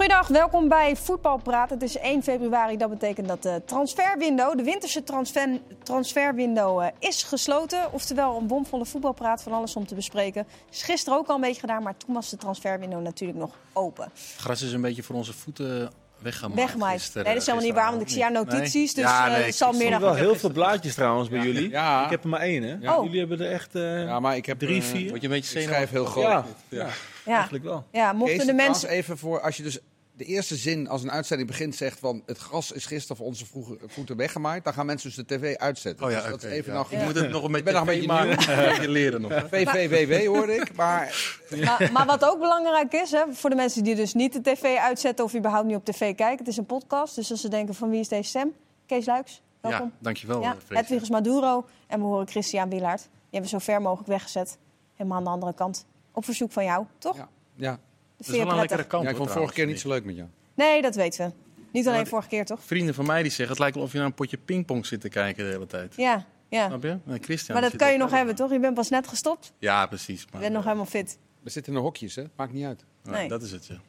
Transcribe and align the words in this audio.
Goedendag, 0.00 0.28
welkom 0.28 0.68
bij 0.68 0.96
Voetbalpraat. 0.96 1.70
Het 1.70 1.82
is 1.82 1.98
1 1.98 2.22
februari, 2.22 2.76
dat 2.76 2.90
betekent 2.90 3.28
dat 3.28 3.42
de 3.42 3.62
transferwindow, 3.66 4.56
de 4.56 4.62
winterse 4.62 5.04
transfer, 5.04 5.48
transferwindow, 5.82 6.80
eh, 6.80 6.86
is 6.98 7.22
gesloten. 7.22 7.92
Oftewel 7.92 8.36
een 8.36 8.46
bomvolle 8.46 8.86
voetbalpraat, 8.86 9.42
van 9.42 9.52
alles 9.52 9.76
om 9.76 9.86
te 9.86 9.94
bespreken. 9.94 10.46
Is 10.70 10.82
gisteren 10.82 11.18
ook 11.18 11.28
al 11.28 11.34
een 11.34 11.40
beetje 11.40 11.60
gedaan, 11.60 11.82
maar 11.82 11.96
toen 11.96 12.14
was 12.14 12.30
de 12.30 12.36
transferwindow 12.36 13.02
natuurlijk 13.02 13.38
nog 13.38 13.50
open. 13.72 14.10
Gras 14.36 14.62
is 14.62 14.72
een 14.72 14.80
beetje 14.80 15.02
voor 15.02 15.16
onze 15.16 15.32
voeten 15.32 15.90
weggemaakt. 16.18 16.60
Weggemaaid. 16.60 17.10
Nee, 17.14 17.24
dat 17.24 17.36
is 17.36 17.46
helemaal 17.46 17.66
niet 17.66 17.74
waar, 17.74 17.90
want 17.90 18.02
ik 18.02 18.08
zie 18.08 18.18
jouw 18.18 18.30
notities, 18.30 18.94
Nee? 18.94 19.04
dus 19.04 19.12
Ja, 19.14 19.26
eh, 19.26 19.32
nee, 19.32 19.44
het 19.44 19.54
zal 19.54 19.70
ik- 19.72 19.76
meer 19.78 19.86
Ik 19.86 19.92
dan... 19.92 20.00
wel 20.00 20.14
heel 20.14 20.34
veel 20.34 20.50
blaadjes 20.50 20.94
trouwens 20.94 21.28
bij 21.28 21.40
jullie. 21.40 21.70
Ja. 21.70 22.04
Ik 22.04 22.10
heb 22.10 22.22
er 22.22 22.28
maar 22.28 22.40
één, 22.40 22.62
hè? 22.62 22.92
Oh. 22.94 23.04
Jullie 23.04 23.18
hebben 23.18 23.40
er 23.40 23.52
echt 23.52 23.74
eh, 23.74 24.04
Ja, 24.04 24.20
maar 24.20 24.36
ik 24.36 24.46
heb 24.46 24.58
drie, 24.58 24.82
vier. 24.82 25.08
Word 25.08 25.20
je 25.20 25.26
een 25.26 25.32
beetje 25.34 25.60
Ik 25.60 25.68
schrijf 25.68 25.90
heel 25.90 26.04
groot. 26.04 26.24
Ja, 26.24 26.44
Ja. 26.68 26.88
Ja, 27.24 27.34
eigenlijk 27.34 27.64
wel. 27.64 27.84
ja 27.92 28.12
mochten 28.12 28.36
Kees, 28.36 28.46
de 28.46 28.52
mensen... 28.52 28.88
even 28.88 29.18
voor 29.18 29.40
als 29.40 29.56
je 29.56 29.62
dus 29.62 29.78
de 30.20 30.26
eerste 30.26 30.56
zin 30.56 30.88
als 30.88 31.02
een 31.02 31.10
uitzending 31.10 31.48
begint 31.48 31.74
zegt 31.74 31.98
van 31.98 32.22
het 32.26 32.38
gras 32.38 32.72
is 32.72 32.86
gisteren 32.86 33.16
voor 33.16 33.26
onze 33.26 33.46
vroege 33.46 33.78
voeten 33.86 34.16
weggemaaid, 34.16 34.64
dan 34.64 34.72
gaan 34.72 34.86
mensen 34.86 35.08
dus 35.08 35.26
de 35.26 35.34
tv 35.34 35.56
uitzetten. 35.56 36.06
Oh 36.06 36.12
ja, 36.12 36.20
Dus 36.20 36.30
dat 36.30 36.42
is 36.42 36.50
even 36.50 36.72
ja. 36.72 36.78
nog. 36.78 36.90
Je 36.90 36.98
moet 37.04 37.14
het 37.14 37.30
nog 37.30 37.44
een 37.44 37.52
beetje, 37.52 37.64
ben 37.64 37.74
nog 37.74 37.88
een 37.88 38.68
beetje 38.68 38.88
leren 38.88 39.20
nog. 39.20 39.32
VVWW 39.50 40.26
hoorde 40.26 40.54
ik, 40.54 40.74
maar 40.74 41.38
Maar, 41.64 41.90
maar 41.92 42.06
wat 42.06 42.24
ook 42.24 42.38
belangrijk 42.38 42.92
is, 42.92 43.10
hè, 43.10 43.24
voor 43.30 43.50
de 43.50 43.56
mensen 43.56 43.84
die 43.84 43.94
dus 43.94 44.14
niet 44.14 44.32
de 44.32 44.40
tv 44.40 44.76
uitzetten 44.76 45.24
of 45.24 45.34
überhaupt 45.34 45.66
niet 45.66 45.76
op 45.76 45.84
tv 45.84 45.98
kijken. 45.98 46.38
Het 46.38 46.48
is 46.48 46.56
een 46.56 46.66
podcast, 46.66 47.14
dus 47.14 47.30
als 47.30 47.40
ze 47.40 47.48
denken 47.48 47.74
van 47.74 47.90
wie 47.90 48.00
is 48.00 48.08
deze 48.08 48.28
stem? 48.28 48.54
Kees 48.86 49.06
Luiks, 49.06 49.42
welkom. 49.60 49.86
Ja, 49.86 49.98
dankjewel. 49.98 50.40
Ja, 50.42 50.56
Freek. 50.64 50.78
Hedwigus 50.78 51.10
Maduro 51.10 51.66
en 51.86 52.00
we 52.00 52.06
horen 52.06 52.28
Christian 52.28 52.68
Wielaert. 52.68 53.02
Die 53.02 53.10
hebben 53.30 53.50
we 53.50 53.56
zo 53.56 53.72
ver 53.72 53.82
mogelijk 53.82 54.08
weggezet. 54.08 54.58
Helemaal 54.94 55.18
aan 55.18 55.24
de 55.24 55.30
andere 55.30 55.54
kant. 55.54 55.86
Op 56.12 56.24
verzoek 56.24 56.52
van 56.52 56.64
jou, 56.64 56.84
toch? 56.98 57.16
ja, 57.56 57.78
Dat 58.26 58.34
is 58.34 58.42
wel 58.42 58.50
een 58.50 58.56
lekkere 58.56 58.84
kant. 58.84 59.04
ja 59.04 59.10
ik 59.10 59.16
vond 59.16 59.30
vorige 59.30 59.52
keer 59.52 59.66
niet 59.66 59.80
zo 59.80 59.88
leuk 59.88 60.04
met 60.04 60.16
jou. 60.16 60.28
Nee, 60.54 60.82
dat 60.82 60.94
weten 60.94 61.26
we. 61.26 61.32
Niet 61.72 61.88
alleen 61.88 62.06
vorige 62.06 62.28
keer, 62.28 62.44
toch? 62.44 62.60
Vrienden 62.64 62.94
van 62.94 63.06
mij 63.06 63.22
die 63.22 63.30
zeggen, 63.30 63.48
het 63.48 63.58
lijkt 63.58 63.74
wel 63.74 63.84
of 63.84 63.92
je 63.92 63.98
naar 63.98 64.06
een 64.06 64.14
potje 64.14 64.36
pingpong 64.36 64.86
zit 64.86 65.00
te 65.00 65.08
kijken 65.08 65.44
de 65.44 65.50
hele 65.50 65.66
tijd. 65.66 65.94
Ja, 65.96 66.26
ja. 66.48 66.66
Snap 66.66 66.82
je? 66.82 66.98
Christian, 67.20 67.60
Maar 67.60 67.70
dat 67.70 67.80
kan 67.80 67.92
je 67.92 67.98
nog 67.98 68.10
hebben, 68.10 68.34
toch? 68.34 68.52
Je 68.52 68.60
bent 68.60 68.74
pas 68.74 68.88
net 68.88 69.08
gestopt. 69.08 69.52
Ja, 69.58 69.86
precies. 69.86 70.20
Je 70.20 70.26
Maar, 70.32 70.40
bent 70.40 70.52
nog 70.52 70.62
eh, 70.62 70.66
helemaal 70.66 70.90
fit. 70.90 71.18
We 71.42 71.50
zitten 71.50 71.72
in 71.72 71.78
de 71.78 71.84
hokjes, 71.84 72.14
hè? 72.14 72.24
Maakt 72.36 72.52
niet 72.52 72.64
uit. 72.64 72.84
ja, 73.04 73.10
Nee. 73.10 73.28
Dat 73.28 73.42
is 73.42 73.52
het, 73.52 73.66
ja. 73.66 73.80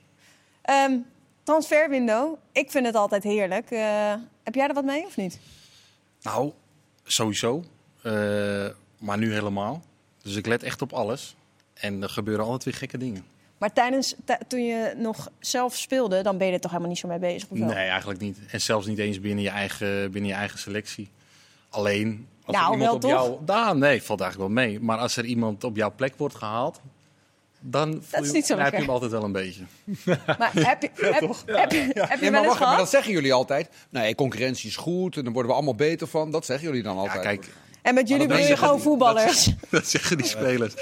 Ehm 0.61 0.93
transferwindow. 1.43 2.35
Ik 2.51 2.71
vind 2.71 2.85
het 2.85 2.95
altijd 2.95 3.23
heerlijk. 3.23 3.71
Eh, 3.71 4.13
heb 4.43 4.55
jij 4.55 4.67
er 4.67 4.73
wat 4.73 4.85
mee 4.85 5.05
of 5.05 5.17
niet? 5.17 5.39
Nou, 6.21 6.51
sowieso. 7.03 7.63
Eh, 8.01 8.67
maar 8.99 9.17
nu 9.17 9.33
helemaal. 9.33 9.81
Dus 10.21 10.35
ik 10.35 10.45
let 10.45 10.63
echt 10.63 10.81
op 10.81 10.93
alles. 10.93 11.35
En 11.73 12.03
er 12.03 12.09
gebeuren 12.09 12.43
altijd 12.45 12.63
weer 12.63 12.73
gekke 12.73 12.97
dingen. 12.97 13.25
Maar 13.61 13.73
tijdens, 13.73 14.15
ti- 14.25 14.33
toen 14.47 14.65
je 14.65 14.93
nog 14.97 15.29
zelf 15.39 15.75
speelde, 15.75 16.21
dan 16.21 16.37
ben 16.37 16.47
je 16.47 16.53
er 16.53 16.59
toch 16.59 16.71
helemaal 16.71 16.91
niet 16.91 16.99
zo 16.99 17.07
mee 17.07 17.19
bezig? 17.19 17.49
Of 17.49 17.57
wel? 17.59 17.67
Nee, 17.67 17.87
eigenlijk 17.87 18.19
niet. 18.19 18.37
En 18.51 18.61
zelfs 18.61 18.87
niet 18.87 18.97
eens 18.97 19.19
binnen 19.19 19.43
je 19.43 19.49
eigen, 19.49 20.11
binnen 20.11 20.29
je 20.31 20.35
eigen 20.37 20.59
selectie. 20.59 21.09
Alleen 21.69 22.27
als 22.45 22.55
Nou, 22.55 22.67
er 22.73 22.79
iemand 22.79 23.03
wel 23.03 23.11
op 23.15 23.19
toch? 23.19 23.27
jou... 23.29 23.45
Nou, 23.45 23.77
nee, 23.77 24.03
valt 24.03 24.21
eigenlijk 24.21 24.53
wel 24.53 24.63
mee. 24.65 24.79
Maar 24.79 24.97
als 24.97 25.17
er 25.17 25.25
iemand 25.25 25.63
op 25.63 25.75
jouw 25.75 25.93
plek 25.95 26.13
wordt 26.17 26.35
gehaald, 26.35 26.81
dan 27.59 28.01
voel 28.03 28.21
is 28.21 28.27
je, 28.27 28.33
niet 28.33 28.45
zo 28.45 28.55
dan 28.55 28.63
heb 28.63 28.73
je 28.73 28.79
hem 28.79 28.89
altijd 28.89 29.11
wel 29.11 29.23
een 29.23 29.31
beetje. 29.31 29.63
Maar 30.37 30.51
heb 30.53 30.81
je, 30.81 30.89
heb, 30.95 31.21
heb, 31.45 31.71
je- 31.71 31.91
heb 31.95 32.09
je 32.09 32.17
Nee, 32.21 32.31
wel 32.31 32.43
maar 32.43 32.57
wacht, 32.59 32.77
dat 32.77 32.89
zeggen 32.89 33.11
jullie 33.11 33.33
altijd. 33.33 33.69
Nee, 33.89 34.15
concurrentie 34.15 34.69
is 34.69 34.75
goed 34.75 35.17
en 35.17 35.23
daar 35.23 35.33
worden 35.33 35.51
we 35.51 35.57
allemaal 35.57 35.75
beter 35.75 36.07
van. 36.07 36.31
Dat 36.31 36.45
zeggen 36.45 36.67
jullie 36.67 36.83
dan 36.83 36.95
Ja, 36.95 37.01
altijd. 37.01 37.21
kijk, 37.21 37.49
En 37.81 37.93
met 37.93 38.07
jullie 38.07 38.27
ben 38.27 38.41
je 38.47 38.57
gewoon 38.57 38.73
die- 38.75 38.83
voetballers. 38.83 39.49
dat 39.69 39.87
zeggen 39.87 40.17
die 40.17 40.25
spelers. 40.25 40.73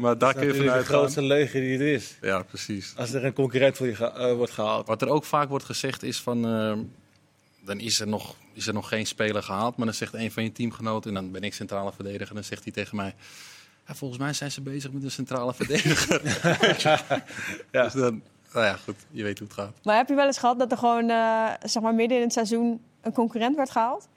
Maar 0.00 0.18
daar 0.18 0.34
kun 0.34 0.46
je 0.46 0.54
vanuit 0.54 0.86
grootste 0.86 1.18
gaan. 1.18 1.28
leugen 1.28 1.60
die 1.60 1.78
er 1.78 1.92
is. 1.92 2.16
Ja, 2.20 2.42
precies. 2.42 2.92
Als 2.96 3.12
er 3.12 3.24
een 3.24 3.32
concurrent 3.32 3.76
voor 3.76 3.86
je 3.86 3.94
ge- 3.94 4.10
eh, 4.12 4.32
wordt 4.34 4.52
gehaald. 4.52 4.86
Wat 4.86 5.02
er 5.02 5.08
ook 5.08 5.24
vaak 5.24 5.48
wordt 5.48 5.64
gezegd 5.64 6.02
is 6.02 6.20
van... 6.20 6.44
eh, 6.46 6.72
dan 7.64 7.78
is 7.80 8.00
er, 8.00 8.06
nog, 8.08 8.36
is 8.52 8.66
er 8.66 8.72
nog 8.74 8.88
geen 8.88 9.06
speler 9.06 9.42
gehaald. 9.42 9.76
Maar 9.76 9.86
dan 9.86 9.94
zegt 9.94 10.14
een 10.14 10.32
van 10.32 10.42
je 10.42 10.52
teamgenoten... 10.52 11.08
en 11.16 11.22
dan 11.22 11.30
ben 11.32 11.42
ik 11.42 11.54
centrale 11.54 11.92
verdediger... 11.92 12.28
en 12.28 12.34
dan 12.34 12.44
zegt 12.44 12.62
hij 12.64 12.72
tegen 12.72 12.96
mij... 12.96 13.14
Ja, 13.86 13.94
volgens 13.94 14.20
mij 14.20 14.32
zijn 14.32 14.50
ze 14.50 14.60
bezig 14.60 14.92
met 14.92 15.02
een 15.02 15.10
centrale 15.10 15.54
verdediger. 15.64 16.20
Ja. 17.70 17.82
Dus 17.82 17.92
dan, 17.92 18.22
nou 18.52 18.66
ja, 18.66 18.76
goed. 18.84 18.96
Je 19.10 19.22
weet 19.22 19.38
hoe 19.38 19.48
het 19.48 19.56
gaat. 19.56 19.72
Maar 19.82 19.96
heb 19.96 20.08
je 20.08 20.14
wel 20.14 20.26
eens 20.26 20.38
gehad 20.38 20.58
dat 20.58 20.70
er 20.72 20.78
gewoon, 20.78 21.10
eh, 21.10 21.46
zeg 21.62 21.82
maar, 21.82 21.94
midden 21.94 22.16
in 22.16 22.22
het 22.24 22.32
seizoen 22.32 22.80
een 23.02 23.12
concurrent 23.12 23.56
werd 23.56 23.70
gehaald? 23.70 24.08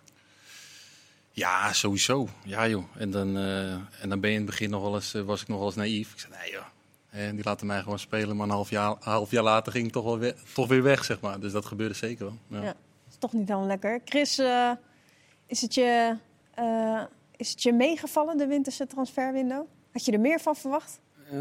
Ja, 1.38 1.74
sowieso. 1.74 2.28
Ja, 2.44 2.68
joh. 2.68 2.84
En 2.98 3.12
dan, 3.12 3.38
eh, 3.38 3.72
en 4.02 4.10
dan 4.10 4.20
ben 4.20 4.30
je 4.30 4.36
in 4.36 4.42
het 4.42 4.50
begin 4.50 4.70
nog 4.70 4.82
wel 4.82 4.96
eens, 4.96 5.14
eh, 5.14 5.22
was 5.22 5.42
ik 5.42 5.48
nog 5.48 5.58
wel 5.58 5.66
eens 5.68 5.76
naïef. 5.76 6.14
Ik 6.14 6.20
zei, 6.20 6.34
nee 6.42 6.52
joh. 6.52 6.66
En 7.10 7.36
die 7.36 7.44
laten 7.46 7.68
mij 7.68 7.82
gewoon 7.82 8.00
spelen. 8.00 8.36
Maar 8.36 8.46
een 8.48 8.52
half 8.54 8.70
jaar, 8.70 8.96
half 9.00 9.32
jaar 9.32 9.44
later 9.44 9.72
ging 9.72 9.86
ik 9.88 9.92
toch, 9.92 10.04
wel 10.04 10.20
we- 10.20 10.36
toch 10.54 10.68
weer 10.68 10.84
weg, 10.84 11.04
zeg 11.06 11.20
maar. 11.20 11.40
Dus 11.40 11.52
dat 11.52 11.66
gebeurde 11.66 11.94
zeker 11.96 12.26
wel. 12.26 12.38
Ja. 12.48 12.58
Ja. 12.66 12.66
Dat 12.74 12.76
is 13.10 13.18
toch 13.20 13.34
niet 13.34 13.48
helemaal 13.48 13.68
lekker. 13.68 14.02
Chris, 14.06 14.38
eh, 14.38 14.72
is, 15.48 15.62
het 15.62 15.74
je, 15.74 16.18
eh, 16.54 17.02
is 17.36 17.50
het 17.50 17.64
je 17.64 17.74
meegevallen, 17.74 18.38
de 18.38 18.48
winterse 18.48 18.88
transferwindow? 18.88 19.66
Had 19.92 20.06
je 20.06 20.12
er 20.12 20.20
meer 20.20 20.40
van 20.40 20.56
verwacht? 20.56 21.00
Eh, 21.32 21.38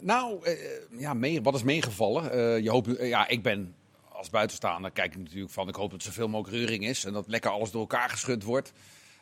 nou, 0.00 0.44
eh, 0.44 0.52
ja, 0.98 1.14
mee, 1.14 1.42
wat 1.42 1.54
is 1.54 1.62
meegevallen? 1.62 2.30
Eh, 2.32 2.58
je 2.58 2.70
hoopt, 2.70 2.88
ja, 3.00 3.28
ik 3.28 3.42
ben 3.42 3.74
als 4.08 4.30
buitenstaander 4.30 4.90
kijk 4.90 5.12
ik 5.14 5.18
natuurlijk 5.20 5.52
van. 5.52 5.68
Ik 5.68 5.74
hoop 5.74 5.90
dat 5.90 5.98
er 6.00 6.06
zoveel 6.06 6.28
mogelijk 6.28 6.56
reuring 6.56 6.84
is 6.86 7.04
en 7.04 7.12
dat 7.12 7.24
lekker 7.28 7.50
alles 7.50 7.70
door 7.70 7.80
elkaar 7.80 8.08
geschud 8.10 8.42
wordt. 8.42 8.72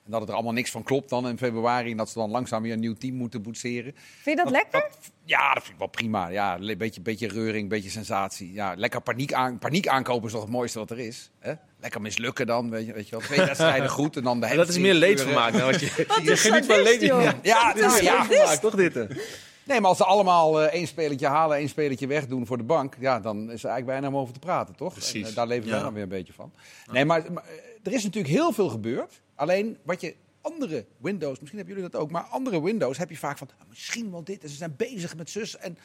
En 0.04 0.10
dat 0.10 0.20
het 0.20 0.28
er 0.28 0.34
allemaal 0.34 0.52
niks 0.52 0.70
van 0.70 0.82
klopt 0.82 1.08
dan 1.08 1.28
in 1.28 1.38
februari. 1.38 1.90
En 1.90 1.96
dat 1.96 2.08
ze 2.10 2.18
dan 2.18 2.30
langzaam 2.30 2.62
weer 2.62 2.72
een 2.72 2.80
nieuw 2.80 2.94
team 2.94 3.14
moeten 3.14 3.42
boetseren. 3.42 3.94
Vind 4.22 4.38
je 4.38 4.44
dat 4.44 4.52
lekker? 4.52 4.88
Ja, 5.24 5.52
dat 5.54 5.62
vind 5.62 5.72
ik 5.72 5.78
wel 5.78 5.88
prima. 5.88 6.28
Ja, 6.28 6.58
een 6.58 6.78
beetje, 6.78 7.00
beetje 7.00 7.28
reuring, 7.28 7.68
beetje 7.68 7.90
sensatie. 7.90 8.52
Ja, 8.52 8.74
lekker 8.76 9.00
paniek, 9.00 9.32
aan, 9.32 9.58
paniek 9.58 9.88
aankopen 9.88 10.26
is 10.26 10.32
toch 10.32 10.42
het 10.42 10.50
mooiste 10.50 10.78
wat 10.78 10.90
er 10.90 10.98
is. 10.98 11.30
Hè? 11.38 11.52
Lekker 11.80 12.00
mislukken 12.00 12.46
dan, 12.46 12.70
weet 12.70 12.86
je, 12.86 12.92
weet 12.92 13.04
je 13.08 13.10
wel. 13.10 13.20
Twee 13.20 13.38
wedstrijden 13.46 13.88
goed 13.88 14.16
en 14.16 14.22
dan 14.22 14.40
de 14.40 14.46
Maar 14.46 14.56
dat 14.56 14.68
is 14.68 14.78
meer 14.78 14.94
leedvermaak 14.94 15.52
dan 15.52 15.70
wat 15.70 15.80
je... 15.80 16.04
Wat 16.08 16.22
je 16.24 16.30
is 16.30 16.40
geniet 16.40 16.66
van 16.66 16.82
leed. 16.82 17.00
Ja, 17.00 17.34
Ja, 17.42 17.74
nou, 17.74 18.02
ja. 18.02 18.18
leedvermaak, 18.18 18.58
toch 18.60 18.74
dit? 18.74 18.94
hè? 18.94 19.06
Nee, 19.64 19.80
maar 19.80 19.88
als 19.88 19.98
ze 19.98 20.04
allemaal 20.04 20.62
eh, 20.62 20.72
één 20.72 20.86
spelletje 20.86 21.26
halen, 21.26 21.56
één 21.56 21.68
spelletje 21.68 22.06
wegdoen 22.06 22.46
voor 22.46 22.56
de 22.56 22.62
bank, 22.62 22.96
ja, 23.00 23.20
dan 23.20 23.36
is 23.36 23.62
er 23.64 23.70
eigenlijk 23.70 23.86
bijna 23.86 24.06
om 24.08 24.16
over 24.22 24.32
te 24.34 24.38
praten, 24.40 24.74
toch? 24.76 24.92
Precies. 24.92 25.22
En, 25.22 25.28
eh, 25.28 25.34
daar 25.34 25.46
leven 25.46 25.68
Ja. 25.68 25.80
dan 25.80 25.92
weer 25.92 26.02
een 26.02 26.08
beetje 26.08 26.32
van. 26.32 26.52
Nee, 26.92 27.04
maar, 27.04 27.32
maar, 27.32 27.42
eh, 27.44 27.50
er 27.82 27.92
is 27.92 28.04
natuurlijk 28.04 28.34
heel 28.34 28.52
veel 28.52 28.68
gebeurd. 28.68 29.20
Alleen 29.34 29.78
wat 29.82 30.00
je 30.00 30.14
andere 30.40 30.84
Windows, 30.98 31.38
misschien 31.38 31.58
hebben 31.58 31.76
jullie 31.76 31.90
dat 31.90 32.00
ook, 32.00 32.10
maar 32.10 32.22
andere 32.22 32.62
Windows 32.62 32.98
heb 32.98 33.10
je 33.10 33.16
vaak 33.16 33.38
van 33.38 33.48
ah, 33.60 33.68
misschien 33.68 34.10
wel 34.10 34.24
dit 34.24 34.42
en 34.42 34.48
ze 34.48 34.56
zijn 34.56 34.74
bezig 34.76 35.16
met 35.16 35.30
zus 35.30 35.56
en 35.56 35.78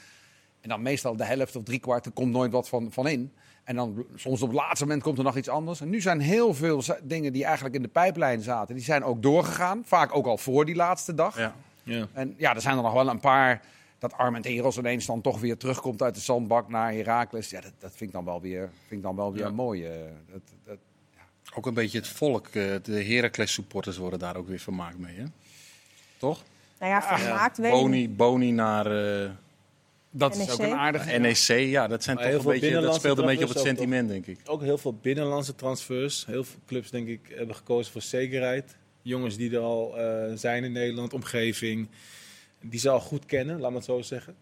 en 0.61 0.71
dan 0.71 0.81
meestal 0.81 1.15
de 1.15 1.25
helft 1.25 1.55
of 1.55 1.63
driekwart, 1.63 2.05
er 2.05 2.11
komt 2.11 2.31
nooit 2.31 2.51
wat 2.51 2.69
van, 2.69 2.91
van 2.91 3.07
in. 3.07 3.33
En 3.63 3.75
dan 3.75 4.05
soms 4.15 4.41
op 4.41 4.47
het 4.47 4.57
laatste 4.57 4.85
moment 4.85 5.03
komt 5.03 5.17
er 5.17 5.23
nog 5.23 5.37
iets 5.37 5.49
anders. 5.49 5.81
En 5.81 5.89
nu 5.89 6.01
zijn 6.01 6.19
heel 6.19 6.53
veel 6.53 6.81
dingen 7.03 7.33
die 7.33 7.43
eigenlijk 7.43 7.75
in 7.75 7.81
de 7.81 7.87
pijplijn 7.87 8.41
zaten, 8.41 8.75
die 8.75 8.83
zijn 8.83 9.03
ook 9.03 9.21
doorgegaan. 9.21 9.81
Vaak 9.85 10.15
ook 10.15 10.25
al 10.25 10.37
voor 10.37 10.65
die 10.65 10.75
laatste 10.75 11.13
dag. 11.13 11.37
Ja. 11.37 11.55
Ja. 11.83 12.07
En 12.13 12.33
ja, 12.37 12.55
er 12.55 12.61
zijn 12.61 12.77
er 12.77 12.83
nog 12.83 12.93
wel 12.93 13.07
een 13.09 13.19
paar. 13.19 13.61
Dat 13.99 14.13
Armenteros 14.13 14.77
ineens 14.77 15.05
dan 15.05 15.21
toch 15.21 15.39
weer 15.39 15.57
terugkomt 15.57 16.01
uit 16.01 16.15
de 16.15 16.21
zandbak 16.21 16.69
naar 16.69 16.91
Herakles. 16.91 17.49
Ja, 17.49 17.61
dat, 17.61 17.71
dat 17.79 17.89
vind 17.89 18.01
ik 18.09 18.11
dan 18.11 18.25
wel 18.25 18.41
weer, 18.41 18.69
vind 18.87 18.99
ik 18.99 19.01
dan 19.01 19.15
wel 19.15 19.33
weer 19.33 19.41
Ja. 19.43 19.49
mooi. 19.49 19.85
eh, 19.85 19.91
dat, 20.31 20.41
dat, 20.63 20.77
Ook 21.55 21.65
een 21.65 21.73
beetje 21.73 21.97
het 21.97 22.07
volk, 22.07 22.47
eh, 22.47 22.75
de 22.83 23.03
Heracles 23.03 23.53
supporters 23.53 23.97
worden 23.97 24.19
daar 24.19 24.35
ook 24.35 24.47
weer 24.47 24.59
vermaakt 24.59 24.97
mee, 24.97 25.15
hè? 25.15 25.25
Toch? 26.17 26.43
Nou 26.79 26.91
ja, 26.91 27.17
vermaakt 27.17 27.57
weet. 27.57 27.71
Boni, 27.71 28.09
Boni 28.09 28.51
naar 28.51 28.85
eh, 29.23 29.29
dat 30.17 30.35
is 30.35 30.51
ook 30.51 30.59
een 30.59 30.73
aardige. 30.73 31.17
NEC, 31.17 31.47
ja, 31.47 31.87
dat, 31.87 32.03
zijn 32.03 32.15
Maar 32.15 32.25
toch 32.25 32.33
heel 32.33 32.51
een 32.51 32.59
veel 32.59 32.69
beetje, 32.69 32.81
dat 32.81 32.95
speelt 32.95 33.17
een 33.17 33.25
beetje 33.25 33.43
op 33.43 33.49
het 33.49 33.59
sentiment, 33.59 34.09
denk 34.09 34.25
ik. 34.25 34.39
Ook 34.45 34.61
heel 34.61 34.77
veel 34.77 34.93
binnenlandse 35.01 35.55
transfers. 35.55 36.25
Heel 36.25 36.43
veel 36.43 36.59
clubs, 36.67 36.89
denk 36.89 37.07
ik, 37.07 37.19
hebben 37.35 37.55
gekozen 37.55 37.91
voor 37.91 38.01
zekerheid. 38.01 38.75
Jongens 39.01 39.37
die 39.37 39.55
er 39.55 39.61
al 39.61 39.97
eh, 39.97 40.31
zijn 40.35 40.63
in 40.63 40.71
Nederland, 40.71 41.13
omgeving. 41.13 41.87
Die 42.61 42.79
ze 42.79 42.89
al 42.89 42.99
goed 42.99 43.25
kennen, 43.25 43.59
laat 43.59 43.69
maar 43.69 43.79
het 43.79 43.89
zo 43.89 44.01
zeggen. 44.01 44.35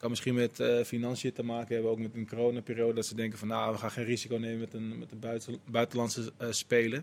Kan 0.00 0.10
misschien 0.10 0.34
met 0.34 0.60
eh, 0.60 0.82
financiën 0.84 1.32
te 1.32 1.42
maken 1.42 1.74
hebben, 1.74 1.90
ook 1.92 1.98
met 1.98 2.14
een 2.14 2.28
coronaperiode. 2.28 2.94
Dat 2.94 3.06
ze 3.06 3.14
denken 3.14 3.38
van, 3.38 3.48
nou, 3.48 3.72
we 3.72 3.78
gaan 3.78 3.90
geen 3.90 4.04
risico 4.04 4.36
nemen 4.36 4.58
met 4.58 4.74
een, 4.74 4.98
met 4.98 5.12
een 5.12 5.18
buiten, 5.18 5.58
buitenlandse 5.64 6.32
eh 6.36 6.46
speler. 6.50 7.02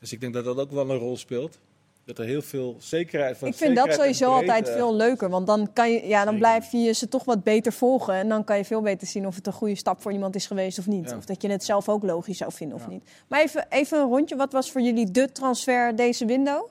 Dus 0.00 0.12
ik 0.12 0.20
denk 0.20 0.34
dat 0.34 0.44
dat 0.44 0.58
ook 0.58 0.70
wel 0.70 0.90
een 0.90 0.96
rol 0.98 1.16
speelt. 1.16 1.58
Dat 2.04 2.18
er 2.18 2.24
heel 2.24 2.42
veel 2.42 2.76
zekerheid 2.78 3.38
van 3.38 3.48
Ik 3.48 3.54
vind 3.54 3.76
dat 3.76 3.92
sowieso 3.94 4.32
altijd 4.32 4.68
veel 4.68 4.94
leuker. 4.96 5.28
Want 5.30 5.46
dan, 5.46 5.72
kan 5.72 5.90
je, 5.92 6.06
ja, 6.06 6.24
dan 6.24 6.34
Zeker. 6.34 6.38
blijf 6.38 6.72
je 6.72 6.92
ze 6.92 7.08
toch 7.08 7.24
wat 7.24 7.42
beter 7.42 7.72
volgen. 7.72 8.14
En 8.14 8.28
dan 8.28 8.44
kan 8.44 8.56
je 8.56 8.64
veel 8.64 8.82
beter 8.82 9.06
zien 9.06 9.26
of 9.26 9.34
het 9.34 9.46
een 9.46 9.52
goede 9.52 9.74
stap 9.74 10.02
voor 10.02 10.12
iemand 10.12 10.34
is 10.34 10.46
geweest 10.46 10.78
of 10.78 10.86
niet. 10.86 11.10
Ja. 11.10 11.16
Of 11.16 11.24
dat 11.24 11.42
je 11.42 11.48
het 11.48 11.64
zelf 11.64 11.88
ook 11.88 12.02
logisch 12.02 12.38
zou 12.38 12.52
vinden 12.52 12.76
of 12.76 12.82
Ja. 12.82 12.88
niet. 12.90 13.10
Maar 13.28 13.40
even, 13.40 13.66
even 13.68 13.98
een 13.98 14.08
rondje. 14.08 14.36
Wat 14.36 14.52
was 14.52 14.70
voor 14.70 14.80
jullie 14.80 15.10
de 15.10 15.32
transfer 15.32 15.96
deze 15.96 16.24
window? 16.24 16.68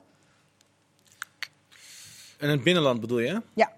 En 2.38 2.48
het 2.50 2.62
binnenland 2.62 3.00
bedoel 3.00 3.18
je? 3.18 3.42
Ja. 3.54 3.72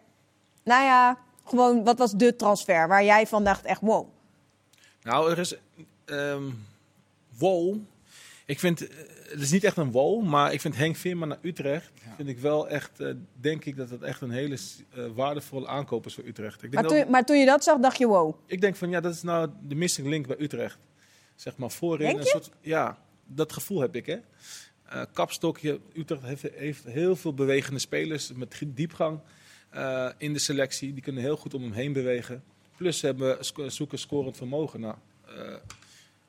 Nou 0.64 0.84
ja, 0.84 1.19
gewoon 1.48 1.84
wat 1.84 1.98
was 1.98 2.12
de 2.12 2.36
transfer 2.36 2.88
waar 2.88 3.04
jij 3.04 3.26
van 3.26 3.44
dacht 3.44 3.64
echt 3.64 3.80
wow. 3.80 4.08
Nou, 5.02 5.30
er 5.30 5.38
is. 5.38 5.54
ehm 6.04 6.42
wow. 7.38 7.76
Ik 8.46 8.58
vind. 8.58 8.88
eh, 8.88 8.96
het 9.30 9.40
is 9.40 9.50
niet 9.50 9.64
echt 9.64 9.76
een 9.76 9.90
wow, 9.90 10.24
maar 10.24 10.52
ik 10.52 10.60
vind 10.60 10.76
Henk 10.76 10.96
Veerman 10.96 11.28
naar 11.28 11.38
Utrecht, 11.42 11.90
vind 12.16 12.28
ik 12.28 12.38
wel 12.38 12.68
echt, 12.68 13.00
eh, 13.00 13.10
denk 13.40 13.64
ik 13.64 13.76
dat 13.76 13.90
het 13.90 14.02
echt 14.02 14.20
een 14.20 14.30
hele 14.30 14.58
eh, 14.94 15.04
waardevolle 15.14 15.66
aankoop 15.66 16.06
is 16.06 16.14
voor 16.14 16.24
Utrecht. 16.24 16.54
Ik 16.54 16.60
denk, 16.60 16.74
Maar 16.74 16.82
dat- 16.82 16.92
toen, 17.02 17.10
maar 17.10 17.24
toen 17.24 17.38
je 17.38 17.46
dat 17.46 17.64
zag, 17.64 17.78
dacht 17.78 17.98
je 17.98 18.06
wow. 18.06 18.34
ik 18.46 18.60
denk 18.60 18.76
van 18.76 18.90
ja, 18.90 19.00
dat 19.00 19.14
is 19.14 19.22
nou 19.22 19.50
de 19.62 19.74
missing 19.74 20.08
link 20.08 20.26
bij 20.26 20.36
Utrecht. 20.40 20.78
Zeg 21.34 21.56
maar 21.56 21.70
voorin 21.70 22.06
Denk 22.06 22.18
een 22.18 22.24
je? 22.24 22.28
soort, 22.30 22.50
ja, 22.60 22.98
dat 23.26 23.52
gevoel 23.52 23.80
heb 23.80 23.94
ik 23.96 24.06
hè. 24.06 24.16
Eh, 24.88 25.02
kapstokje, 25.12 25.80
Utrecht 25.94 26.22
heeft, 26.22 26.42
heeft 26.54 26.84
heel 26.84 27.16
veel 27.16 27.34
bewegende 27.34 27.78
spelers 27.78 28.32
met 28.32 28.62
diepgang 28.66 29.20
eh, 29.70 30.09
in 30.19 30.32
de 30.32 30.38
selectie. 30.38 30.93
Die 30.93 31.03
kunnen 31.03 31.23
heel 31.23 31.37
goed 31.37 31.55
om 31.55 31.62
hem 31.62 31.73
heen 31.73 31.93
bewegen. 31.93 32.43
Plus 32.76 32.99
ze 32.99 33.06
hebben 33.06 33.44
sco- 33.44 33.69
zoeken 33.69 33.99
scorend 33.99 34.37
vermogen. 34.37 34.81
Nou, 34.81 34.94
eh, 35.26 35.55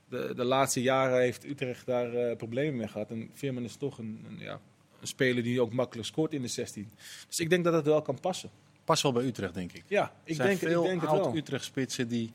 de, 0.10 0.34
de 0.36 0.44
laatste 0.44 0.82
jaren 0.82 1.20
heeft 1.20 1.46
Utrecht 1.46 1.86
daar 1.86 2.14
eh, 2.14 2.36
problemen 2.38 2.78
mee 2.78 2.88
gehad. 2.88 3.10
En 3.10 3.30
Veerman 3.34 3.64
is 3.64 3.76
toch 3.76 3.98
een, 3.98 4.26
een, 4.30 4.38
ja, 4.40 4.60
een 5.02 5.08
speler 5.08 5.44
die 5.44 5.62
ook 5.62 5.74
makkelijk 5.74 6.08
scoort 6.08 6.34
in 6.34 6.42
de 6.42 6.48
16. 6.48 6.90
Dus 7.28 7.40
ik 7.40 7.50
denk 7.50 7.64
dat 7.64 7.74
het 7.74 7.86
wel 7.86 8.02
kan 8.02 8.20
passen. 8.20 8.50
Pas 8.84 9.02
wel 9.02 9.12
bij 9.12 9.24
Utrecht, 9.24 9.54
denk 9.54 9.72
ik. 9.72 9.84
Ja, 9.88 10.14
ik 10.24 10.36
zijn 10.36 10.48
denk, 10.48 10.60
veel 10.60 10.82
ik 10.84 10.90
denk 10.90 11.02
het 11.02 11.12
wel. 11.12 11.24
oud-Utrecht-spitsen 11.24 12.08
die 12.08 12.32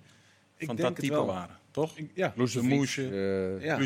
Ik 0.57 0.67
van 0.67 0.77
denk 0.77 0.89
dat 0.89 0.99
type 0.99 1.15
waren. 1.27 1.59
Toch? 1.71 1.97
Ik- 1.97 2.11
ja. 2.15 2.33
De 2.37 2.63
Moesje, 2.63 3.03
eh, 3.59 3.65
Ja. 3.65 3.77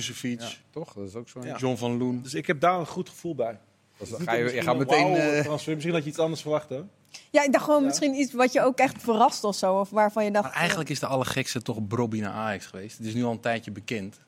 Toch? 0.70 0.93
Dat 0.93 1.09
is 1.09 1.15
ook 1.15 1.29
zo. 1.29 1.44
Ja. 1.44 1.56
John 1.56 1.76
van 1.76 1.97
Loen. 1.97 2.23
Dus 2.23 2.35
ik 2.35 2.47
heb 2.47 2.61
daar 2.61 2.79
een 2.79 2.87
goed 2.87 3.09
gevoel 3.09 3.35
bij. 3.35 3.59
Dus 3.98 4.08
dan 4.10 4.20
ga 4.20 4.32
je, 4.32 4.38
je 4.38 4.44
misschien 4.44 4.62
gaat 4.62 4.72
een 4.72 4.78
meteen... 4.78 5.14
eh, 5.14 5.44
transfer. 5.44 5.72
Misschien 5.72 5.94
had 5.94 6.02
je 6.04 6.08
iets 6.10 6.18
anders 6.18 6.40
verwacht 6.42 6.68
hoor. 6.68 6.84
Ja, 7.30 7.42
ik 7.44 7.52
dacht 7.52 7.64
gewoon 7.64 7.80
Ja. 7.80 7.86
misschien 7.86 8.14
iets 8.14 8.32
wat 8.32 8.52
je 8.52 8.60
ook 8.62 8.78
echt 8.78 9.02
verrast 9.02 9.44
of 9.44 9.56
zo. 9.56 9.74
Of 9.80 9.90
waarvan 9.90 10.24
je 10.24 10.30
dacht... 10.30 10.44
Maar 10.44 10.54
eigenlijk 10.56 10.88
is 10.90 11.00
de 11.00 11.06
allergekste 11.06 11.62
toch 11.62 11.86
Brobby 11.86 12.20
naar 12.20 12.32
Ajax 12.32 12.66
geweest. 12.66 12.98
Het 12.98 13.06
is 13.06 13.14
nu 13.14 13.24
al 13.24 13.30
een 13.30 13.40
tijdje 13.40 13.70
bekend. 13.70 14.20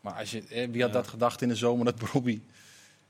Maar 0.00 0.12
als 0.12 0.30
je, 0.30 0.42
eh, 0.50 0.68
wie 0.70 0.82
had 0.82 0.92
dat 0.92 1.08
gedacht 1.08 1.42
in 1.42 1.48
de 1.48 1.54
zomer 1.54 1.84
dat 1.84 1.94
Brobby 1.94 2.40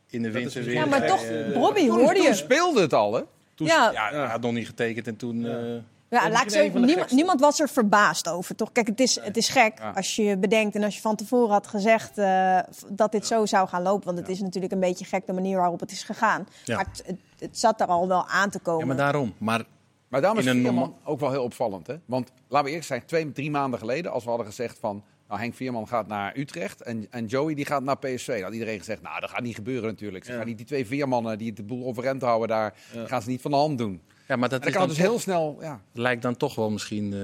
in 0.07 0.23
de 0.23 0.31
winter 0.31 0.63
weer... 0.65 0.75
Ja, 0.75 0.87
maar 0.87 1.07
toch, 1.07 1.23
eh, 1.23 1.51
Brobby 1.53 1.87
toen, 1.87 1.99
hoorde 1.99 2.15
toen 2.19 2.27
je. 2.29 2.35
speelde 2.35 2.81
het 2.81 2.93
al, 2.93 3.15
hè? 3.15 3.23
Toen, 3.55 3.67
Ja. 3.67 3.91
ja, 3.93 4.09
hij 4.11 4.27
had 4.27 4.41
nog 4.41 4.53
niet 4.53 4.67
getekend 4.67 5.07
en 5.07 5.17
toen... 5.17 5.41
Ja. 5.41 5.83
Ja, 6.11 6.31
laat 6.31 6.43
ik 6.43 6.51
zo, 6.51 6.79
niemand, 6.79 7.11
niemand 7.11 7.41
was 7.41 7.61
er 7.61 7.69
verbaasd 7.69 8.29
over, 8.29 8.55
toch? 8.55 8.73
Kijk, 8.73 8.87
het 8.87 9.01
is, 9.01 9.21
het 9.21 9.37
is 9.37 9.49
gek 9.49 9.79
Ja. 9.79 9.91
als 9.91 10.17
je 10.17 10.37
bedenkt 10.37 10.75
en 10.75 10.83
als 10.85 10.95
je 10.95 11.01
van 11.01 11.17
tevoren 11.17 11.51
had 11.53 11.67
gezegd 11.67 12.19
eh, 12.19 12.59
dat 12.89 13.13
dit 13.13 13.27
zo 13.27 13.47
zou 13.47 13.69
gaan 13.69 13.83
lopen. 13.83 14.05
Want 14.07 14.19
het 14.19 14.29
is 14.29 14.41
natuurlijk 14.41 14.73
een 14.73 14.81
beetje 14.81 15.05
gek 15.05 15.27
de 15.27 15.33
manier 15.33 15.57
waarop 15.59 15.81
het 15.81 15.91
is 15.91 16.03
gegaan. 16.03 16.47
Ja. 16.65 16.77
Maar 16.77 16.85
het, 16.87 17.03
het, 17.07 17.17
het 17.39 17.59
zat 17.59 17.81
er 17.81 17.87
al 17.87 18.09
wel 18.09 18.27
aan 18.27 18.51
te 18.51 18.59
komen. 18.59 18.81
ja, 18.81 18.87
maar 18.87 18.97
daarom. 18.97 19.35
Maar 19.39 19.65
Maar 20.09 20.21
daarom 20.21 20.39
is 20.39 20.45
norma- 20.63 20.91
ook 21.05 21.21
wel 21.21 21.31
heel 21.31 21.43
opvallend. 21.43 21.87
Hè? 21.87 21.95
Want 22.05 22.31
laten 22.49 22.69
we 22.69 22.75
eerst 22.75 22.89
zijn, 22.89 23.05
twee, 23.07 23.33
drie 23.33 23.51
maanden 23.51 23.79
geleden, 23.79 24.13
als 24.13 24.23
we 24.23 24.29
hadden 24.29 24.47
gezegd 24.49 24.79
van... 24.79 25.03
Nou, 25.29 25.41
Henk 25.41 25.55
Veerman 25.55 25.89
gaat 25.89 26.07
naar 26.07 26.37
Utrecht 26.37 26.83
en, 26.83 27.07
en 27.11 27.27
Joey 27.27 27.55
die 27.55 27.65
gaat 27.65 27.83
naar 27.83 27.99
PSV. 27.99 28.35
Dan 28.35 28.43
had 28.43 28.53
iedereen 28.53 28.79
gezegd, 28.79 29.03
nou, 29.03 29.21
dat 29.21 29.31
gaat 29.31 29.43
niet 29.43 29.55
gebeuren 29.55 29.89
natuurlijk. 29.89 30.25
Ze 30.25 30.31
Ja. 30.33 30.37
gaan 30.39 30.47
niet 30.47 30.57
die 30.57 30.67
twee 30.67 30.87
Veermannen 30.87 31.39
die 31.39 31.47
het 31.47 31.57
de 31.57 31.63
boel 31.63 31.87
overeind 31.87 32.23
houden 32.23 32.49
daar, 32.49 32.75
gaan 33.07 33.23
ze 33.23 33.29
niet 33.29 33.41
van 33.41 33.51
de 33.51 33.57
hand 33.57 33.79
doen. 33.79 34.01
Ja, 34.29 34.37
maar 34.37 34.49
dat 34.49 34.71
kan 34.71 34.89
dus 34.89 34.97
toch- 34.97 35.07
heel 35.07 35.19
snel, 35.19 35.57
ja... 35.61 35.81
lijkt 35.93 36.23
dan 36.23 36.37
toch 36.37 36.55
wel 36.55 36.71
misschien 36.71 37.13
eh 37.13 37.19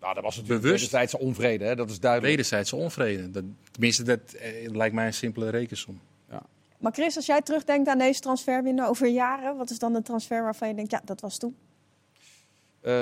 Nou, 0.00 0.14
dat 0.14 0.22
was 0.22 0.36
natuurlijk 0.36 0.62
Bewust. 0.62 0.64
wederzijdse 0.82 1.18
onvrede, 1.18 1.64
hè? 1.64 1.74
dat 1.76 1.90
is 1.90 2.00
duidelijk. 2.00 2.30
wederzijdse 2.30 2.76
onvrede. 2.76 3.30
Dat, 3.30 3.44
tenminste, 3.70 4.02
dat 4.02 4.32
eh, 4.32 4.70
lijkt 4.70 4.94
mij 4.94 5.06
een 5.06 5.14
simpele 5.14 5.50
rekensom. 5.50 6.00
Maar 6.78 6.92
Chris, 6.92 7.16
als 7.16 7.26
jij 7.26 7.42
terugdenkt 7.42 7.88
aan 7.88 7.98
deze 7.98 8.20
transferwindow 8.20 8.88
over 8.88 9.06
jaren, 9.08 9.56
wat 9.56 9.70
is 9.70 9.78
dan 9.78 9.92
de 9.92 10.02
transfer 10.02 10.42
waarvan 10.42 10.68
je 10.68 10.74
denkt, 10.74 10.90
ja, 10.90 11.00
dat 11.04 11.20
was 11.20 11.38
toen? 11.38 11.56
Eh, 12.80 12.92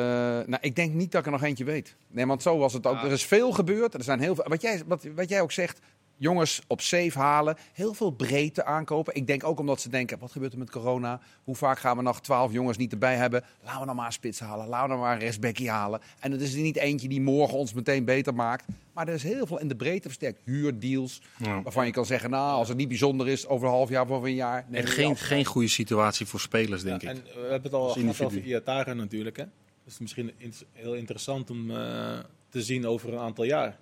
nou, 0.46 0.58
ik 0.61 0.76
denk 0.76 0.94
niet 0.94 1.11
dat 1.12 1.20
ik 1.20 1.26
er 1.26 1.32
nog 1.32 1.43
eentje 1.43 1.64
weet. 1.64 1.96
Nee, 2.08 2.26
want 2.26 2.43
zo 2.43 2.58
was 2.58 2.72
het 2.72 2.87
ook. 2.87 2.94
Ja. 2.94 3.04
Er 3.04 3.12
is 3.12 3.25
veel 3.25 3.52
gebeurd. 3.52 3.94
Er 3.94 4.02
zijn 4.02 4.20
heel 4.20 4.34
veel. 4.34 4.44
Wat 4.49 4.62
jij, 4.62 4.82
wat, 4.87 5.04
wat 5.14 5.28
jij 5.28 5.40
ook 5.40 5.52
zegt. 5.52 5.78
Jongens 6.20 6.60
op 6.66 6.80
safe 6.80 7.18
halen. 7.18 7.56
Heel 7.72 7.94
veel 7.94 8.10
breedte 8.10 8.64
aankopen. 8.64 9.14
Ik 9.14 9.26
denk 9.26 9.44
ook 9.44 9.58
omdat 9.58 9.80
ze 9.80 9.88
denken: 9.88 10.18
wat 10.18 10.32
gebeurt 10.32 10.52
er 10.52 10.58
met 10.58 10.70
corona? 10.70 11.20
Hoe 11.44 11.54
vaak 11.56 11.78
gaan 11.78 11.96
we 11.96 12.02
nog 12.02 12.20
twaalf 12.20 12.52
jongens 12.52 12.76
niet 12.76 12.92
erbij 12.92 13.16
hebben? 13.16 13.44
Laten 13.64 13.80
we 13.80 13.86
dan 13.86 13.96
maar 13.96 14.06
een 14.06 14.12
spits 14.12 14.40
halen. 14.40 14.66
Laten 14.66 14.88
we 14.88 14.92
dan 14.92 15.02
maar 15.02 15.12
een 15.12 15.20
rechtsbackie 15.20 15.70
halen. 15.70 16.00
En 16.20 16.32
het 16.32 16.40
is 16.40 16.54
er 16.54 16.60
niet 16.60 16.76
eentje 16.76 17.08
die 17.08 17.20
morgen 17.20 17.58
ons 17.58 17.72
meteen 17.72 18.04
beter 18.04 18.34
maakt. 18.34 18.64
Maar 18.92 19.08
er 19.08 19.14
is 19.14 19.22
heel 19.22 19.46
veel 19.46 19.58
in 19.58 19.68
de 19.68 19.76
breedte 19.76 20.08
versterkt. 20.08 20.40
Huurdeals. 20.44 21.20
Ja. 21.36 21.62
Waarvan 21.62 21.86
je 21.86 21.92
kan 21.92 22.06
zeggen: 22.06 22.30
nou, 22.30 22.58
als 22.58 22.68
het 22.68 22.76
niet 22.76 22.88
bijzonder 22.88 23.28
is, 23.28 23.46
over 23.46 23.66
een 23.66 23.72
half 23.72 23.88
jaar 23.88 24.02
of 24.02 24.10
over 24.10 24.28
een 24.28 24.34
jaar. 24.34 24.66
En 24.70 24.86
geen, 24.86 25.10
af. 25.10 25.20
geen 25.20 25.44
goede 25.44 25.68
situatie 25.68 26.26
voor 26.26 26.40
spelers, 26.40 26.82
denk 26.82 27.02
Ja, 27.02 27.10
ik. 27.10 27.16
En 27.16 27.24
we 27.24 27.40
hebben 27.40 27.62
het 27.62 27.72
al 27.72 27.88
gehad 27.88 28.20
over 28.20 28.42
Iatara 28.42 28.92
natuurlijk. 28.92 29.36
Hè? 29.36 29.44
Dus 29.44 29.52
het 29.84 29.92
is 29.92 29.98
misschien 29.98 30.32
heel 30.72 30.94
interessant 30.94 31.50
om 31.50 31.70
eh, 31.70 32.18
te 32.48 32.62
zien 32.62 32.86
over 32.86 33.12
een 33.12 33.18
aantal 33.18 33.44
jaar. 33.44 33.78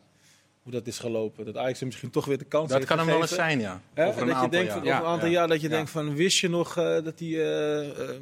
Hoe 0.66 0.74
dat 0.74 0.86
is 0.86 0.98
gelopen. 0.98 1.44
Dat 1.44 1.56
Ajax 1.56 1.78
hem 1.78 1.88
misschien 1.88 2.10
toch 2.10 2.24
weer 2.24 2.38
de 2.38 2.44
kans 2.44 2.68
Dat 2.68 2.76
heeft 2.76 2.88
kan 2.88 2.98
hem 2.98 3.06
wel 3.06 3.20
eens 3.20 3.34
zijn, 3.34 3.60
ja. 3.60 3.80
Over 3.96 4.04
een 4.04 4.14
dat 4.16 4.26
je 4.26 4.32
aantal 4.34 4.48
denkt 4.50 4.66
jaar. 4.66 4.78
van, 4.78 4.88
over 4.92 5.04
een 5.04 5.06
aantal 5.12 5.28
Ja. 5.28 5.34
jaar 5.34 5.48
dat 5.48 5.60
je 5.60 5.68
Ja. 5.68 5.74
denkt 5.74 5.90
van 5.90 6.14
wist 6.14 6.38
je 6.38 6.48
nog 6.48 6.76
eh, 6.76 6.84
dat 6.84 7.18
hij 7.18 7.28
eh, 7.28 7.88
eh, 7.88 8.16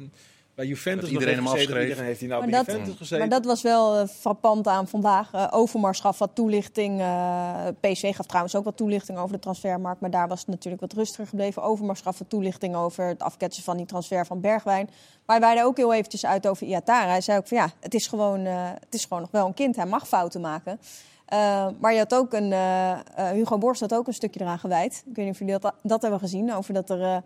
bij 0.55 0.65
Juventus 0.65 1.01
Dat 1.01 1.11
nog 1.11 1.21
iedereen 1.21 1.27
heeft 1.27 1.37
hem 1.37 1.47
gezeten? 1.47 1.59
afschreef. 1.75 1.83
Iedereen 1.83 2.05
heeft 2.05 2.19
hij 2.19 2.29
nou 2.29 2.41
Maar 2.41 2.49
bij 2.49 2.59
dat- 2.59 2.67
Juventus 2.67 2.97
gezeten. 2.97 3.19
Maar 3.19 3.29
dat 3.39 3.45
was 3.45 3.61
wel 3.61 4.07
frappant 4.07 4.67
aan 4.67 4.87
vandaag. 4.87 5.51
Overmars 5.53 5.99
gaf 5.99 6.17
wat 6.19 6.29
toelichting. 6.33 6.99
eh, 6.99 7.67
PSV 7.79 8.15
gaf 8.15 8.25
trouwens 8.25 8.55
ook 8.55 8.63
wat 8.63 8.77
toelichting 8.77 9.17
over 9.17 9.35
de 9.35 9.41
transfermarkt. 9.41 10.01
Maar 10.01 10.11
daar 10.11 10.27
was 10.27 10.39
het 10.39 10.47
natuurlijk 10.47 10.81
wat 10.81 10.93
rustiger 10.93 11.27
gebleven. 11.27 11.63
Overmars 11.63 12.01
gaf 12.01 12.19
wat 12.19 12.29
toelichting 12.29 12.75
over 12.75 13.05
het 13.07 13.21
afketsen 13.21 13.63
van 13.63 13.77
die 13.77 13.85
transfer 13.85 14.25
van 14.25 14.41
Bergwijn. 14.41 14.85
Maar 15.25 15.35
hij 15.37 15.45
weidde 15.45 15.65
ook 15.65 15.77
heel 15.77 15.93
eventjes 15.93 16.25
uit 16.25 16.47
over 16.47 16.67
Iatara. 16.67 17.09
Hij 17.09 17.21
zei 17.21 17.37
ook 17.37 17.47
van 17.47 17.57
ja, 17.57 17.69
het 17.79 17.93
is 17.93 18.07
gewoon, 18.07 18.45
eh, 18.45 18.69
het 18.79 18.93
is 18.93 19.03
gewoon 19.05 19.21
nog 19.21 19.31
wel 19.31 19.45
een 19.47 19.53
kind. 19.53 19.75
Hij 19.75 19.85
mag 19.85 20.07
fouten 20.07 20.41
maken. 20.41 20.79
Eh, 21.25 21.67
maar 21.79 21.93
je 21.93 21.97
had 21.97 22.13
ook 22.13 22.33
een, 22.33 22.51
eh, 22.51 22.91
eh, 22.91 23.29
Hugo 23.31 23.57
Borst 23.57 23.81
had 23.81 23.93
ook 23.93 24.07
een 24.07 24.13
stukje 24.13 24.41
eraan 24.41 24.59
gewijd. 24.59 25.03
Ik 25.05 25.15
weet 25.15 25.25
niet 25.25 25.33
of 25.33 25.39
jullie 25.39 25.59
dat, 25.59 25.73
dat 25.83 26.01
hebben 26.01 26.19
gezien. 26.19 26.53
Over 26.53 26.73
dat 26.73 26.89
er 26.89 27.23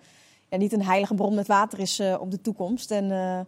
ja, 0.50 0.57
niet 0.57 0.74
een 0.74 0.84
heilige 0.84 1.13
bron 1.13 1.36
met 1.36 1.48
water 1.48 1.80
is 1.80 2.01
op 2.19 2.31
de 2.31 2.42
toekomst. 2.42 2.92
En 2.92 3.12
eh, 3.12 3.40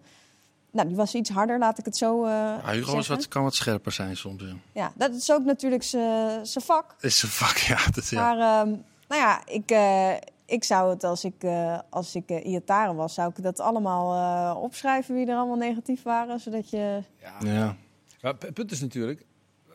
nou, 0.72 0.88
die 0.88 0.96
was 0.96 1.16
iets 1.16 1.30
harder, 1.30 1.60
laat 1.60 1.78
ik 1.78 1.86
het 1.86 1.98
zo 1.98 2.24
eh 2.24 2.32
Ja, 2.32 2.72
Hugo 2.72 2.98
is 2.98 3.08
wat, 3.08 3.28
kan 3.28 3.44
wat 3.44 3.56
scherper 3.56 3.92
zijn 3.92 4.18
soms. 4.18 4.44
Ja. 4.44 4.54
Ja, 4.72 4.92
dat 4.96 5.14
is 5.14 5.32
ook 5.32 5.44
natuurlijk 5.44 5.84
zijn 5.84 6.46
vak. 6.46 6.96
Is 7.00 7.24
een 7.24 7.30
vak, 7.30 7.58
ja. 7.58 7.80
Dat, 7.92 8.10
ja. 8.10 8.22
Maar 8.22 8.38
ehm, 8.38 8.70
nou 9.08 9.22
ja, 9.22 9.46
ik, 9.46 9.72
eh, 9.72 10.14
ik 10.46 10.64
zou 10.64 10.90
het 10.90 11.04
als 11.04 11.24
ik, 11.24 11.44
eh 11.44 11.80
als 11.90 12.16
ik 12.16 12.30
Iataren 12.30 12.96
was, 12.96 13.14
zou 13.14 13.32
ik 13.36 13.44
dat 13.44 13.60
allemaal 13.60 14.14
eh, 14.14 14.62
opschrijven 14.62 15.16
wie 15.16 15.28
er 15.28 15.36
allemaal 15.36 15.58
negatief 15.58 16.04
waren. 16.04 16.40
Zodat 16.40 16.70
je... 16.70 17.04
Ja. 17.22 17.34
Ja. 17.40 17.76
Maar 18.22 18.34
het 18.40 18.54
punt 18.54 18.72
is 18.72 18.82
natuurlijk, 18.82 19.26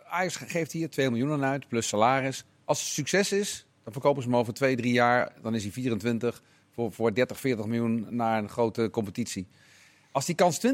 Ajax 0.08 0.36
geeft 0.36 0.72
hier 0.72 0.90
2 0.90 1.10
miljoen 1.10 1.32
aan 1.32 1.44
uit, 1.44 1.68
plus 1.68 1.88
salaris. 1.88 2.44
Als 2.64 2.80
het 2.80 2.88
succes 2.88 3.32
is, 3.32 3.66
dan 3.84 3.92
verkopen 3.92 4.22
ze 4.22 4.28
hem 4.28 4.36
over 4.38 4.54
2, 4.54 4.76
3 4.76 4.92
jaar. 4.92 5.32
Dan 5.42 5.54
is 5.54 5.62
hij 5.62 5.72
24 5.72 6.42
voor, 6.74 6.92
voor 6.92 7.14
30, 7.14 7.40
40 7.40 7.66
miljoen 7.66 8.06
naar 8.10 8.38
een 8.42 8.48
grote 8.48 8.88
competitie. 8.90 9.46
Als 10.12 10.24
die 10.26 10.34
kans 10.34 10.60
20% 10.66 10.70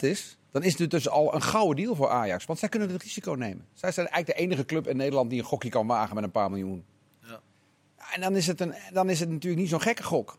is, 0.00 0.38
dan 0.50 0.62
is 0.62 0.78
het 0.78 0.90
dus 0.90 1.08
al 1.08 1.34
een 1.34 1.42
gouden 1.42 1.84
deal 1.84 1.94
voor 1.96 2.08
Ajax. 2.08 2.44
Want 2.44 2.58
zij 2.58 2.68
kunnen 2.68 2.90
het 2.90 3.02
risico 3.02 3.32
nemen. 3.32 3.66
Zij 3.72 3.92
zijn 3.92 4.08
eigenlijk 4.08 4.38
de 4.38 4.44
enige 4.44 4.64
club 4.64 4.88
in 4.88 4.96
Nederland 4.96 5.30
die 5.30 5.38
een 5.38 5.44
gokje 5.44 5.68
kan 5.68 5.86
wagen 5.86 6.14
met 6.14 6.24
een 6.24 6.30
paar 6.30 6.50
miljoen. 6.50 6.84
Ja. 7.26 7.40
En 8.12 8.20
dan 8.20 8.36
is, 8.36 8.46
het 8.46 8.60
een, 8.60 8.74
dan 8.92 9.10
is 9.10 9.20
het 9.20 9.28
natuurlijk 9.30 9.60
niet 9.62 9.70
zo'n 9.70 9.80
gekke 9.80 10.02
gok. 10.02 10.38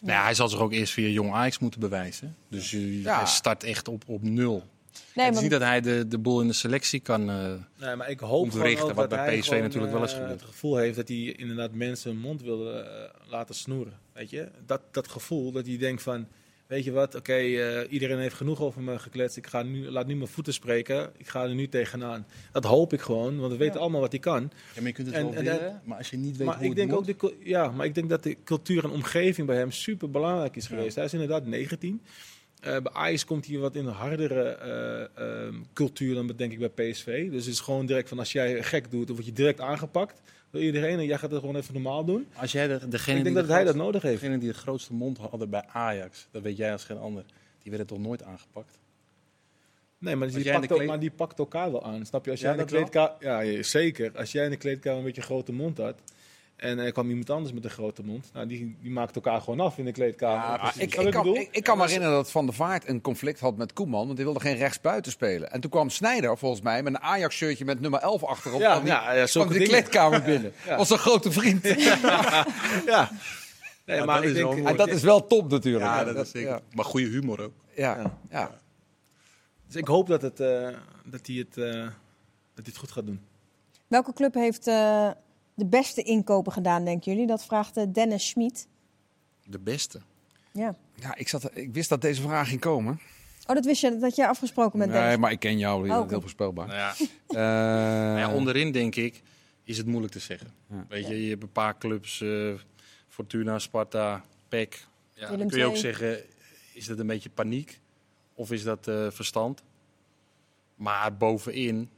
Nou 0.00 0.12
ja, 0.12 0.22
hij 0.22 0.34
zal 0.34 0.48
zich 0.48 0.60
ook 0.60 0.72
eerst 0.72 0.92
via 0.92 1.08
Jong 1.08 1.32
Ajax 1.32 1.58
moeten 1.58 1.80
bewijzen. 1.80 2.36
Dus 2.48 2.70
Ja. 2.70 3.16
hij 3.16 3.26
start 3.26 3.64
echt 3.64 3.88
op, 3.88 4.02
op 4.06 4.22
nul. 4.22 4.62
Nee, 5.14 5.24
het 5.26 5.34
is 5.34 5.40
maar, 5.40 5.42
niet 5.42 5.50
dat 5.50 5.60
hij 5.68 5.80
de, 5.80 6.08
de 6.08 6.18
boel 6.18 6.40
in 6.40 6.46
de 6.46 6.52
selectie 6.52 7.00
kan... 7.00 7.30
eh, 7.30 7.52
Nee, 7.86 7.96
maar 7.96 8.10
ik 8.10 8.20
hoop 8.20 8.52
richten, 8.52 8.86
wat 8.86 8.96
dat 8.96 9.08
bij 9.08 9.18
hij 9.24 9.38
PSV 9.38 9.48
gewoon, 9.48 9.62
natuurlijk 9.62 9.92
wel 9.92 10.02
eens 10.02 10.12
eh, 10.12 10.18
gebeurt. 10.18 10.40
het 10.40 10.48
gevoel 10.48 10.76
heeft 10.76 10.96
dat 10.96 11.08
hij 11.08 11.16
inderdaad 11.16 11.72
mensen 11.72 12.10
hun 12.10 12.20
mond 12.20 12.42
wil 12.42 12.74
eh, 12.78 12.84
laten 13.28 13.54
snoeren. 13.54 13.98
Weet 14.12 14.30
je? 14.30 14.48
Dat, 14.66 14.80
dat 14.90 15.08
gevoel 15.08 15.52
dat 15.52 15.66
hij 15.66 15.76
denkt 15.78 16.02
van, 16.02 16.26
weet 16.66 16.84
je 16.84 16.90
wat, 16.92 17.14
oké, 17.14 17.32
eh, 17.32 17.92
iedereen 17.92 18.18
heeft 18.18 18.34
genoeg 18.34 18.60
over 18.60 18.82
me 18.82 18.98
gekletst. 18.98 19.36
Ik 19.36 19.46
ga 19.46 19.62
nu, 19.62 19.90
laat 19.90 20.06
nu 20.06 20.16
mijn 20.16 20.28
voeten 20.30 20.52
spreken. 20.52 21.10
Ik 21.16 21.28
ga 21.28 21.42
er 21.42 21.54
nu 21.54 21.68
tegenaan. 21.68 22.26
Dat 22.52 22.64
hoop 22.64 22.92
ik 22.92 23.00
gewoon, 23.00 23.38
want 23.38 23.52
we 23.52 23.58
weten 23.58 23.74
Ja. 23.74 23.80
allemaal 23.80 24.00
wat 24.00 24.10
hij 24.12 24.20
kan. 24.20 24.42
Ja, 24.42 24.48
maar 24.80 24.86
je 24.86 24.92
kunt 24.92 25.06
het 25.06 25.16
En- 25.16 25.22
wel 25.24 25.34
en 25.34 25.44
willen, 25.44 25.80
maar 25.84 25.98
als 25.98 26.10
je 26.10 26.16
niet 26.16 26.36
weet 26.36 26.46
maar 26.46 26.54
hoe 26.56 26.64
ik 26.64 26.68
het 26.70 26.78
denk 26.78 26.90
moet... 26.90 27.10
ook 27.10 27.20
de, 27.20 27.36
ja, 27.48 27.70
maar 27.70 27.86
ik 27.86 27.94
denk 27.94 28.08
dat 28.08 28.22
de 28.22 28.36
cultuur 28.44 28.84
en 28.84 28.90
omgeving 28.90 29.46
bij 29.46 29.56
hem 29.56 29.70
super 29.72 30.10
belangrijk 30.10 30.56
is 30.56 30.68
Ja. 30.68 30.76
geweest. 30.76 30.96
Hij 30.96 31.04
is 31.04 31.12
inderdaad 31.12 31.46
19. 31.46 32.02
Eh, 32.60 32.70
bij 32.80 32.92
Ajax 32.92 33.24
komt 33.24 33.46
hij 33.46 33.58
wat 33.58 33.74
in 33.74 33.86
een 33.86 33.92
hardere 33.92 34.42
eh, 34.42 35.44
ehm, 35.46 35.54
cultuur 35.72 36.14
dan 36.14 36.26
denk 36.36 36.52
ik 36.52 36.58
bij 36.58 36.90
PSV. 36.90 37.30
Dus 37.30 37.44
het 37.44 37.54
is 37.54 37.60
gewoon 37.60 37.86
direct 37.86 38.08
van 38.08 38.18
als 38.18 38.32
jij 38.32 38.62
gek 38.62 38.90
doet, 38.90 39.06
dan 39.06 39.14
word 39.16 39.26
je 39.28 39.32
direct 39.34 39.60
aangepakt 39.60 40.20
door 40.50 40.62
iedereen. 40.62 40.98
En 40.98 41.04
jij 41.04 41.18
gaat 41.18 41.30
het 41.30 41.40
gewoon 41.40 41.56
even 41.56 41.74
normaal 41.74 42.04
doen. 42.04 42.26
Als 42.34 42.52
jij 42.52 42.66
de, 42.68 42.88
degene 42.88 43.18
ik 43.18 43.24
denk 43.24 43.36
dat 43.36 43.46
de 43.46 43.52
hij 43.52 43.64
dat 43.64 43.74
nodig 43.74 44.02
heeft. 44.02 44.20
Degene 44.20 44.38
die 44.38 44.48
de 44.48 44.54
grootste 44.54 44.92
mond 44.94 45.18
hadden 45.18 45.50
bij 45.50 45.64
Ajax, 45.72 46.28
dat 46.30 46.42
weet 46.42 46.56
jij 46.56 46.72
als 46.72 46.84
geen 46.84 46.98
ander. 46.98 47.24
Die 47.62 47.70
werden 47.70 47.86
toch 47.86 47.98
nooit 47.98 48.22
aangepakt? 48.22 48.78
Nee, 49.98 50.16
maar 50.16 50.30
die, 50.30 50.52
pakt 50.52 50.66
kleed- 50.66 50.86
maar 50.86 51.00
die 51.00 51.10
pakt 51.10 51.38
elkaar 51.38 51.70
wel 51.72 51.84
aan. 51.84 52.06
Snap 52.06 52.24
je? 52.24 52.30
Als 52.30 52.40
Ja, 52.40 52.46
jij 52.50 52.58
in 52.58 52.66
de 52.66 52.72
kleedkamer... 52.72 53.16
Ja, 53.20 53.62
zeker. 53.62 54.12
Als 54.16 54.32
jij 54.32 54.44
in 54.44 54.50
de 54.50 54.56
kleedkamer 54.56 54.98
een 54.98 55.04
beetje 55.04 55.22
grote 55.22 55.52
mond 55.52 55.78
had... 55.78 56.00
En 56.60 56.78
er 56.78 56.92
kwam 56.92 57.08
iemand 57.08 57.30
anders 57.30 57.52
met 57.52 57.64
een 57.64 57.70
grote 57.70 58.02
mond. 58.04 58.30
Nou, 58.32 58.46
die, 58.46 58.76
die 58.80 58.90
maakt 58.90 59.14
elkaar 59.14 59.40
gewoon 59.40 59.60
af 59.60 59.78
in 59.78 59.84
de 59.84 59.92
kleedkamer. 59.92 60.60
Ja, 60.64 60.72
ik, 60.76 60.90
kan, 60.90 61.04
bedoel? 61.04 61.36
ik, 61.36 61.48
ik 61.50 61.64
kan 61.64 61.76
me 61.76 61.84
herinneren 61.84 62.14
dat 62.14 62.30
Van 62.30 62.46
der 62.46 62.54
Vaart 62.54 62.88
een 62.88 63.00
conflict 63.00 63.40
had 63.40 63.56
met 63.56 63.72
Koeman. 63.72 64.04
Want 64.04 64.16
die 64.16 64.24
wilde 64.24 64.40
geen 64.40 64.56
rechtsbuiten 64.56 65.12
spelen. 65.12 65.52
En 65.52 65.60
toen 65.60 65.70
kwam 65.70 65.90
Snijder 65.90 66.38
volgens 66.38 66.60
mij 66.60 66.82
met 66.82 66.94
een 66.94 67.00
Ajax-shirtje 67.00 67.64
met 67.64 67.80
nummer 67.80 68.00
11 68.00 68.24
achterop. 68.24 68.60
Ja, 68.60 68.78
die, 68.78 68.86
ja, 68.88 69.04
ja, 69.04 69.12
kwam 69.14 69.26
zulke 69.26 69.52
de 69.58 69.64
kleedkamer 69.64 70.22
binnen. 70.32 70.52
Ja. 70.66 70.76
Was 70.76 70.90
een 70.90 70.98
grote 70.98 71.32
vriend. 71.32 71.64
Ja. 72.86 73.10
Nee, 73.84 74.04
maar 74.04 74.20
dat 74.20 74.24
ik 74.24 74.36
is 74.36 74.42
wel 74.42 74.54
denk, 74.54 74.68
en 74.68 74.76
dat 74.76 74.88
is 74.88 75.02
wel 75.02 75.26
top 75.26 75.50
natuurlijk. 75.50 75.84
Ja, 75.84 75.98
Ja, 75.98 76.04
dat 76.04 76.24
is 76.24 76.30
zeker. 76.30 76.50
Ja, 76.50 76.60
Maar 76.72 76.84
goede 76.84 77.06
humor 77.06 77.40
ook. 77.42 77.52
ja, 77.74 77.96
Ja. 77.96 78.18
ja. 78.30 78.50
dus 79.66 79.76
ik 79.76 79.86
hoop 79.86 80.06
dat, 80.06 80.22
het, 80.22 80.40
eh, 80.40 80.68
dat, 81.04 81.26
hij 81.26 81.36
het, 81.36 81.56
eh, 81.56 81.72
dat 81.74 81.90
hij 82.54 82.64
het 82.64 82.76
goed 82.76 82.90
gaat 82.90 83.06
doen. 83.06 83.20
Welke 83.86 84.12
club 84.12 84.34
heeft 84.34 84.66
eh, 84.66 85.10
de 85.60 85.66
beste 85.66 86.02
inkopen 86.02 86.52
gedaan, 86.52 86.84
denken 86.84 87.12
jullie? 87.12 87.26
Dat 87.26 87.44
vraagt 87.44 87.76
eh, 87.76 87.84
Dennis 87.92 88.28
Schmid. 88.28 88.68
De 89.44 89.58
beste. 89.58 90.00
Ja. 90.52 90.76
Ja, 90.94 91.16
ik, 91.16 91.28
zat, 91.28 91.56
ik 91.56 91.74
wist 91.74 91.88
dat 91.88 92.00
deze 92.00 92.22
vraag 92.22 92.48
ging 92.48 92.60
komen. 92.60 93.00
Oh, 93.46 93.54
dat 93.54 93.64
wist 93.64 93.80
je, 93.80 93.98
dat 93.98 94.16
je 94.16 94.28
afgesproken 94.28 94.78
met 94.78 94.88
Nee, 94.88 95.00
Dennis. 95.00 95.18
maar 95.18 95.30
ik 95.30 95.38
ken 95.38 95.58
jou. 95.58 95.86
Bent 95.88 96.00
oké. 96.00 96.08
heel 96.08 96.20
voorspelbaar. 96.20 96.66
Nou 96.66 96.78
ja, 96.78 96.94
Eh, 97.26 97.36
nou 97.36 98.18
ja, 98.18 98.34
onderin 98.34 98.72
denk 98.72 98.94
ik 98.96 99.22
is 99.64 99.76
het 99.78 99.86
moeilijk 99.86 100.12
te 100.12 100.18
zeggen. 100.18 100.52
Ja. 100.70 100.84
Weet 100.88 101.06
je, 101.06 101.24
je 101.24 101.30
hebt 101.30 101.42
een 101.42 101.52
paar 101.52 101.78
clubs, 101.78 102.20
eh, 102.20 102.52
Fortuna, 103.08 103.58
Sparta, 103.58 104.24
PEC. 104.48 104.86
Ja, 105.14 105.36
dan 105.36 105.48
kun 105.48 105.58
je 105.58 105.64
ook 105.64 105.76
zeggen, 105.76 106.18
is 106.74 106.86
dat 106.86 106.98
een 106.98 107.06
beetje 107.06 107.30
paniek 107.30 107.80
of 108.34 108.52
is 108.52 108.62
dat 108.62 108.88
eh, 108.88 109.06
verstand? 109.10 109.62
Maar 110.74 111.16
bovenin, 111.16 111.90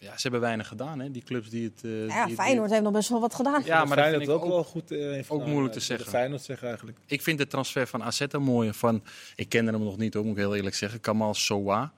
ja, 0.00 0.12
ze 0.16 0.22
hebben 0.22 0.40
weinig 0.40 0.68
gedaan, 0.68 0.98
hè? 1.00 1.10
Die 1.10 1.22
clubs 1.22 1.48
die 1.50 1.64
het... 1.64 1.84
eh, 1.84 2.06
ja, 2.06 2.26
die- 2.26 2.34
Feyenoord 2.34 2.70
heeft 2.70 2.82
nog 2.82 2.92
best 2.92 3.08
wel 3.08 3.20
wat 3.20 3.34
gedaan. 3.34 3.62
Ja, 3.64 3.84
maar 3.84 3.96
dat 3.96 4.04
Feyenoord 4.06 4.28
ook, 4.28 4.42
ook- 4.44 4.48
wel 4.50 4.64
goed. 4.64 4.90
eh, 4.90 4.98
heeft 4.98 5.30
ook 5.30 5.46
moeilijk 5.46 5.74
eh, 5.74 5.80
te 5.80 5.84
zeggen. 5.84 6.10
Feyenoord 6.10 6.42
zeggen 6.42 6.66
eigenlijk. 6.68 6.98
Ik 7.06 7.22
vind 7.22 7.38
de 7.38 7.46
transfer 7.46 7.86
van 7.86 8.02
AZ 8.02 8.20
een 8.28 8.42
mooie. 8.42 8.74
Van, 8.74 9.02
ik 9.36 9.48
kende 9.48 9.70
hem 9.72 9.82
nog 9.82 9.96
niet, 9.96 10.14
hoor, 10.14 10.22
moet 10.24 10.32
ik 10.36 10.38
heel 10.38 10.54
eerlijk 10.56 10.74
zeggen. 10.76 11.00
Kamal 11.00 11.34
Sowa. 11.34 11.92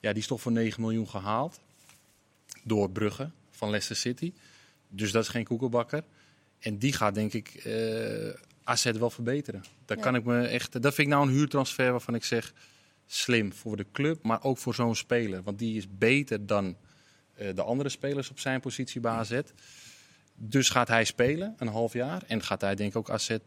Ja, 0.00 0.10
die 0.12 0.20
is 0.22 0.26
toch 0.28 0.40
voor 0.40 0.52
9 0.52 0.80
miljoen 0.80 1.08
gehaald. 1.08 1.60
Door 2.64 2.90
Brugge 2.90 3.30
van 3.50 3.68
Leicester 3.68 3.96
City. 3.96 4.32
Dus 4.88 5.12
dat 5.12 5.22
is 5.22 5.28
geen 5.28 5.44
koekenbakker. 5.44 6.02
En 6.58 6.78
die 6.78 6.92
gaat 6.92 7.14
denk 7.14 7.32
ik 7.32 7.48
eh 7.48 8.28
AZ 8.64 8.90
wel 8.90 9.10
verbeteren. 9.10 9.62
Daar 9.84 9.96
Ja. 9.96 10.02
kan 10.02 10.14
ik 10.14 10.24
me 10.24 10.46
echt, 10.46 10.72
dat 10.82 10.94
vind 10.94 11.08
ik 11.08 11.14
nou 11.14 11.26
een 11.28 11.34
huurtransfer 11.34 11.90
waarvan 11.90 12.14
ik 12.14 12.24
zeg... 12.24 12.52
Slim 13.12 13.52
voor 13.52 13.76
de 13.76 13.86
club, 13.92 14.22
maar 14.22 14.42
ook 14.42 14.58
voor 14.58 14.74
zo'n 14.74 14.94
speler. 14.96 15.42
Want 15.42 15.58
die 15.58 15.76
is 15.76 15.86
beter 15.98 16.46
dan 16.46 16.76
de 17.54 17.62
andere 17.62 17.88
spelers 17.88 18.30
op 18.30 18.38
zijn 18.38 18.60
positie 18.60 19.00
bij 19.00 19.12
AZ. 19.12 19.40
Dus 20.42 20.68
gaat 20.68 20.88
hij 20.88 21.04
spelen, 21.04 21.54
een 21.58 21.68
half 21.68 21.92
jaar. 21.92 22.22
En 22.26 22.42
gaat 22.42 22.60
hij 22.60 22.74
denk 22.74 22.90
ik 22.90 22.96
ook 22.96 23.10
AZ 23.10 23.30
eh, 23.30 23.38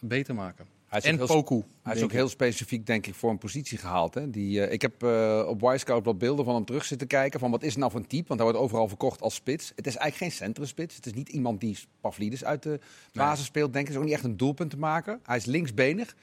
beter 0.00 0.34
maken. 0.34 0.66
Hij 0.86 0.98
is 0.98 1.04
En 1.04 1.16
heel 1.16 1.26
Poku. 1.26 1.62
Hij 1.82 1.94
is 1.94 2.02
ook 2.02 2.12
heel 2.12 2.28
specifiek, 2.28 2.86
denk 2.86 3.06
ik, 3.06 3.14
voor 3.14 3.30
een 3.30 3.38
positie 3.38 3.78
gehaald. 3.78 4.14
Hè? 4.14 4.30
Die, 4.30 4.62
eh, 4.62 4.72
ik 4.72 4.82
heb 4.82 5.02
eh, 5.02 5.44
op 5.48 5.60
Wisecout 5.60 6.04
wat 6.04 6.18
beelden 6.18 6.44
van 6.44 6.54
hem 6.54 6.64
terug 6.64 6.84
zitten 6.84 7.06
kijken. 7.06 7.40
Van 7.40 7.50
wat 7.50 7.62
is 7.62 7.76
nou 7.76 7.90
voor 7.90 8.00
een 8.00 8.06
type? 8.06 8.28
Want 8.28 8.40
hij 8.40 8.50
wordt 8.50 8.64
overal 8.64 8.88
verkocht 8.88 9.20
als 9.20 9.34
spits. 9.34 9.72
Het 9.76 9.86
is 9.86 9.96
eigenlijk 9.96 10.16
geen 10.16 10.46
centrumspits. 10.46 10.96
Het 10.96 11.06
is 11.06 11.12
niet 11.12 11.28
iemand 11.28 11.60
die 11.60 11.78
Pavlidis 12.00 12.44
uit 12.44 12.62
de 12.62 12.80
basis 13.12 13.44
speelt. 13.44 13.72
Denk 13.72 13.88
ik. 13.88 13.92
Het 13.92 13.96
is 13.96 14.02
ook 14.02 14.08
niet 14.08 14.18
echt 14.18 14.24
een 14.24 14.36
doelpunt 14.36 14.70
te 14.70 14.78
maken. 14.78 15.20
Hij 15.22 15.36
is 15.36 15.44
linksbenig. 15.44 16.14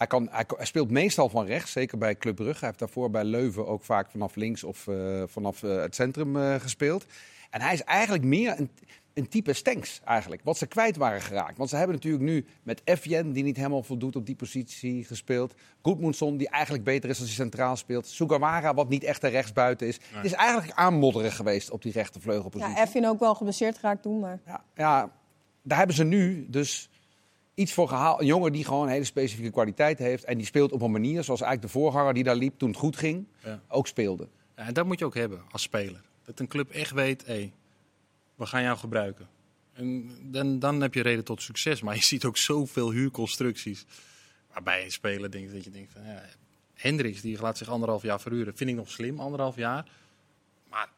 Hij, 0.00 0.08
kan, 0.08 0.28
hij, 0.30 0.44
hij 0.56 0.66
speelt 0.66 0.90
meestal 0.90 1.28
van 1.28 1.46
rechts, 1.46 1.72
zeker 1.72 1.98
bij 1.98 2.16
Club 2.16 2.36
Brugge. 2.36 2.58
Hij 2.58 2.66
heeft 2.66 2.78
daarvoor 2.78 3.10
bij 3.10 3.24
Leuven 3.24 3.66
ook 3.66 3.84
vaak 3.84 4.10
vanaf 4.10 4.34
links 4.34 4.64
of 4.64 4.86
eh, 4.88 5.22
vanaf 5.26 5.62
eh, 5.62 5.76
het 5.76 5.94
centrum 5.94 6.36
eh, 6.36 6.54
gespeeld. 6.54 7.06
En 7.50 7.60
hij 7.60 7.72
is 7.72 7.84
eigenlijk 7.84 8.24
meer 8.24 8.58
een, 8.58 8.70
een 9.14 9.28
type 9.28 9.52
Stenks 9.52 10.00
eigenlijk, 10.04 10.42
wat 10.44 10.58
ze 10.58 10.66
kwijt 10.66 10.96
waren 10.96 11.20
geraakt. 11.20 11.58
Want 11.58 11.70
ze 11.70 11.76
hebben 11.76 11.94
natuurlijk 11.94 12.22
nu 12.22 12.46
met 12.62 12.80
Evjen, 12.84 13.32
die 13.32 13.42
niet 13.42 13.56
helemaal 13.56 13.82
voldoet 13.82 14.16
op 14.16 14.26
die 14.26 14.34
positie, 14.34 15.04
gespeeld. 15.04 15.54
Goedmoedson, 15.82 16.36
die 16.36 16.48
eigenlijk 16.48 16.84
beter 16.84 17.10
is 17.10 17.18
als 17.18 17.26
hij 17.26 17.36
centraal 17.36 17.76
speelt. 17.76 18.06
Sugawara, 18.06 18.74
wat 18.74 18.88
niet 18.88 19.04
echt 19.04 19.22
een 19.22 19.30
rechtsbuiten 19.30 19.86
is. 19.86 19.98
Het 20.12 20.24
is 20.24 20.32
eigenlijk 20.32 20.78
aanmodderen 20.78 21.32
geweest 21.32 21.70
op 21.70 21.82
die 21.82 21.92
rechtervleugelpositie. 21.92 22.74
Ja, 22.74 22.80
Effin 22.80 23.06
ook 23.06 23.20
wel 23.20 23.34
geblesseerd 23.34 23.78
geraakt 23.78 24.02
toen, 24.02 24.20
maar... 24.20 24.40
Ja, 24.46 24.64
ja, 24.74 25.10
daar 25.62 25.78
hebben 25.78 25.96
ze 25.96 26.04
nu 26.04 26.46
dus 26.48 26.90
iets 27.60 27.72
voor 27.72 27.88
gehaald. 27.88 28.20
Een 28.20 28.26
jongen 28.26 28.52
die 28.52 28.64
gewoon 28.64 28.82
een 28.86 28.92
hele 28.92 29.04
specifieke 29.04 29.50
kwaliteit 29.50 29.98
heeft. 29.98 30.24
En 30.24 30.36
die 30.36 30.46
speelt 30.46 30.72
op 30.72 30.82
een 30.82 30.90
manier 30.90 31.24
zoals 31.24 31.40
eigenlijk 31.40 31.72
de 31.72 31.78
voorganger 31.80 32.14
die 32.14 32.24
daar 32.24 32.36
liep 32.36 32.58
toen 32.58 32.68
het 32.68 32.78
goed 32.78 32.96
ging, 32.96 33.26
Ja. 33.44 33.60
ook 33.68 33.86
speelde. 33.86 34.28
Ja, 34.56 34.66
en 34.66 34.74
dat 34.74 34.86
moet 34.86 34.98
je 34.98 35.04
ook 35.04 35.14
hebben 35.14 35.42
als 35.50 35.62
speler. 35.62 36.00
Dat 36.24 36.38
een 36.40 36.48
club 36.48 36.70
echt 36.70 36.90
weet, 36.92 37.26
hé, 37.26 37.52
we 38.34 38.46
gaan 38.46 38.62
jou 38.62 38.78
gebruiken. 38.78 39.28
En 39.72 40.10
dan, 40.22 40.58
dan 40.58 40.80
heb 40.80 40.94
je 40.94 41.02
reden 41.02 41.24
tot 41.24 41.42
succes. 41.42 41.82
Maar 41.82 41.94
je 41.94 42.02
ziet 42.12 42.24
ook 42.24 42.36
zoveel 42.36 42.90
huurconstructies. 42.90 43.84
Waarbij 44.52 44.84
een 44.84 44.90
speler 44.92 45.30
denkt 45.30 45.52
dat 45.52 45.64
je 45.64 45.70
denkt 45.70 45.92
van, 45.92 46.02
ja, 46.04 46.22
Hendricks 46.74 47.20
die 47.20 47.40
laat 47.40 47.58
zich 47.58 47.68
anderhalf 47.68 48.02
jaar 48.02 48.20
verhuren. 48.20 48.56
Vind 48.56 48.70
ik 48.70 48.76
nog 48.76 48.90
slim, 48.90 49.20
anderhalf 49.20 49.56
jaar. 49.56 49.90
Maar 50.70 50.88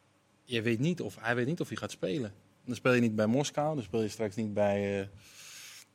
je 0.44 0.62
weet 0.62 0.78
niet 0.78 1.00
of, 1.00 1.16
hij 1.20 1.34
weet 1.34 1.46
niet 1.46 1.60
of 1.60 1.68
hij 1.68 1.76
gaat 1.76 1.90
spelen. 1.90 2.32
Dan 2.64 2.74
speel 2.74 2.92
je 2.92 3.00
niet 3.00 3.16
bij 3.16 3.26
Moskou, 3.26 3.74
dan 3.74 3.84
speel 3.84 4.02
je 4.02 4.08
straks 4.08 4.36
niet 4.36 4.54
bij, 4.54 5.00
eh, 5.00 5.06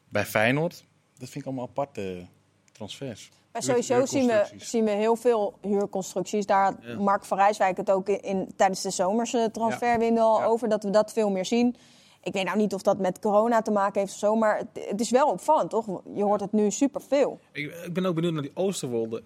bij 0.09 0.25
Feyenoord. 0.25 0.85
Dat 1.17 1.29
vind 1.29 1.35
ik 1.35 1.45
allemaal 1.45 1.67
aparte 1.67 2.25
transfers. 2.71 3.29
Maar 3.51 3.63
sowieso 3.63 4.05
zien 4.05 4.27
we, 4.27 4.45
zien 4.57 4.83
we 4.83 4.91
heel 4.91 5.15
veel 5.15 5.57
huurconstructies. 5.61 6.45
Daar 6.45 6.63
had 6.63 6.75
Ja. 6.81 6.99
Mark 6.99 7.25
van 7.25 7.37
Rijswijk 7.37 7.77
het 7.77 7.91
ook 7.91 8.09
in, 8.09 8.21
in- 8.21 8.51
tijdens 8.55 8.81
de 8.81 8.89
zomerse 8.89 9.49
transferwindow 9.51 10.23
al 10.23 10.39
Ja. 10.39 10.45
over. 10.45 10.69
Dat 10.69 10.83
we 10.83 10.89
dat 10.89 11.13
veel 11.13 11.29
meer 11.29 11.45
zien. 11.45 11.75
Ik 12.23 12.33
weet 12.33 12.45
nou 12.45 12.57
niet 12.57 12.73
of 12.73 12.81
dat 12.81 12.97
met 12.97 13.19
corona 13.19 13.61
te 13.61 13.71
maken 13.71 13.99
heeft 13.99 14.13
of 14.13 14.19
zo. 14.19 14.35
Maar 14.35 14.57
het, 14.57 14.67
het 14.89 14.99
is 15.01 15.09
wel 15.09 15.27
opvallend, 15.31 15.69
toch? 15.69 15.85
Je 16.13 16.23
hoort 16.23 16.41
het 16.41 16.51
nu 16.51 16.71
superveel. 16.71 17.39
Ik, 17.51 17.73
ik 17.85 17.93
ben 17.93 18.05
ook 18.05 18.15
benieuwd 18.15 18.33
naar 18.33 18.41
die 18.41 18.51
Oosterwolde. 18.55 19.23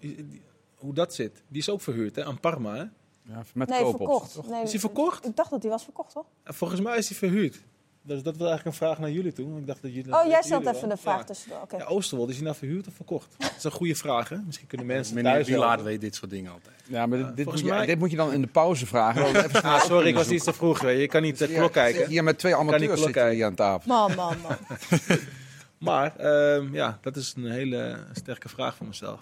Hoe 0.76 0.94
dat 0.94 1.14
zit. 1.14 1.42
Die 1.48 1.60
is 1.60 1.68
ook 1.70 1.80
verhuurd 1.80 2.16
hè, 2.16 2.24
aan 2.24 2.40
Parma. 2.40 2.74
Hè? 2.74 2.84
Ja, 3.32 3.42
met 3.54 3.68
Nee, 3.68 3.82
koop 3.82 3.92
op. 3.92 3.96
verkocht. 3.96 4.48
Nee, 4.48 4.62
Is 4.62 4.70
hij 4.70 4.80
verkocht? 4.80 5.26
Ik 5.26 5.36
dacht 5.36 5.50
dat 5.50 5.62
hij 5.62 5.70
was 5.70 5.84
verkocht, 5.84 6.12
toch? 6.12 6.26
En 6.42 6.54
volgens 6.54 6.80
mij 6.80 6.96
is 6.98 7.08
hij 7.08 7.18
verhuurd. 7.18 7.62
Dus 8.04 8.22
dat 8.22 8.36
was 8.36 8.48
eigenlijk 8.48 8.64
een 8.64 8.86
vraag 8.86 8.98
naar 8.98 9.10
jullie 9.10 9.32
toe. 9.32 9.58
Ik 9.58 9.66
dacht 9.66 9.82
dat 9.82 9.94
jullie, 9.94 10.14
Oh, 10.20 10.26
jij 10.26 10.42
stelt 10.42 10.66
even 10.66 10.88
de 10.88 10.96
vraag 10.96 11.18
Ja. 11.18 11.24
tussendoor. 11.24 11.66
Ja, 11.70 12.28
is 12.28 12.34
hij 12.34 12.44
nou 12.44 12.56
verhuurd 12.56 12.86
of 12.86 12.94
verkocht? 12.94 13.34
Dat 13.38 13.54
is 13.58 13.64
een 13.64 13.70
goede 13.70 13.94
vraag, 13.94 14.28
hè? 14.28 14.36
Misschien 14.46 14.66
kunnen 14.66 14.86
mensen 14.86 15.14
Meneer 15.14 15.32
thuis 15.32 15.48
helpen. 15.48 15.84
weet 15.84 16.00
dit 16.00 16.14
soort 16.14 16.30
dingen 16.30 16.52
altijd. 16.52 16.74
Ja, 16.86 17.06
maar 17.06 17.18
dit, 17.18 17.36
dit, 17.36 17.46
moet 17.46 17.58
je, 17.60 17.86
dit 17.86 17.98
moet 17.98 18.10
je 18.10 18.16
dan 18.16 18.32
in 18.32 18.40
de 18.40 18.46
pauze 18.46 18.86
vragen. 18.86 19.26
Even 19.44 19.62
Ah, 19.62 19.80
sorry, 19.80 20.08
ik 20.08 20.14
was 20.14 20.28
iets 20.30 20.44
te 20.44 20.52
vroeg. 20.52 20.80
Je 20.90 21.06
kan 21.06 21.22
niet 21.22 21.38
de 21.38 21.48
Ja, 21.50 21.58
klok 21.58 21.72
kijken. 21.72 22.08
Hier 22.08 22.24
met 22.24 22.38
twee 22.38 22.56
amateurs 22.56 23.02
zitten 23.02 23.30
hier 23.30 23.44
aan 23.44 23.54
tafel. 23.54 23.88
Man, 23.88 24.14
man, 24.14 24.36
man. 24.40 24.56
Maar 25.78 26.16
ehm, 26.16 26.74
ja, 26.74 26.98
dat 27.00 27.16
is 27.16 27.34
een 27.36 27.50
hele 27.50 27.98
sterke 28.12 28.48
vraag 28.48 28.76
van 28.76 28.86
mezelf. 28.86 29.20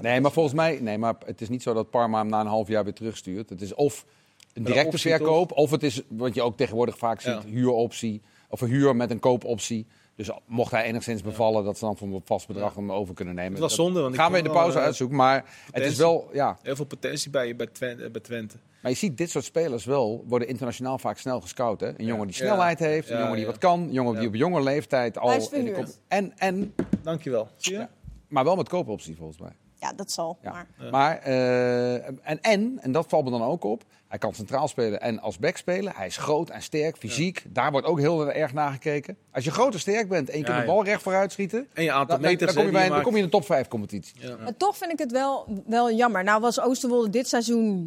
Nee, 0.00 0.20
maar 0.20 0.32
volgens 0.32 0.54
mij, 0.54 0.78
nee, 0.80 0.98
maar 0.98 1.14
het 1.26 1.40
is 1.40 1.48
niet 1.48 1.62
zo 1.62 1.74
dat 1.74 1.90
Parma 1.90 2.18
hem 2.18 2.28
na 2.28 2.40
een 2.40 2.46
half 2.46 2.68
jaar 2.68 2.84
weer 2.84 2.92
terugstuurt. 2.94 3.48
Het 3.50 3.60
is 3.60 3.74
of 3.74 4.04
een 4.52 4.62
directe 4.64 4.88
optie, 4.88 5.10
verkoop, 5.10 5.52
of 5.52 5.70
het 5.70 5.82
is, 5.82 6.02
wat 6.08 6.34
je 6.34 6.42
ook 6.42 6.56
tegenwoordig 6.56 6.98
vaak 6.98 7.20
ziet, 7.20 7.32
Ja. 7.32 7.42
huuroptie. 7.46 8.22
Of 8.50 8.60
een 8.60 8.68
huur 8.68 8.96
met 8.96 9.10
een 9.10 9.18
koopoptie. 9.20 9.86
Dus 10.16 10.30
mocht 10.46 10.70
hij 10.70 10.82
enigszins 10.84 11.22
bevallen, 11.22 11.64
dat 11.64 11.78
ze 11.78 11.84
dan 11.84 11.96
voor 11.96 12.08
een 12.08 12.20
vast 12.24 12.46
bedrag 12.46 12.74
hem 12.74 12.92
over 12.92 13.14
kunnen 13.14 13.34
nemen. 13.34 13.52
Het 13.52 13.60
was 13.60 13.76
Dat 13.76 13.84
zonde, 13.86 14.00
want 14.00 14.14
ik 14.14 14.20
gaan 14.20 14.32
we 14.32 14.38
in 14.38 14.44
de 14.44 14.50
pauze 14.50 14.78
eh, 14.78 14.84
uitzoeken. 14.84 15.16
Maar 15.16 15.44
het 15.70 15.84
is 15.84 15.96
wel, 15.96 16.28
ja. 16.32 16.58
Heel 16.62 16.76
veel 16.76 16.84
potentie 16.84 17.30
bij, 17.30 17.56
bij, 17.56 17.66
Twente, 17.66 18.10
bij 18.10 18.20
Twente. 18.20 18.56
Maar 18.82 18.90
je 18.90 18.96
ziet 18.96 19.16
dit 19.18 19.30
soort 19.30 19.44
spelers 19.44 19.84
wel, 19.84 20.24
worden 20.26 20.48
internationaal 20.48 20.98
vaak 20.98 21.18
snel 21.18 21.40
gescout. 21.40 21.80
Hè? 21.80 21.98
Een 21.98 22.04
jongen 22.06 22.26
die 22.26 22.36
Ja. 22.36 22.44
snelheid 22.46 22.78
heeft, 22.78 23.08
een 23.10 23.14
Ja, 23.16 23.20
jongen 23.20 23.36
die 23.36 23.44
ja. 23.44 23.50
wat 23.50 23.60
kan, 23.60 23.80
een 23.80 23.92
jongen 23.92 24.12
Ja. 24.12 24.18
die 24.18 24.28
op 24.28 24.34
jonge 24.34 24.62
leeftijd 24.62 25.18
al... 25.18 25.28
Hij 25.28 25.36
is 25.36 25.50
in 25.50 25.64
de 25.64 25.66
verhuurd. 25.70 25.90
kop- 25.90 26.00
En, 26.08 26.32
en, 26.38 26.74
Dankjewel. 27.02 27.48
Zie 27.56 27.72
je? 27.72 27.78
Ja. 27.78 27.90
maar 28.28 28.44
wel 28.44 28.56
met 28.56 28.68
koopoptie 28.68 29.16
volgens 29.16 29.38
mij. 29.38 29.52
Ja, 29.80 29.92
dat 29.92 30.10
zal. 30.10 30.38
Ja. 30.42 30.50
Maar. 30.52 30.66
Maar, 30.90 31.18
eh, 31.18 31.94
en, 32.08 32.40
en, 32.40 32.78
en 32.80 32.92
dat 32.92 33.06
valt 33.08 33.24
me 33.24 33.30
dan 33.30 33.42
ook 33.42 33.64
op, 33.64 33.82
hij 34.08 34.18
kan 34.18 34.34
centraal 34.34 34.68
spelen 34.68 35.00
en 35.00 35.20
als 35.20 35.38
back 35.38 35.56
spelen. 35.56 35.92
Hij 35.96 36.06
is 36.06 36.16
groot 36.16 36.50
en 36.50 36.62
sterk, 36.62 36.96
fysiek. 36.96 37.44
Daar 37.48 37.70
wordt 37.70 37.86
ook 37.86 37.98
heel 37.98 38.32
erg 38.32 38.52
naar 38.52 38.72
gekeken. 38.72 39.16
Als 39.32 39.44
je 39.44 39.50
groot 39.50 39.72
en 39.74 39.80
sterk 39.80 40.08
bent 40.08 40.30
en 40.30 40.38
je 40.38 40.44
Ja, 40.44 40.44
kunt 40.44 40.56
de 40.58 40.66
ja. 40.66 40.72
bal 40.74 40.84
recht 40.84 41.02
vooruit 41.02 41.32
schieten, 41.32 41.66
En 41.74 41.82
je 41.82 41.88
dan, 41.88 41.98
aantal 41.98 42.18
dan, 42.18 42.30
meters. 42.30 42.54
dan 42.54 42.64
kom, 42.64 42.72
je 42.72 42.78
bij, 42.78 42.88
dan 42.88 43.02
kom 43.02 43.12
je 43.12 43.18
in 43.18 43.24
de 43.24 43.30
top 43.30 43.44
5 43.44 43.68
competitie. 43.68 44.14
Maar 44.42 44.56
toch 44.56 44.76
vind 44.76 44.92
ik 44.92 44.98
het 44.98 45.12
wel, 45.12 45.62
wel 45.66 45.92
jammer. 45.92 46.24
Nou 46.24 46.40
was 46.40 46.60
Oosterwolde 46.60 47.10
dit 47.10 47.28
seizoen... 47.28 47.86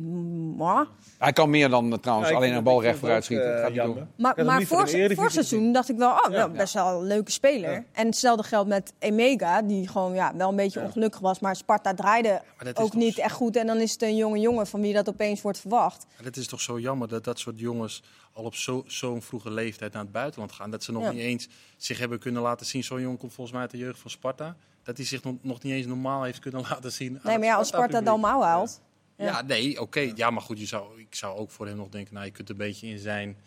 mwah. 0.55 0.87
Hij 1.17 1.33
kan 1.33 1.49
meer 1.49 1.69
dan 1.69 1.91
eh, 1.93 1.97
trouwens 1.97 2.31
alleen 2.31 2.53
een 2.53 2.63
bal 2.63 2.81
recht 2.81 2.99
vooruit 2.99 3.23
schieten. 3.23 3.53
eh, 3.55 3.59
Gaat 3.59 3.67
niet 3.67 3.75
jammer. 3.77 4.07
Maar, 4.17 4.45
maar 4.45 4.61
voor, 4.61 4.89
voor 5.15 5.31
seizoen 5.31 5.71
dacht 5.73 5.89
ik 5.89 5.97
wel, 5.97 6.09
oh, 6.11 6.27
wel 6.27 6.49
best 6.49 6.73
wel 6.73 6.99
een 7.01 7.07
leuke 7.07 7.31
speler. 7.31 7.71
Ja. 7.71 7.83
En 7.91 8.05
hetzelfde 8.05 8.43
geldt 8.43 8.69
met 8.69 8.93
Emega, 8.99 9.61
die 9.61 9.87
gewoon 9.87 10.13
ja, 10.13 10.35
wel 10.35 10.49
een 10.49 10.55
beetje 10.55 10.79
Ja. 10.79 10.85
ongelukkig 10.85 11.19
was. 11.19 11.39
Maar 11.39 11.55
Sparta 11.55 11.80
draaide 11.81 12.41
dat 12.57 12.77
is 12.77 12.83
ook 12.83 12.93
niet 12.93 13.13
zo- 13.13 13.21
echt 13.21 13.33
goed. 13.35 13.55
En 13.55 13.67
dan 13.67 13.77
is 13.79 13.91
het 13.91 14.01
een 14.01 14.15
jonge 14.15 14.39
jongen 14.39 14.67
van 14.67 14.81
wie 14.81 14.93
dat 14.93 15.09
opeens 15.09 15.41
wordt 15.41 15.59
verwacht. 15.59 16.05
Maar 16.17 16.25
het 16.25 16.37
is 16.37 16.47
toch 16.47 16.61
zo 16.61 16.79
jammer 16.79 17.07
dat 17.07 17.23
dat 17.23 17.39
soort 17.39 17.59
jongens 17.59 18.03
al 18.33 18.43
op 18.43 18.55
zo- 18.55 18.83
zo'n 18.87 19.21
vroege 19.21 19.51
leeftijd 19.51 19.93
naar 19.93 20.01
het 20.01 20.11
buitenland 20.11 20.51
gaan. 20.51 20.71
Dat 20.71 20.83
ze 20.83 20.91
nog 20.91 21.03
Ja. 21.03 21.11
niet 21.11 21.21
eens 21.21 21.47
zich 21.77 21.97
hebben 21.99 22.19
kunnen 22.19 22.41
laten 22.41 22.65
zien. 22.65 22.83
Zo'n 22.83 23.01
jongen 23.01 23.17
komt 23.17 23.33
volgens 23.33 23.51
mij 23.55 23.61
uit 23.65 23.71
de 23.71 23.77
jeugd 23.77 23.99
van 23.99 24.09
Sparta. 24.11 24.55
Dat 24.83 24.97
hij 24.97 25.05
zich 25.05 25.23
nog, 25.23 25.35
nog 25.41 25.61
niet 25.63 25.73
eens 25.73 25.85
normaal 25.85 26.23
heeft 26.23 26.39
kunnen 26.39 26.61
laten 26.69 26.91
zien. 26.91 27.19
Nee, 27.23 27.37
maar 27.37 27.47
ja, 27.47 27.55
als 27.55 27.67
Sparta. 27.67 28.01
Dalmau 28.01 28.43
haalt. 28.43 28.81
Ja, 29.17 29.25
Ja. 29.25 29.41
nee, 29.41 29.81
oké. 29.81 30.11
Ja, 30.15 30.29
maar 30.29 30.41
goed, 30.41 30.59
je 30.59 30.65
zou, 30.65 30.99
ik 30.99 31.15
zou 31.15 31.37
ook 31.37 31.51
voor 31.51 31.67
hem 31.67 31.75
nog 31.77 31.89
denken, 31.89 32.13
nou, 32.13 32.25
je 32.25 32.31
kunt 32.31 32.49
een 32.49 32.57
beetje 32.57 32.87
in 32.87 32.99
zijn 32.99 33.37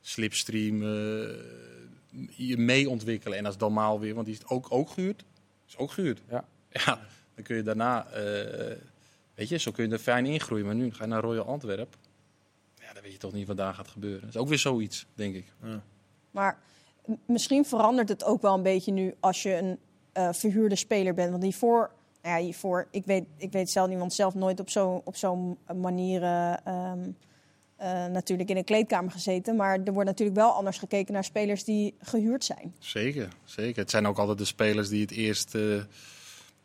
slipstream 0.00 0.82
eh, 0.82 0.88
je 2.36 2.56
mee 2.56 2.88
ontwikkelen. 2.88 3.38
En 3.38 3.46
als 3.46 3.56
Dalmaal 3.58 4.00
weer, 4.00 4.14
want 4.14 4.26
die 4.26 4.34
is 4.34 4.46
ook, 4.48 4.66
ook 4.68 4.90
gehuurd. 4.90 5.24
Is 5.68 5.76
ook 5.76 5.90
gehuurd. 5.92 6.20
Ja. 6.28 6.44
ja, 6.70 7.00
dan 7.38 7.46
kun 7.46 7.56
je 7.56 7.62
daarna, 7.62 8.06
eh, 8.06 8.76
weet 9.34 9.48
je, 9.48 9.56
zo 9.56 9.70
kun 9.70 9.86
je 9.86 9.92
er 9.92 9.98
fijn 9.98 10.26
ingroeien. 10.26 10.66
Maar 10.66 10.74
nu 10.74 10.92
ga 10.92 11.04
je 11.04 11.10
naar 11.10 11.22
Royal 11.22 11.44
Antwerp. 11.44 11.96
Ja, 12.74 12.92
dan 12.92 13.02
weet 13.02 13.12
je 13.12 13.18
toch 13.18 13.32
niet 13.32 13.46
wat 13.46 13.56
daar 13.56 13.74
gaat 13.74 13.88
gebeuren. 13.88 14.20
Dat 14.20 14.28
is 14.28 14.36
ook 14.36 14.48
weer 14.48 14.58
zoiets, 14.58 15.06
denk 15.14 15.34
ik. 15.34 15.52
Ja. 15.62 15.82
Maar 16.30 16.58
misschien 17.26 17.64
verandert 17.64 18.08
het 18.08 18.24
ook 18.24 18.42
wel 18.42 18.54
een 18.54 18.62
beetje 18.62 18.92
nu 18.92 19.14
als 19.20 19.42
je 19.42 19.56
een 19.56 19.78
eh, 20.12 20.32
verhuurde 20.32 20.76
speler 20.76 21.14
bent. 21.14 21.30
Want 21.30 21.42
hiervoor, 21.42 21.90
nou 22.22 22.36
ja, 22.36 22.42
hiervoor 22.44 22.88
ik, 22.90 23.04
weet, 23.04 23.24
ik 23.36 23.52
weet 23.52 23.70
zelf 23.70 23.88
niet, 23.88 23.98
want 23.98 24.12
zelf 24.12 24.34
nooit 24.34 24.60
op 24.60 24.70
zo'n 24.70 25.00
op 25.04 25.16
zo'n 25.16 25.58
manier 25.74 26.22
eh, 26.22 26.66
ehm, 26.66 27.10
eh, 27.78 28.06
natuurlijk 28.06 28.50
in 28.50 28.56
een 28.56 28.64
kleedkamer 28.64 29.10
gezeten. 29.10 29.56
Maar 29.56 29.80
er 29.84 29.92
wordt 29.92 30.08
natuurlijk 30.08 30.38
wel 30.38 30.50
anders 30.50 30.78
gekeken 30.78 31.14
naar 31.14 31.24
spelers 31.24 31.64
die 31.64 31.94
gehuurd 32.00 32.44
zijn. 32.44 32.74
Zeker, 32.78 33.28
zeker. 33.44 33.82
Het 33.82 33.90
zijn 33.90 34.06
ook 34.06 34.18
altijd 34.18 34.38
de 34.38 34.44
spelers 34.44 34.88
die 34.88 35.00
het 35.00 35.10
eerst 35.10 35.54
eh, 35.54 35.62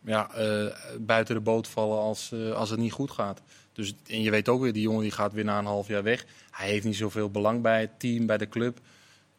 ja, 0.06 0.32
eh, 0.36 0.66
buiten 1.00 1.36
de 1.36 1.42
boot 1.42 1.68
vallen 1.68 1.98
als, 1.98 2.32
eh, 2.32 2.52
als 2.52 2.70
het 2.70 2.80
niet 2.80 2.92
goed 2.92 3.12
gaat. 3.12 3.42
Dus, 3.74 3.94
en 4.08 4.22
je 4.22 4.32
weet 4.32 4.50
ook 4.50 4.62
weer, 4.62 4.74
die 4.74 4.82
jongen 4.82 5.02
die 5.02 5.12
gaat 5.12 5.34
weer 5.34 5.44
na 5.46 5.60
een 5.60 5.66
half 5.66 5.88
jaar 5.88 6.04
weg. 6.04 6.26
Hij 6.52 6.68
heeft 6.70 6.86
niet 6.86 6.96
zoveel 6.96 7.30
belang 7.30 7.62
bij 7.62 7.80
het 7.82 8.00
team, 8.00 8.26
bij 8.26 8.38
de 8.38 8.50
club. 8.50 8.80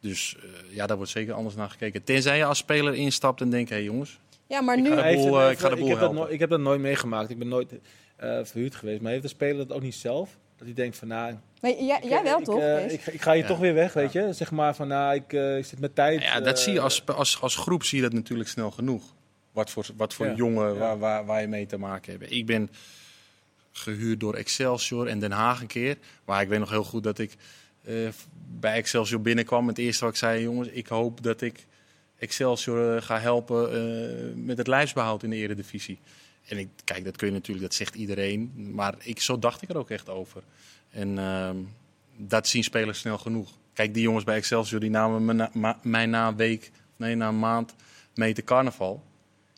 Dus 0.00 0.36
eh, 0.38 0.74
ja, 0.74 0.86
daar 0.86 0.96
wordt 0.96 1.12
zeker 1.12 1.34
anders 1.34 1.54
naar 1.54 1.70
gekeken. 1.70 2.04
Tenzij 2.04 2.36
je 2.36 2.44
als 2.44 2.58
speler 2.58 2.94
instapt 2.94 3.40
en 3.40 3.50
denkt, 3.50 3.68
hé 3.70 3.76
hey, 3.76 3.84
jongens, 3.84 4.18
Ja, 4.46 4.60
maar 4.60 4.76
Ik 4.76 4.82
nu... 4.82 4.88
ga 4.88 4.94
de 4.96 5.02
heeft 5.02 5.22
boel, 5.22 5.50
ik 5.50 5.58
ga 5.58 5.68
de 5.68 5.76
boel 5.76 5.88
heb 5.88 5.92
dat 5.94 5.98
helpen. 5.98 6.18
nooit- 6.18 6.32
ik 6.32 6.38
heb 6.40 6.50
dat 6.50 6.60
nooit 6.60 6.80
meegemaakt. 6.80 7.30
Ik 7.30 7.38
ben 7.38 7.48
nooit 7.48 7.72
eh, 8.16 8.38
verhuurd 8.42 8.74
geweest. 8.74 9.00
Maar 9.00 9.10
heeft 9.10 9.22
de 9.22 9.28
speler 9.28 9.66
dat 9.66 9.76
ook 9.76 9.82
niet 9.82 9.94
zelf? 9.94 10.36
Dat 10.56 10.66
hij 10.66 10.74
denkt 10.76 10.96
van, 10.96 11.08
nou... 11.08 11.34
Maar 11.60 11.70
jij, 11.82 11.98
ik- 12.02 12.08
jij 12.08 12.22
wel, 12.22 12.38
ik, 12.38 12.44
toch? 12.44 12.62
ik, 12.90 13.06
ik 13.06 13.22
ga 13.22 13.32
hier 13.32 13.42
Ja. 13.42 13.48
toch 13.48 13.58
weer 13.58 13.74
weg, 13.74 13.92
weet 13.92 14.12
je. 14.12 14.32
Zeg 14.32 14.50
maar 14.50 14.74
van, 14.74 14.88
nou, 14.88 15.14
ik, 15.14 15.32
eh, 15.32 15.56
ik 15.56 15.64
zit 15.64 15.80
met 15.80 15.94
tijd. 15.94 16.22
Ja, 16.22 16.40
dat 16.40 16.58
zie 16.60 16.72
je 16.72 16.80
als, 16.80 17.06
als, 17.06 17.40
als 17.40 17.56
groep 17.56 17.82
zie 17.84 17.98
je 17.98 18.04
dat 18.04 18.12
natuurlijk 18.12 18.48
snel 18.48 18.70
genoeg. 18.70 19.02
Wat 19.54 19.70
voor, 19.70 19.86
wat 19.96 20.14
voor 20.14 20.26
Ja, 20.26 20.34
jongen 20.34 20.78
waar, 20.78 20.98
waar, 20.98 21.24
waar 21.24 21.40
je 21.40 21.46
mee 21.46 21.66
te 21.66 21.76
maken 21.76 22.12
hebt. 22.18 22.32
Ik 22.32 22.46
ben 22.46 22.70
gehuurd 23.72 24.20
door 24.20 24.34
Excelsior 24.34 25.06
en 25.06 25.18
Den 25.18 25.32
Haag 25.32 25.60
een 25.60 25.66
keer. 25.66 25.96
Maar 26.24 26.42
ik 26.42 26.48
weet 26.48 26.58
nog 26.58 26.70
heel 26.70 26.84
goed 26.84 27.02
dat 27.02 27.18
ik 27.18 27.36
eh, 27.84 28.08
bij 28.58 28.74
Excelsior 28.74 29.20
binnenkwam. 29.20 29.68
Het 29.68 29.78
eerste 29.78 30.04
wat 30.04 30.12
ik 30.12 30.18
zei, 30.18 30.42
jongens, 30.42 30.68
ik 30.68 30.86
hoop 30.86 31.22
dat 31.22 31.40
ik 31.40 31.66
Excelsior 32.18 32.96
eh, 32.96 33.02
ga 33.02 33.20
helpen 33.20 33.72
eh, 33.72 34.44
met 34.44 34.58
het 34.58 34.66
lijfsbehoud 34.66 35.22
in 35.22 35.30
de 35.30 35.36
eredivisie. 35.36 35.98
En 36.44 36.58
ik, 36.58 36.68
kijk, 36.84 37.04
dat 37.04 37.16
kun 37.16 37.26
je 37.26 37.32
natuurlijk, 37.32 37.66
dat 37.66 37.74
zegt 37.74 37.94
iedereen. 37.94 38.52
Maar 38.74 38.94
ik, 38.98 39.20
zo 39.20 39.38
dacht 39.38 39.62
ik 39.62 39.68
er 39.68 39.78
ook 39.78 39.90
echt 39.90 40.08
over. 40.08 40.42
En 40.90 41.18
ehm, 41.18 41.56
dat 42.16 42.48
zien 42.48 42.62
spelers 42.64 42.98
snel 42.98 43.18
genoeg. 43.18 43.50
Kijk, 43.72 43.94
die 43.94 44.02
jongens 44.02 44.24
bij 44.24 44.36
Excelsior 44.36 44.80
die 44.80 44.90
namen 44.90 45.24
me 45.24 45.48
na, 45.82 46.28
een 46.28 46.36
week, 46.36 46.70
nee, 46.96 47.14
na 47.14 47.28
een 47.28 47.38
maand 47.38 47.74
mee 48.14 48.34
te 48.34 48.44
carnaval. 48.44 49.02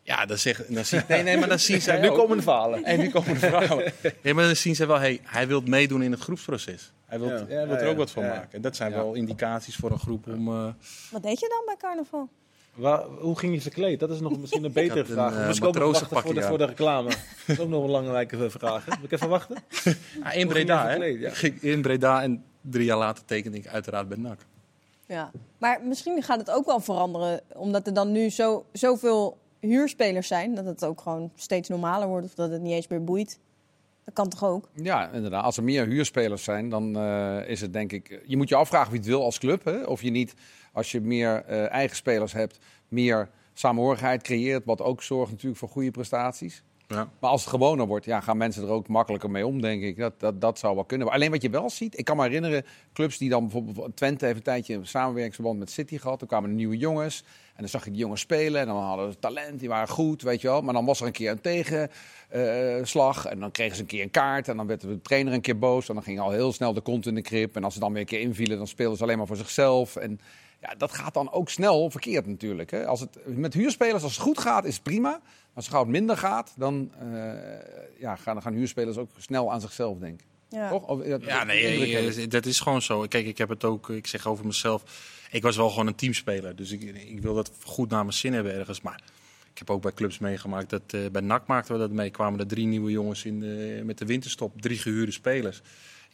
Ja, 0.06 0.26
dan 0.26 0.38
zeg, 0.38 0.66
dan 0.66 0.84
zien, 0.84 1.02
nee, 1.08 1.22
nee, 1.22 1.36
maar 1.36 1.48
dan 1.48 1.58
zien 1.58 1.80
zij 1.80 2.00
nu 2.00 2.08
ook- 2.10 2.16
komen 2.16 2.36
de 2.36 2.42
verhalen. 2.42 2.84
en 2.84 2.98
nu 3.04 3.10
komen 3.10 3.32
de 3.34 3.38
vrouwen. 3.38 3.92
Nee, 4.22 4.34
maar 4.34 4.44
dan 4.44 4.56
zien 4.56 4.74
ze 4.76 4.86
wel, 4.86 4.98
hey, 4.98 5.20
hij 5.22 5.46
wil 5.46 5.60
meedoen 5.60 6.02
in 6.02 6.10
het 6.10 6.20
groepsproces. 6.20 6.92
Hij 7.04 7.18
wil 7.18 7.28
Ja. 7.28 7.44
Ja, 7.48 7.56
er 7.60 7.84
ja, 7.84 7.90
ook 7.90 7.96
wat 7.96 8.10
van 8.10 8.22
ja. 8.24 8.28
maken. 8.28 8.60
Dat 8.62 8.76
zijn 8.76 8.90
Ja. 8.90 8.96
wel 8.96 9.14
indicaties 9.14 9.76
voor 9.76 9.90
een 9.90 9.98
groep 9.98 10.26
om... 10.26 10.48
eh, 10.48 10.68
Wat 11.10 11.22
deed 11.22 11.40
je 11.40 11.48
dan 11.48 11.62
bij 11.66 11.76
carnaval? 11.78 12.28
Waar, 12.74 13.02
hoe 13.04 13.38
ging 13.38 13.54
je 13.54 13.60
verkleed? 13.60 14.00
Dat 14.00 14.10
is 14.10 14.20
nog 14.20 14.38
misschien 14.38 14.64
een 14.64 14.72
betere 14.72 14.98
een, 15.00 15.06
vraag. 15.06 15.36
eh, 15.36 15.46
Moest 15.46 15.58
ik 15.58 15.64
ook 15.64 15.74
nog 15.74 15.82
wachten 15.84 16.02
matrozenpakje 16.14 16.32
voor 16.32 16.40
de, 16.40 16.48
voor 16.48 16.58
de 16.58 16.64
reclame? 16.66 17.08
Dat 17.08 17.18
is 17.46 17.60
ook 17.60 17.68
nog 17.68 17.80
een 17.80 17.86
belangrijke 17.86 18.50
vraag. 18.50 18.84
Hè? 18.84 18.90
Moet 18.96 19.04
ik 19.04 19.12
even 19.12 19.28
wachten? 19.28 19.56
ah, 20.22 20.34
in 20.34 20.42
Hoe 20.42 20.52
Breda, 20.52 20.88
hè? 20.88 20.94
Ja. 21.04 21.30
Ging 21.30 21.62
In 21.62 21.82
Breda 21.82 22.22
en 22.22 22.44
drie 22.60 22.84
jaar 22.84 22.98
later 22.98 23.24
tekende 23.24 23.56
ik 23.56 23.66
uiteraard 23.66 24.08
bij 24.08 24.18
NAC. 24.18 24.38
Ja. 25.06 25.30
Maar 25.58 25.80
misschien 25.82 26.22
gaat 26.22 26.38
het 26.38 26.50
ook 26.50 26.66
wel 26.66 26.80
veranderen, 26.80 27.40
omdat 27.52 27.86
er 27.86 27.94
dan 27.94 28.12
nu 28.12 28.30
zo, 28.30 28.64
zoveel 28.72 29.38
huurspelers 29.60 30.26
zijn, 30.28 30.54
dat 30.54 30.64
het 30.64 30.84
ook 30.84 31.00
gewoon 31.00 31.30
steeds 31.34 31.68
normaler 31.68 32.08
wordt 32.08 32.26
of 32.26 32.34
dat 32.34 32.50
het 32.50 32.62
niet 32.62 32.72
eens 32.72 32.88
meer 32.88 33.04
boeit. 33.04 33.38
Dat 34.04 34.14
kan 34.14 34.28
toch 34.28 34.44
ook? 34.44 34.68
Ja, 34.72 35.10
inderdaad. 35.10 35.44
Als 35.44 35.56
er 35.56 35.64
meer 35.64 35.86
huurspelers 35.86 36.44
zijn, 36.44 36.68
dan 36.68 36.96
eh, 36.96 37.48
is 37.48 37.60
het 37.60 37.72
denk 37.72 37.92
ik... 37.92 38.22
Je 38.26 38.36
moet 38.36 38.48
je 38.48 38.54
afvragen 38.54 38.90
wie 38.90 39.00
het 39.00 39.08
wil 39.08 39.22
als 39.22 39.38
club. 39.38 39.64
Hè? 39.64 39.82
Of 39.82 40.02
je 40.02 40.10
niet, 40.10 40.34
als 40.72 40.92
je 40.92 41.00
meer 41.00 41.44
eh, 41.44 41.70
eigen 41.70 41.96
spelers 41.96 42.32
hebt, 42.32 42.58
meer 42.88 43.28
samenhorigheid 43.52 44.22
creëert. 44.22 44.64
Wat 44.64 44.80
ook 44.80 45.02
zorgt 45.02 45.30
natuurlijk 45.30 45.58
voor 45.58 45.68
goede 45.68 45.90
prestaties. 45.90 46.62
Ja. 46.88 47.10
Maar 47.20 47.30
als 47.30 47.40
het 47.40 47.50
gewoner 47.50 47.86
wordt, 47.86 48.04
ja, 48.04 48.20
gaan 48.20 48.36
mensen 48.36 48.62
er 48.62 48.68
ook 48.68 48.88
makkelijker 48.88 49.30
mee 49.30 49.46
om, 49.46 49.60
denk 49.60 49.82
ik. 49.82 49.96
Dat, 49.96 50.20
dat, 50.20 50.40
dat 50.40 50.58
zou 50.58 50.74
wel 50.74 50.84
kunnen. 50.84 51.10
Alleen 51.10 51.30
wat 51.30 51.42
je 51.42 51.50
wel 51.50 51.70
ziet, 51.70 51.98
ik 51.98 52.04
kan 52.04 52.16
me 52.16 52.22
herinneren, 52.22 52.64
clubs 52.92 53.18
die 53.18 53.28
dan 53.28 53.42
bijvoorbeeld, 53.42 53.96
Twente 53.96 54.24
heeft 54.24 54.36
een 54.36 54.42
tijdje 54.42 54.74
een 54.74 54.86
samenwerkingsverband 54.86 55.58
met 55.58 55.70
City 55.70 55.98
gehad. 55.98 56.18
Toen 56.18 56.28
kwamen 56.28 56.54
nieuwe 56.54 56.76
jongens 56.76 57.24
en 57.48 57.62
dan 57.62 57.68
zag 57.68 57.84
je 57.84 57.90
die 57.90 58.00
jongens 58.00 58.20
spelen 58.20 58.60
en 58.60 58.66
dan 58.66 58.76
hadden 58.76 59.12
ze 59.12 59.18
talent, 59.18 59.60
die 59.60 59.68
waren 59.68 59.88
goed, 59.88 60.22
weet 60.22 60.40
je 60.40 60.48
wel. 60.48 60.62
Maar 60.62 60.74
dan 60.74 60.84
was 60.84 61.00
er 61.00 61.06
een 61.06 61.12
keer 61.12 61.30
een 61.30 61.40
tegenslag 61.40 63.26
en 63.26 63.40
dan 63.40 63.50
kregen 63.50 63.76
ze 63.76 63.80
een 63.80 63.88
keer 63.88 64.02
een 64.02 64.10
kaart 64.10 64.48
en 64.48 64.56
dan 64.56 64.66
werd 64.66 64.80
de 64.80 65.00
trainer 65.00 65.32
een 65.32 65.40
keer 65.40 65.58
boos. 65.58 65.88
En 65.88 65.94
dan 65.94 66.02
ging 66.02 66.20
al 66.20 66.30
heel 66.30 66.52
snel 66.52 66.72
de 66.72 66.80
kont 66.80 67.06
in 67.06 67.14
de 67.14 67.22
krip. 67.22 67.56
En 67.56 67.64
als 67.64 67.74
ze 67.74 67.80
dan 67.80 67.92
weer 67.92 68.00
een 68.00 68.06
keer 68.06 68.20
invielen, 68.20 68.58
dan 68.58 68.66
speelden 68.66 68.96
ze 68.96 69.02
alleen 69.02 69.18
maar 69.18 69.26
voor 69.26 69.36
zichzelf. 69.36 69.96
En 69.96 70.20
ja, 70.60 70.74
dat 70.78 70.92
gaat 70.94 71.14
dan 71.14 71.32
ook 71.32 71.48
snel 71.50 71.90
verkeerd 71.90 72.26
natuurlijk. 72.26 72.70
Hè. 72.70 72.86
Als 72.86 73.00
het, 73.00 73.18
met 73.24 73.54
huurspelers, 73.54 74.02
als 74.02 74.12
het 74.12 74.22
goed 74.22 74.38
gaat, 74.38 74.64
is 74.64 74.74
het 74.74 74.82
prima. 74.82 75.10
Maar 75.10 75.20
als 75.54 75.64
het 75.64 75.74
gauw 75.74 75.84
minder 75.84 76.16
gaat, 76.16 76.54
dan 76.56 76.92
eh, 76.98 77.32
ja, 77.98 78.16
gaan, 78.16 78.42
gaan 78.42 78.52
huurspelers 78.54 78.96
ook 78.96 79.10
snel 79.18 79.52
aan 79.52 79.60
zichzelf 79.60 79.98
denken. 79.98 80.26
Ja. 80.48 80.68
Toch? 80.68 80.86
Of, 80.86 81.02
dat- 81.02 81.22
Ja, 81.24 81.44
nee, 81.44 81.96
eh, 81.96 82.28
dat 82.28 82.46
is 82.46 82.60
gewoon 82.60 82.82
zo. 82.82 83.00
Kijk, 83.08 83.26
ik 83.26 83.38
heb 83.38 83.48
het 83.48 83.64
ook, 83.64 83.88
ik 83.90 84.06
zeg 84.06 84.26
over 84.26 84.46
mezelf, 84.46 84.82
ik 85.30 85.42
was 85.42 85.56
wel 85.56 85.70
gewoon 85.70 85.86
een 85.86 85.94
teamspeler. 85.94 86.56
Dus 86.56 86.70
ik, 86.70 86.82
ik 86.82 87.20
wil 87.20 87.34
dat 87.34 87.50
goed 87.64 87.90
naar 87.90 88.02
mijn 88.02 88.12
zin 88.16 88.32
hebben 88.32 88.52
ergens. 88.54 88.80
Maar 88.80 89.00
ik 89.52 89.58
heb 89.58 89.70
ook 89.70 89.82
bij 89.82 89.92
clubs 89.92 90.18
meegemaakt, 90.18 90.70
dat 90.70 90.82
eh, 90.86 91.00
bij 91.12 91.22
NAC 91.22 91.46
maakten 91.46 91.74
we 91.74 91.80
dat 91.80 91.90
mee. 91.90 92.10
Kwamen 92.10 92.40
er 92.40 92.46
drie 92.46 92.66
nieuwe 92.66 92.90
jongens 92.90 93.24
in 93.24 93.40
de, 93.40 93.80
met 93.84 93.98
de 93.98 94.04
winterstop, 94.06 94.60
drie 94.60 94.78
gehuurde 94.78 95.12
spelers. 95.12 95.62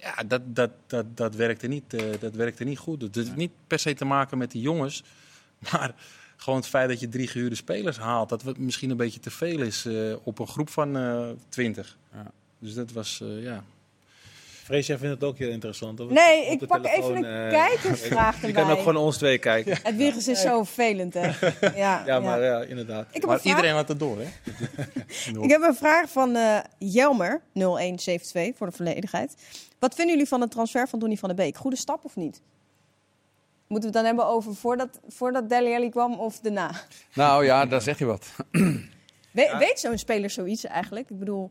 Ja, 0.03 0.23
dat, 0.27 0.41
dat, 0.45 0.71
dat, 0.87 1.17
dat, 1.17 1.35
werkte 1.35 1.67
niet, 1.67 1.95
eh, 1.95 2.03
dat 2.21 2.35
werkte 2.35 2.65
niet 2.65 2.79
goed. 2.79 3.03
Het 3.03 3.15
heeft 3.15 3.37
niet 3.37 3.51
per 3.67 3.79
se 3.79 3.95
te 3.95 4.05
maken 4.05 4.39
met 4.39 4.51
die 4.51 4.63
jongens, 4.63 5.03
maar 5.73 5.95
gewoon 6.37 6.59
het 6.59 6.69
feit 6.69 6.89
dat 6.89 7.01
je 7.01 7.09
drie 7.09 7.29
gehuurde 7.29 7.55
spelers 7.57 7.99
haalt, 7.99 8.29
dat 8.29 8.43
het 8.43 8.59
misschien 8.59 8.91
een 8.91 8.97
beetje 8.97 9.21
te 9.21 9.31
veel 9.31 9.61
is 9.61 9.85
eh, 9.85 10.15
op 10.23 10.39
een 10.39 10.47
groep 10.49 10.71
van 10.71 10.97
eh, 10.97 11.29
twintig. 11.49 11.97
Ja. 12.15 12.31
Dus 12.59 12.75
dat 12.75 12.93
was, 12.93 13.21
eh, 13.23 13.43
ja. 13.43 13.65
Vrees, 14.65 14.87
jij 14.87 14.99
vindt 14.99 15.15
het 15.15 15.25
ook 15.25 15.39
heel 15.39 15.51
interessant? 15.51 16.01
Of 16.01 16.11
Nee, 16.11 16.47
ik 16.47 16.61
de 16.61 16.67
pak 16.67 16.83
telefoon, 16.83 17.17
even 17.17 17.25
een 17.31 17.45
eh, 17.47 17.51
kijkersvraag 17.53 18.41
Je 18.47 18.53
kan 18.53 18.63
ook 18.63 18.69
erbij. 18.69 18.85
gewoon 18.85 19.03
ons 19.05 19.17
twee 19.17 19.39
kijken. 19.39 19.79
Het 19.83 19.95
virus 19.97 20.29
is 20.29 20.41
zo 20.41 20.63
vervelend, 20.65 21.15
hè? 21.15 21.27
Ja, 21.77 22.03
Ja, 22.07 22.21
maar 22.21 22.43
ja, 22.43 22.63
inderdaad. 22.63 23.07
Ik 23.09 23.15
heb, 23.15 23.25
Maar 23.25 23.35
een 23.35 23.41
vraag, 23.41 23.57
iedereen 23.57 23.75
had 23.77 23.89
het 23.89 23.99
door, 23.99 24.19
hè? 24.19 24.27
ik 25.43 25.51
heb 25.51 25.63
een 25.63 25.75
vraag 25.75 26.11
van 26.11 26.37
eh, 26.37 26.59
Jelmer, 26.79 27.41
0172, 27.55 28.57
voor 28.57 28.67
de 28.67 28.77
volledigheid. 28.77 29.35
Wat 29.83 29.95
vinden 29.95 30.15
jullie 30.15 30.29
van 30.29 30.41
de 30.41 30.49
transfer 30.49 30.89
van 30.89 30.99
Donny 30.99 31.17
van 31.17 31.29
der 31.29 31.37
Beek? 31.39 31.57
Goede 31.57 31.77
stap 31.77 32.05
of 32.05 32.17
niet? 32.17 32.43
Moeten 33.67 33.91
we 33.91 33.97
het 33.99 34.05
dan 34.05 34.05
hebben 34.05 34.27
over 34.27 34.55
voordat, 34.55 35.01
voordat 35.09 35.49
Dele 35.49 35.75
Alli 35.75 35.89
kwam 35.91 36.15
of 36.15 36.41
daarna? 36.41 36.71
Nou 37.15 37.45
ja, 37.45 37.67
daar 37.67 37.81
zeg 37.81 37.99
je 37.99 38.05
wat. 38.05 38.33
We- 39.33 39.57
Weet 39.59 39.81
zo'n 39.81 39.99
speler 39.99 40.31
zoiets 40.31 40.65
eigenlijk? 40.65 41.11
Ik 41.11 41.19
bedoel, 41.19 41.51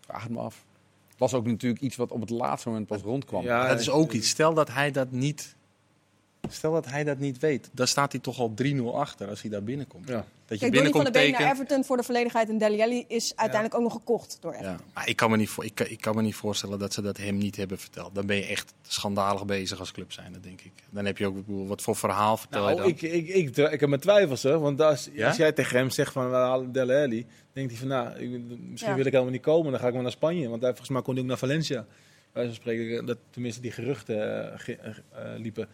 Vraag 0.00 0.22
het 0.22 0.32
me 0.32 0.38
af. 0.38 0.64
Het 1.08 1.18
was 1.18 1.34
ook 1.34 1.46
natuurlijk 1.46 1.82
iets 1.82 1.96
wat 1.96 2.10
op 2.12 2.20
het 2.20 2.30
laatste 2.30 2.68
moment 2.68 2.86
pas 2.86 3.00
rondkwam. 3.02 3.42
Ja, 3.42 3.68
dat 3.68 3.80
is 3.80 3.90
ook 3.90 4.12
iets. 4.12 4.28
Stel 4.28 4.54
dat 4.54 4.72
hij 4.72 4.90
dat 4.90 5.10
niet, 5.10 5.56
stel 6.48 6.72
dat 6.72 6.86
hij 6.86 7.04
dat 7.04 7.18
niet 7.18 7.38
weet, 7.38 7.70
dan 7.72 7.86
staat 7.86 8.12
hij 8.12 8.20
toch 8.20 8.38
al 8.38 8.54
3-0 8.64 8.82
achter 8.94 9.28
als 9.28 9.40
hij 9.42 9.50
daar 9.50 9.62
binnenkomt. 9.62 10.08
Ja. 10.08 10.14
Dat 10.14 10.24
je 10.60 10.64
kijk, 10.70 10.72
Donny 10.84 10.90
van 10.90 11.02
binnenkomt 11.02 11.14
der 11.14 11.22
Beek 11.22 11.38
naar. 11.46 11.52
Everton 11.52 11.84
voor 11.84 11.96
de 11.96 12.02
volledigheid 12.02 12.48
en 12.48 12.58
Dele 12.58 12.82
Alli 12.82 13.04
is 13.08 13.32
uiteindelijk 13.36 13.74
ook 13.80 13.82
nog 13.86 13.92
gekocht 13.92 14.38
door 14.40 14.52
Everton. 14.52 14.72
Ja, 14.72 14.80
maar 14.94 15.08
ik 15.08 15.16
kan, 15.16 15.30
me 15.30 15.36
niet 15.36 15.48
voor, 15.48 15.64
ik, 15.64 15.80
ik 15.80 16.00
kan 16.00 16.14
me 16.16 16.22
niet 16.22 16.34
voorstellen 16.34 16.78
dat 16.78 16.92
ze 16.92 17.02
dat 17.02 17.16
hem 17.16 17.36
niet 17.38 17.56
hebben 17.56 17.78
verteld. 17.78 18.14
Dan 18.14 18.26
ben 18.26 18.36
je 18.36 18.44
echt 18.46 18.72
schandalig 18.82 19.44
bezig 19.44 19.78
als 19.78 19.92
club 19.92 20.12
zijn, 20.12 20.32
dat 20.32 20.42
denk 20.42 20.60
ik. 20.60 20.72
Dan 20.90 21.04
heb 21.04 21.18
je 21.18 21.26
ook, 21.26 21.34
bedoel, 21.34 21.66
wat 21.66 21.82
voor 21.82 21.96
verhaal 21.96 22.36
vertel 22.36 22.68
je 22.68 22.74
Nou, 22.74 22.80
dan? 22.80 22.88
ik, 22.90 23.02
ik, 23.02 23.28
ik, 23.28 23.56
ik, 23.56 23.80
heb 23.80 23.88
mijn 23.88 24.00
twijfels 24.00 24.42
hoor. 24.42 24.58
Want 24.60 24.80
als, 24.80 25.08
Ja? 25.12 25.26
als 25.28 25.36
jij 25.36 25.52
tegen 25.52 25.76
hem 25.78 25.90
zegt 25.90 26.12
van 26.12 26.30
we 26.30 26.36
halen 26.36 26.76
Alli, 26.76 27.26
denkt 27.52 27.70
hij 27.70 27.78
van 27.80 27.88
nou, 27.88 28.18
ik- 28.18 28.30
misschien 28.70 28.90
Ja. 28.90 28.96
wil 28.96 29.06
ik 29.06 29.12
helemaal 29.12 29.32
niet 29.32 29.42
komen. 29.42 29.70
Dan 29.70 29.80
ga 29.80 29.86
ik 29.86 29.92
maar 29.94 30.02
naar 30.02 30.10
Spanje. 30.12 30.48
Want 30.48 30.60
hij, 30.62 30.70
volgens 30.70 30.90
mij 30.90 31.02
kon 31.02 31.12
hij 31.14 31.22
ook 31.22 31.28
naar 31.28 31.38
Valencia. 31.38 31.86
Wij 32.32 32.52
spreken, 32.52 33.06
dat 33.06 33.18
tenminste 33.30 33.60
die 33.60 33.70
geruchten 33.70 34.50
eh, 34.52 34.58
ge- 34.58 34.76
eh, 34.76 34.88
eh, 35.34 35.40
liepen. 35.40 35.68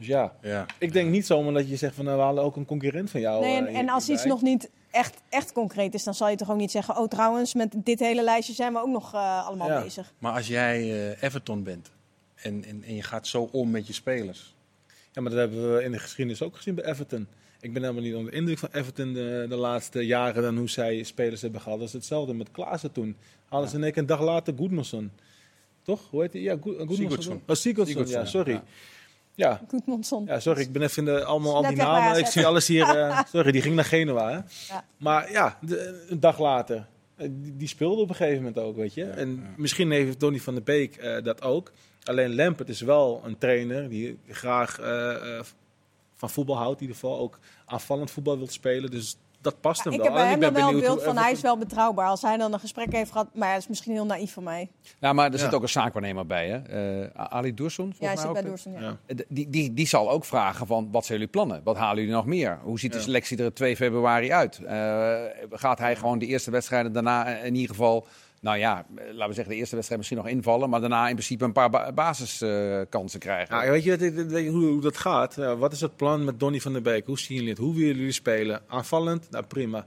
Dus 0.00 0.08
ja, 0.08 0.32
ja. 0.42 0.66
ik 0.78 0.92
denk 0.92 1.10
niet 1.10 1.26
zomaar 1.26 1.52
dat 1.52 1.68
je 1.68 1.76
zegt 1.76 1.94
van 1.94 2.04
nou, 2.04 2.16
we 2.16 2.22
halen 2.22 2.42
ook 2.42 2.56
een 2.56 2.64
concurrent 2.64 3.10
van 3.10 3.20
jou. 3.20 3.40
Nee, 3.44 3.56
en, 3.56 3.66
eh, 3.66 3.78
en 3.78 3.88
als 3.88 4.08
iets 4.08 4.24
nog 4.24 4.42
niet 4.42 4.70
echt, 4.90 5.20
echt 5.28 5.52
concreet 5.52 5.94
is, 5.94 6.04
dan 6.04 6.14
zal 6.14 6.28
je 6.28 6.36
toch 6.36 6.50
ook 6.50 6.56
niet 6.56 6.70
zeggen... 6.70 6.96
oh, 6.96 7.08
trouwens, 7.08 7.54
met 7.54 7.74
dit 7.76 7.98
hele 8.00 8.22
lijstje 8.22 8.54
zijn 8.54 8.72
we 8.72 8.78
ook 8.78 8.88
nog 8.88 9.14
eh, 9.14 9.46
allemaal 9.46 9.68
Ja. 9.68 9.82
bezig. 9.82 10.12
Maar 10.18 10.32
als 10.32 10.46
jij 10.46 10.80
eh, 10.80 11.22
Everton 11.22 11.62
bent 11.62 11.90
en, 12.34 12.64
en, 12.64 12.82
en 12.82 12.94
je 12.94 13.02
gaat 13.02 13.26
zo 13.26 13.48
om 13.52 13.70
met 13.70 13.86
je 13.86 13.92
spelers. 13.92 14.54
Ja, 15.12 15.20
maar 15.22 15.30
dat 15.30 15.40
hebben 15.40 15.74
we 15.74 15.82
in 15.82 15.92
de 15.92 15.98
geschiedenis 15.98 16.42
ook 16.42 16.56
gezien 16.56 16.74
bij 16.74 16.84
Everton. 16.84 17.26
Ik 17.60 17.72
ben 17.72 17.82
helemaal 17.82 18.02
niet 18.02 18.14
onder 18.14 18.30
de 18.30 18.36
indruk 18.36 18.58
van 18.58 18.68
Everton 18.72 19.12
de, 19.12 19.46
de 19.48 19.56
laatste 19.56 20.06
jaren 20.06 20.42
dan 20.42 20.56
hoe 20.56 20.68
zij 20.70 21.02
spelers 21.02 21.42
hebben 21.42 21.60
gehad. 21.60 21.78
Dat 21.78 21.88
is 21.88 21.94
hetzelfde 21.94 22.34
met 22.34 22.50
Klaassen 22.50 22.92
toen. 22.92 23.16
Hadden 23.48 23.70
ze 23.70 23.76
in 23.76 23.82
één 23.82 23.92
keer 23.92 24.00
een 24.02 24.08
dag 24.08 24.20
later 24.20 24.54
Goedmanson. 24.56 25.10
Toch? 25.82 26.00
Hoe 26.10 26.20
heet 26.22 26.32
hij? 26.32 26.42
Ja, 26.42 26.56
Goedmanson. 26.60 26.96
Sigurdsson. 26.96 27.42
Oh, 27.46 27.54
Sigurdsson, 27.54 27.86
Sigurdsson, 27.86 28.18
ja, 28.18 28.24
ja. 28.24 28.30
sorry. 28.30 28.52
Ja. 28.52 28.62
Ja. 29.40 29.60
Ja, 30.26 30.40
sorry, 30.40 30.60
ik 30.60 30.72
ben 30.72 30.82
even 30.82 31.06
in 31.06 31.14
de, 31.14 31.24
allemaal 31.24 31.54
al 31.54 31.62
die 31.62 31.76
namen. 31.76 32.02
maar 32.02 32.18
Ik 32.18 32.26
zie 32.26 32.46
alles 32.46 32.66
hier. 32.68 32.88
eh, 32.98 33.20
sorry, 33.32 33.52
die 33.52 33.62
ging 33.62 33.74
naar 33.74 33.84
Genua. 33.84 34.28
Hè? 34.28 34.34
Ja. 34.74 34.84
Maar 34.96 35.32
ja, 35.32 35.58
de- 35.60 36.06
een 36.08 36.20
dag 36.20 36.38
later. 36.38 36.86
eh, 37.16 37.28
Die, 37.30 37.56
die 37.56 37.68
speelde 37.68 38.02
op 38.02 38.08
een 38.08 38.14
gegeven 38.14 38.38
moment 38.38 38.58
ook, 38.58 38.76
weet 38.76 38.94
je. 38.94 39.04
En 39.04 39.54
misschien 39.56 39.90
heeft 39.90 40.20
Donny 40.20 40.38
van 40.40 40.54
der 40.54 40.62
Beek 40.62 40.96
eh, 40.96 41.22
dat 41.24 41.42
ook. 41.42 41.72
Alleen 42.04 42.34
Lampert 42.34 42.68
is 42.68 42.80
wel 42.80 43.22
een 43.24 43.38
trainer 43.38 43.88
die 43.88 44.18
graag 44.28 44.78
eh, 44.80 45.36
eh, 45.38 45.44
van 46.16 46.30
voetbal 46.30 46.56
houdt. 46.56 46.80
In 46.80 46.86
ieder 46.86 46.96
geval 47.00 47.18
ook 47.18 47.38
aanvallend 47.66 48.10
voetbal 48.10 48.38
wil 48.38 48.48
spelen. 48.48 48.90
Dus 48.90 49.16
dat 49.40 49.60
past 49.60 49.84
Ja, 49.84 49.90
hem 49.90 49.92
ik 49.92 49.98
wel. 49.98 50.06
heb 50.06 50.14
bij 50.14 50.24
En 50.24 50.30
hem 50.30 50.40
ben 50.40 50.52
dan 50.52 50.62
wel 50.62 50.72
een 50.74 50.80
beeld 50.80 50.94
hoe 50.96 51.04
van 51.14 51.16
hij 51.16 51.32
is 51.32 51.40
wel 51.40 51.56
betrouwbaar. 51.58 52.06
Als 52.08 52.22
hij 52.22 52.36
dan 52.36 52.52
een 52.52 52.60
gesprek 52.60 52.92
heeft 52.92 53.10
gehad, 53.12 53.26
maar 53.34 53.46
ja, 53.48 53.52
dat 53.54 53.62
is 53.62 53.68
misschien 53.68 53.92
heel 53.92 54.06
naïef 54.06 54.32
van 54.32 54.42
mij. 54.42 54.70
Nou, 55.00 55.14
maar 55.14 55.26
er 55.26 55.32
Ja. 55.32 55.38
zit 55.38 55.54
ook 55.54 55.62
een 55.62 55.68
zaakwaarnemer 55.68 56.26
bij, 56.26 56.48
hè? 56.48 56.58
Eh, 57.04 57.10
Ali 57.14 57.54
Dursun, 57.54 57.84
volgens 57.94 57.98
Ja, 58.00 58.06
hij 58.06 58.14
mij 58.14 58.24
zit 58.24 58.26
ook. 58.28 58.40
bij 58.40 58.42
Doorsen. 58.50 58.72
Ja. 58.72 58.80
Ja. 58.80 58.96
Eh, 59.06 59.16
Die, 59.28 59.48
die, 59.50 59.74
die 59.74 59.86
zal 59.86 60.10
ook 60.10 60.24
vragen 60.24 60.66
van, 60.66 60.88
wat 60.90 61.04
zijn 61.04 61.18
jullie 61.18 61.32
plannen? 61.32 61.60
Wat 61.64 61.76
halen 61.76 61.96
jullie 61.98 62.14
nog 62.14 62.26
meer? 62.26 62.58
Hoe 62.62 62.78
ziet 62.78 62.92
de 62.92 62.98
Ja. 62.98 63.04
selectie 63.04 63.42
er 63.42 63.54
2 63.54 63.76
februari 63.76 64.32
uit? 64.32 64.58
Eh, 64.64 65.14
gaat 65.50 65.78
hij 65.78 65.96
gewoon 65.96 66.18
de 66.18 66.26
eerste 66.26 66.50
wedstrijden 66.50 66.92
daarna 66.92 67.26
in 67.36 67.54
ieder 67.54 67.70
geval... 67.70 68.06
Nou 68.40 68.58
ja, 68.58 68.86
eh, 68.96 69.04
laten 69.04 69.28
we 69.28 69.34
zeggen 69.34 69.52
de 69.52 69.58
eerste 69.58 69.74
wedstrijd 69.74 70.00
misschien 70.00 70.18
nog 70.18 70.28
invallen... 70.28 70.70
maar 70.70 70.80
daarna 70.80 71.08
in 71.08 71.14
principe 71.14 71.44
een 71.44 71.52
paar 71.52 71.70
ba 71.70 71.92
basiskansen 71.92 73.20
krijgen. 73.20 73.64
Ja, 73.64 73.70
weet 73.70 73.84
je 73.84 74.48
hoe, 74.50 74.66
hoe 74.66 74.80
dat 74.80 74.96
gaat? 74.96 75.34
Ja, 75.34 75.56
wat 75.56 75.72
is 75.72 75.80
het 75.80 75.96
plan 75.96 76.24
met 76.24 76.40
Donny 76.40 76.60
van 76.60 76.72
der 76.72 76.82
Beek? 76.82 77.06
Hoe 77.06 77.18
zien 77.18 77.36
jullie 77.36 77.50
het? 77.50 77.58
Hoe 77.58 77.74
willen 77.74 77.96
jullie 77.96 78.12
spelen? 78.12 78.62
Aanvallend? 78.66 79.30
Nou, 79.30 79.44
prima. 79.44 79.78
En 79.78 79.86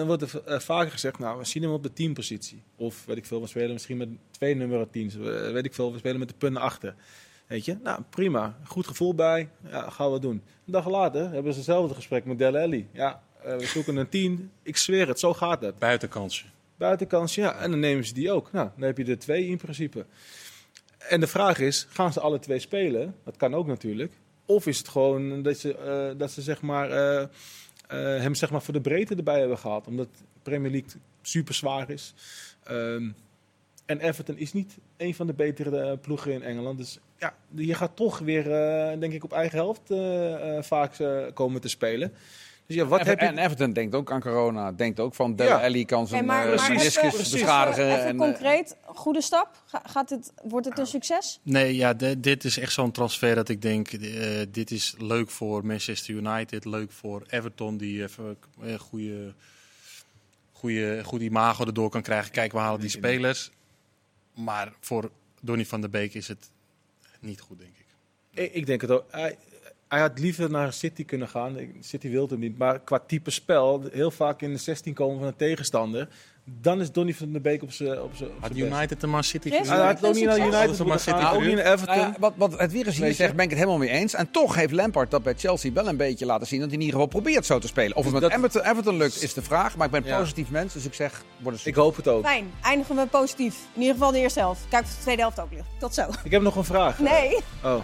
dan 0.00 0.06
wordt 0.06 0.22
er 0.22 0.42
eh, 0.44 0.58
vaker 0.58 0.90
gezegd, 0.90 1.18
nou, 1.18 1.38
we 1.38 1.44
zien 1.44 1.62
hem 1.62 1.72
op 1.72 1.82
de 1.82 1.92
teampositie. 1.92 2.62
Of, 2.76 3.04
weet 3.06 3.16
ik 3.16 3.26
veel, 3.26 3.40
we 3.40 3.46
spelen 3.46 3.72
misschien 3.72 3.96
met 3.96 4.08
twee 4.30 4.54
nummer 4.54 4.90
10. 4.90 5.22
Weet 5.52 5.64
ik 5.64 5.74
veel, 5.74 5.92
we 5.92 5.98
spelen 5.98 6.18
met 6.18 6.28
de 6.28 6.34
punten 6.38 6.62
achter. 6.62 6.94
Weet 7.46 7.64
je? 7.64 7.76
Nou, 7.82 8.02
prima. 8.10 8.56
Goed 8.64 8.86
gevoel 8.86 9.14
bij. 9.14 9.48
Ja, 9.70 9.90
gaan 9.90 10.12
we 10.12 10.18
doen. 10.18 10.42
Een 10.66 10.72
dag 10.72 10.88
later 10.88 11.30
hebben 11.30 11.52
ze 11.52 11.58
hetzelfde 11.58 11.94
gesprek 11.94 12.24
met 12.24 12.38
Dele 12.38 12.60
Alli. 12.60 12.88
Ja, 12.92 13.22
eh, 13.42 13.56
we 13.56 13.66
zoeken 13.66 13.96
een 13.96 14.08
10. 14.08 14.50
Ik 14.62 14.76
zweer 14.76 15.08
het, 15.08 15.18
zo 15.18 15.34
gaat 15.34 15.60
het. 15.60 15.78
Buitenkansje. 15.78 16.44
Buitenkans, 16.76 17.34
ja. 17.34 17.56
En 17.56 17.70
dan 17.70 17.80
nemen 17.80 18.04
ze 18.04 18.14
die 18.14 18.32
ook. 18.32 18.52
Nou, 18.52 18.68
dan 18.76 18.86
heb 18.86 18.98
je 18.98 19.04
er 19.04 19.18
twee 19.18 19.46
in 19.46 19.56
principe. 19.56 20.06
En 21.08 21.20
de 21.20 21.26
vraag 21.26 21.58
is, 21.58 21.86
gaan 21.90 22.12
ze 22.12 22.20
alle 22.20 22.38
twee 22.38 22.58
spelen? 22.58 23.14
Dat 23.24 23.36
kan 23.36 23.54
ook 23.54 23.66
natuurlijk. 23.66 24.12
Of 24.46 24.66
is 24.66 24.78
het 24.78 24.88
gewoon 24.88 25.42
dat 25.42 25.58
ze, 25.58 25.76
eh, 25.76 26.18
dat 26.18 26.30
ze 26.30 26.42
zeg 26.42 26.62
maar, 26.62 26.90
eh, 26.90 27.22
eh, 27.22 27.28
hem 28.22 28.34
zeg 28.34 28.50
maar 28.50 28.62
voor 28.62 28.74
de 28.74 28.80
breedte 28.80 29.14
erbij 29.14 29.38
hebben 29.38 29.58
gehaald. 29.58 29.86
Omdat 29.86 30.08
Premier 30.42 30.70
League 30.70 30.90
super 31.22 31.54
zwaar 31.54 31.90
is. 31.90 32.14
Ehm, 32.64 33.10
en 33.86 34.00
Everton 34.00 34.36
is 34.38 34.52
niet 34.52 34.78
een 34.96 35.14
van 35.14 35.26
de 35.26 35.32
betere 35.32 35.96
ploegen 35.96 36.32
in 36.32 36.42
Engeland. 36.42 36.78
Dus 36.78 36.98
ja, 37.18 37.34
je 37.54 37.74
gaat 37.74 37.96
toch 37.96 38.18
weer, 38.18 38.44
denk 39.00 39.12
ik, 39.12 39.24
op 39.24 39.32
eigen 39.32 39.58
helft 39.58 39.82
vaak 40.66 40.92
komen 41.34 41.60
te 41.60 41.68
spelen. 41.68 42.12
Dus 42.66 42.76
ja, 42.76 42.84
wat 42.86 43.00
Ever- 43.00 43.10
heb 43.10 43.20
je... 43.20 43.26
En 43.26 43.38
Everton 43.38 43.72
denkt 43.72 43.94
ook 43.94 44.12
aan 44.12 44.20
corona. 44.20 44.72
Denkt 44.72 45.00
ook 45.00 45.14
van 45.14 45.36
Dele 45.36 45.48
Ja. 45.48 45.62
Alli 45.64 45.84
kan 45.84 46.06
zijn 46.06 46.30
eh, 46.30 46.68
meniscus 46.68 47.12
precies. 47.14 47.30
beschadigen. 47.30 47.86
Even 47.86 47.98
en, 48.04 48.12
eh, 48.12 48.18
concreet, 48.18 48.76
goede 48.84 49.22
stap. 49.22 49.62
Ga- 49.66 49.82
gaat 49.86 50.10
het, 50.10 50.32
wordt 50.42 50.66
het 50.66 50.78
een 50.78 50.86
succes? 50.86 51.40
Nee, 51.42 51.74
ja, 51.76 51.94
de- 51.94 52.20
dit 52.20 52.44
is 52.44 52.58
echt 52.58 52.72
zo'n 52.72 52.90
transfer 52.90 53.34
dat 53.34 53.48
ik 53.48 53.62
denk, 53.62 53.88
eh, 53.92 54.40
dit 54.50 54.70
is 54.70 54.94
leuk 54.98 55.30
voor 55.30 55.66
Manchester 55.66 56.14
United, 56.14 56.64
leuk 56.64 56.92
voor 56.92 57.22
Everton, 57.28 57.76
die 57.76 58.02
even 58.02 58.36
een 58.60 58.78
goede, 58.78 59.34
goede, 60.52 61.00
goed 61.04 61.20
imago 61.20 61.64
erdoor 61.66 61.90
kan 61.90 62.02
krijgen. 62.02 62.30
Kijk, 62.32 62.52
we 62.52 62.58
halen 62.58 62.80
die 62.80 62.90
spelers. 62.90 63.50
Maar 64.34 64.72
voor 64.80 65.10
Donny 65.40 65.64
van 65.66 65.80
der 65.80 65.90
Beek 65.90 66.14
is 66.14 66.28
het 66.28 66.50
niet 67.20 67.40
goed, 67.40 67.58
denk. 67.58 67.72
Ik, 68.30 68.52
ik 68.54 68.66
denk 68.66 68.80
het 68.80 68.90
ook. 68.90 69.04
Hij, 69.94 70.02
had 70.02 70.18
liever 70.18 70.50
naar 70.50 70.72
City 70.72 71.04
kunnen 71.04 71.28
gaan. 71.28 71.56
City 71.80 72.08
wil 72.10 72.28
hem 72.28 72.38
niet. 72.38 72.58
Maar 72.58 72.78
qua 72.80 72.98
type 73.06 73.30
spel, 73.30 73.82
heel 73.92 74.10
vaak 74.10 74.42
in 74.42 74.52
de 74.52 74.58
16 74.58 74.94
komen 74.94 75.18
van 75.18 75.26
een 75.26 75.36
tegenstander. 75.36 76.08
Dan 76.60 76.80
is 76.80 76.92
Donny 76.92 77.14
van 77.14 77.32
der 77.32 77.40
Beek 77.40 77.62
op 77.62 77.72
zijn 77.72 78.02
op 78.02 78.10
zijn- 78.14 78.30
Had. 78.40 78.50
United 78.56 79.00
de 79.00 79.06
Man 79.06 79.24
City? 79.24 79.48
Hij 79.50 79.58
had 79.66 80.04
ook 80.04 80.14
niet 80.14 80.24
naar. 80.24 80.38
United 80.38 80.60
ze 80.60 80.66
moeten 80.66 80.86
maar 80.86 80.98
City 81.00 81.10
gaan, 81.18 81.34
ook 81.34 81.42
niet 81.44 81.54
naar 81.54 81.72
Everton. 81.72 81.96
Nou 81.96 82.08
ja, 82.12 82.16
wat, 82.18 82.32
wat 82.36 82.58
het 82.58 82.72
weer 82.72 82.88
hier 82.88 83.14
zegt, 83.14 83.34
ben 83.34 83.44
ik 83.44 83.50
het 83.50 83.58
helemaal 83.58 83.78
mee 83.78 83.88
eens. 83.88 84.14
En 84.14 84.30
toch 84.30 84.54
heeft 84.54 84.72
Lampard 84.72 85.10
dat 85.10 85.22
bij 85.22 85.34
Chelsea 85.36 85.72
wel 85.72 85.88
een 85.88 85.96
beetje 85.96 86.26
laten 86.26 86.46
zien 86.46 86.58
dat 86.60 86.68
hij 86.68 86.78
in 86.78 86.84
ieder 86.84 87.00
geval 87.00 87.20
probeert 87.20 87.46
zo 87.46 87.58
te 87.58 87.66
spelen. 87.66 87.96
Of 87.96 88.04
het 88.04 88.12
met 88.12 88.22
Dat- 88.22 88.32
Everton, 88.32 88.62
Everton 88.62 88.96
lukt, 88.96 89.22
is 89.22 89.34
de 89.34 89.42
vraag. 89.42 89.76
Maar 89.76 89.86
ik 89.86 89.92
ben 89.92 90.02
een 90.02 90.08
Ja. 90.08 90.18
positief 90.18 90.50
mens, 90.50 90.72
dus 90.72 90.84
ik 90.84 90.94
zeg, 90.94 91.24
wordt 91.38 91.58
een 91.64 91.70
Ik 91.70 91.74
hoop 91.74 91.96
het 91.96 92.08
ook. 92.08 92.24
Fijn, 92.24 92.50
eindigen 92.62 92.96
we 92.96 93.06
positief. 93.06 93.56
In 93.74 93.80
ieder 93.80 93.94
geval 93.96 94.12
de 94.12 94.18
eerste 94.18 94.38
helft. 94.38 94.60
Kijk 94.68 94.82
of 94.84 94.90
de 94.90 95.00
tweede 95.02 95.20
helft 95.22 95.40
ook 95.40 95.50
ligt. 95.52 95.68
Tot 95.78 95.94
zo. 95.94 96.06
Ik 96.24 96.30
heb 96.30 96.42
nog 96.42 96.56
een 96.56 96.64
vraag. 96.64 96.98
Nee. 96.98 97.36
Oh. 97.64 97.82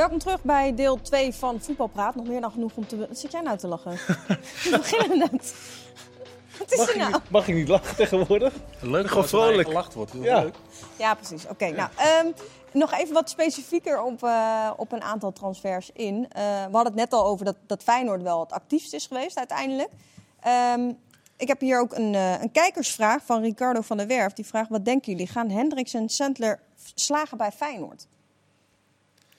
Welkom 0.00 0.18
terug 0.18 0.42
bij 0.42 0.74
deel 0.74 1.00
2 1.02 1.32
van 1.34 1.60
Voetbalpraat. 1.60 2.14
Nog 2.14 2.26
meer 2.26 2.40
dan 2.40 2.50
genoeg 2.50 2.74
om 2.74 2.86
te... 2.86 2.96
Wat 2.96 3.18
zit 3.18 3.32
jij 3.32 3.40
nou 3.40 3.58
te 3.58 3.66
lachen? 3.66 3.90
We 4.64 4.70
beginnen 4.70 5.18
net. 5.18 5.54
Wat 6.58 6.72
is 6.72 6.78
Mag, 6.78 6.88
er 6.88 6.94
ik 6.94 7.00
nou? 7.00 7.12
niet, 7.12 7.30
mag 7.30 7.48
ik 7.48 7.54
niet 7.54 7.68
lachen 7.68 7.96
tegenwoordig? 7.96 8.54
Leuk 8.80 9.06
Gewoon 9.06 9.22
er 9.22 9.28
vrolijk. 9.28 9.68
gelacht 9.68 9.94
wordt. 9.94 10.12
Dat 10.12 10.20
is 10.20 10.26
Ja. 10.26 10.40
leuk. 10.40 10.54
Ja, 10.96 11.14
precies. 11.14 11.46
Oké, 11.48 11.70
nou, 11.70 11.90
ehm, 11.96 12.26
nog 12.72 12.92
even 12.92 13.14
wat 13.14 13.30
specifieker 13.30 14.02
op, 14.02 14.22
eh, 14.22 14.70
op 14.76 14.92
een 14.92 15.02
aantal 15.02 15.32
transfers 15.32 15.90
in. 15.92 16.26
Eh, 16.30 16.42
we 16.42 16.72
hadden 16.72 16.84
het 16.92 16.94
net 16.94 17.12
al 17.12 17.24
over 17.26 17.44
dat, 17.44 17.56
dat 17.66 17.82
Feyenoord 17.82 18.22
wel 18.22 18.40
het 18.40 18.52
actiefst 18.52 18.92
is 18.94 19.06
geweest 19.06 19.38
uiteindelijk. 19.38 19.90
Ehm, 20.40 20.92
ik 21.36 21.48
heb 21.48 21.60
hier 21.60 21.80
ook 21.80 21.94
een, 21.94 22.14
eh, 22.14 22.40
een 22.42 22.52
kijkersvraag 22.52 23.22
van 23.24 23.42
Ricardo 23.42 23.80
van 23.80 23.96
der 23.96 24.06
Werf. 24.06 24.32
Die 24.32 24.46
vraagt, 24.46 24.68
wat 24.68 24.84
denken 24.84 25.12
jullie? 25.12 25.28
Gaan 25.28 25.50
Hendricks 25.50 25.94
en 25.94 26.08
Sandler 26.08 26.60
slagen 26.94 27.36
bij 27.36 27.52
Feyenoord? 27.52 28.06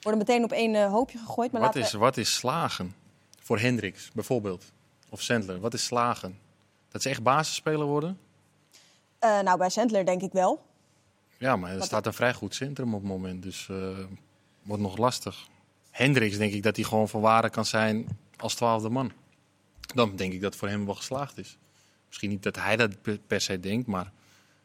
Worden 0.01 0.19
meteen 0.27 0.43
op 0.43 0.51
één 0.51 0.75
eh, 0.75 0.89
hoopje 0.91 1.17
gegooid. 1.17 1.51
Maar 1.51 1.61
Wat 1.61 1.69
laten 1.75 1.87
is, 1.87 1.91
we... 1.91 1.97
wat 1.97 2.17
is 2.17 2.33
slagen? 2.35 2.95
Voor 3.39 3.59
Hendricks 3.59 4.11
bijvoorbeeld. 4.13 4.71
Of 5.09 5.21
Sandler. 5.21 5.59
Wat 5.59 5.73
is 5.73 5.85
slagen? 5.85 6.39
Dat 6.89 7.01
ze 7.01 7.09
echt 7.09 7.23
basisspeler 7.23 7.85
worden? 7.85 8.19
Eh, 9.19 9.39
nou, 9.39 9.57
bij 9.57 9.69
Sandler 9.69 10.05
denk 10.05 10.21
ik 10.21 10.31
wel. 10.31 10.65
Ja, 11.37 11.55
maar 11.55 11.71
er 11.71 11.77
Wat- 11.77 11.85
staat 11.87 12.05
een 12.05 12.13
vrij 12.13 12.33
goed 12.33 12.55
centrum 12.55 12.93
op 12.93 12.99
het 13.01 13.09
moment. 13.09 13.43
Dus 13.43 13.67
eh 13.69 13.77
wordt 14.61 14.81
nog 14.83 14.97
lastig. 14.97 15.47
Hendricks 15.91 16.37
denk 16.37 16.53
ik 16.53 16.63
dat 16.63 16.75
hij 16.75 16.85
gewoon 16.85 17.09
van 17.09 17.21
waarde 17.21 17.49
kan 17.49 17.65
zijn 17.65 18.07
als 18.37 18.55
twaalfde 18.55 18.89
man. 18.89 19.11
Dan 19.93 20.15
denk 20.15 20.33
ik 20.33 20.41
dat 20.41 20.55
voor 20.55 20.67
hem 20.67 20.85
wel 20.85 20.95
geslaagd 20.95 21.37
is. 21.37 21.57
Misschien 22.07 22.29
niet 22.29 22.43
dat 22.43 22.55
hij 22.55 22.75
dat 22.75 22.91
per 23.27 23.41
se 23.41 23.59
denkt, 23.59 23.87
maar 23.87 24.11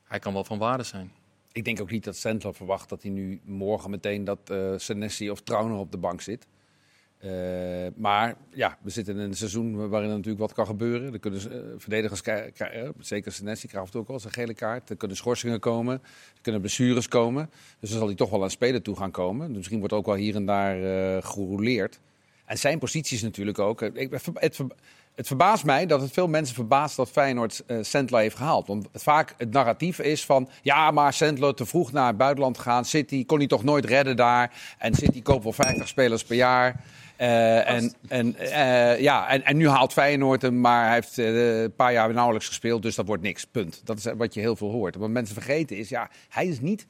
hij 0.05 0.19
kan 0.19 0.33
wel 0.33 0.45
van 0.45 0.59
waarde 0.59 0.83
zijn. 0.83 1.13
Ik 1.57 1.65
denk 1.65 1.81
ook 1.81 1.91
niet 1.91 2.05
dat 2.05 2.17
Sandler 2.17 2.55
verwacht 2.55 2.89
dat 2.89 3.03
hij 3.03 3.11
nu 3.11 3.41
morgen 3.45 3.91
meteen 3.91 4.25
dat 4.25 4.39
eh 4.51 4.73
Senesi 4.77 5.31
of 5.31 5.41
Trauner 5.41 5.79
op 5.79 5.91
de 5.91 5.99
bank 5.99 6.21
zit. 6.21 6.47
Eh, 7.19 7.31
maar 7.95 8.35
ja, 8.51 8.79
we 8.83 8.91
zitten 8.91 9.15
in 9.15 9.21
een 9.21 9.37
seizoen 9.37 9.89
waarin 9.89 10.09
er 10.09 10.17
natuurlijk 10.17 10.43
wat 10.43 10.53
kan 10.53 10.67
gebeuren. 10.67 11.13
Er 11.13 11.19
kunnen 11.19 11.41
eh, 11.41 11.59
verdedigers 11.77 12.23
krijgen, 12.23 12.95
zeker 12.99 13.33
Senesi 13.33 13.69
krijgt 13.69 13.97
ook 13.97 14.09
eens 14.09 14.25
een 14.25 14.31
gele 14.31 14.55
kaart. 14.55 14.91
Er 14.91 14.97
kunnen 14.97 15.17
schorsingen 15.17 15.61
komen, 15.61 15.95
er 16.35 16.43
kunnen 16.43 16.61
blessures 16.61 17.09
komen. 17.09 17.51
Dus 17.81 17.91
dan 17.91 17.99
zal 17.99 18.09
hij 18.09 18.17
toch 18.17 18.31
wel 18.31 18.43
aan 18.43 18.51
spelen 18.51 18.83
toe 18.83 18.97
gaan 18.97 19.11
komen. 19.11 19.47
Dus 19.47 19.57
misschien 19.57 19.79
wordt 19.79 19.95
ook 19.95 20.07
wel 20.07 20.15
hier 20.15 20.35
en 20.35 20.47
daar 20.47 20.83
eh 20.83 21.23
gerouleerd. 21.23 22.01
En 22.45 22.59
zijn 22.59 22.79
positie 22.79 23.17
is 23.17 23.23
natuurlijk 23.23 23.59
ook. 23.59 23.83
Ik, 23.83 24.11
het 25.17 25.27
verbaast 25.27 25.65
mij 25.65 25.87
dat 25.87 26.01
het 26.01 26.13
veel 26.13 26.29
mensen 26.29 26.55
verbaast 26.55 26.97
dat 26.97 27.11
Feyenoord 27.11 27.63
eh 27.67 27.77
Sandler 27.81 28.21
heeft 28.21 28.37
gehaald. 28.37 28.67
Want 28.67 28.89
vaak 28.93 29.35
het 29.39 29.51
narratief 29.51 29.99
is 29.99 30.25
van. 30.25 30.49
Ja, 30.63 30.91
maar 30.91 31.13
Sandler 31.13 31.55
te 31.55 31.67
vroeg 31.67 31.93
naar 31.93 32.07
het 32.07 32.17
buitenland 32.17 32.57
gegaan. 32.57 32.85
City 32.85 33.27
kon 33.27 33.39
hij 33.39 33.47
toch 33.47 33.65
nooit 33.65 33.85
redden 33.85 34.17
daar. 34.17 34.53
En 34.79 34.95
City 34.95 35.23
koopt 35.23 35.43
wel 35.43 35.53
50 35.53 35.89
spelers 35.89 36.25
per 36.25 36.37
jaar. 36.37 36.85
Eh, 37.17 37.71
en, 37.71 37.95
en, 38.09 38.37
eh, 38.37 39.01
ja, 39.01 39.29
en, 39.29 39.45
en 39.45 39.57
nu 39.57 39.69
haalt 39.69 39.93
Feyenoord 39.93 40.43
hem, 40.43 40.61
maar 40.61 40.85
hij 40.85 40.95
heeft 40.95 41.17
een 41.17 41.73
paar 41.77 41.93
jaar 41.93 42.13
nauwelijks 42.13 42.49
gespeeld. 42.49 42.83
Dus 42.83 42.95
dat 42.95 43.07
wordt 43.07 43.23
niks. 43.23 43.45
Punt. 43.45 43.81
Dat 43.85 43.99
is 43.99 44.07
wat 44.17 44.35
je 44.35 44.41
heel 44.41 44.57
veel 44.57 44.71
hoort. 44.71 44.97
Wat 44.97 45.11
mensen 45.11 45.35
vergeten 45.35 45.77
is, 45.77 45.89
ja, 45.89 46.11
hij 46.29 46.47
is 46.47 46.61
niet 46.61 46.87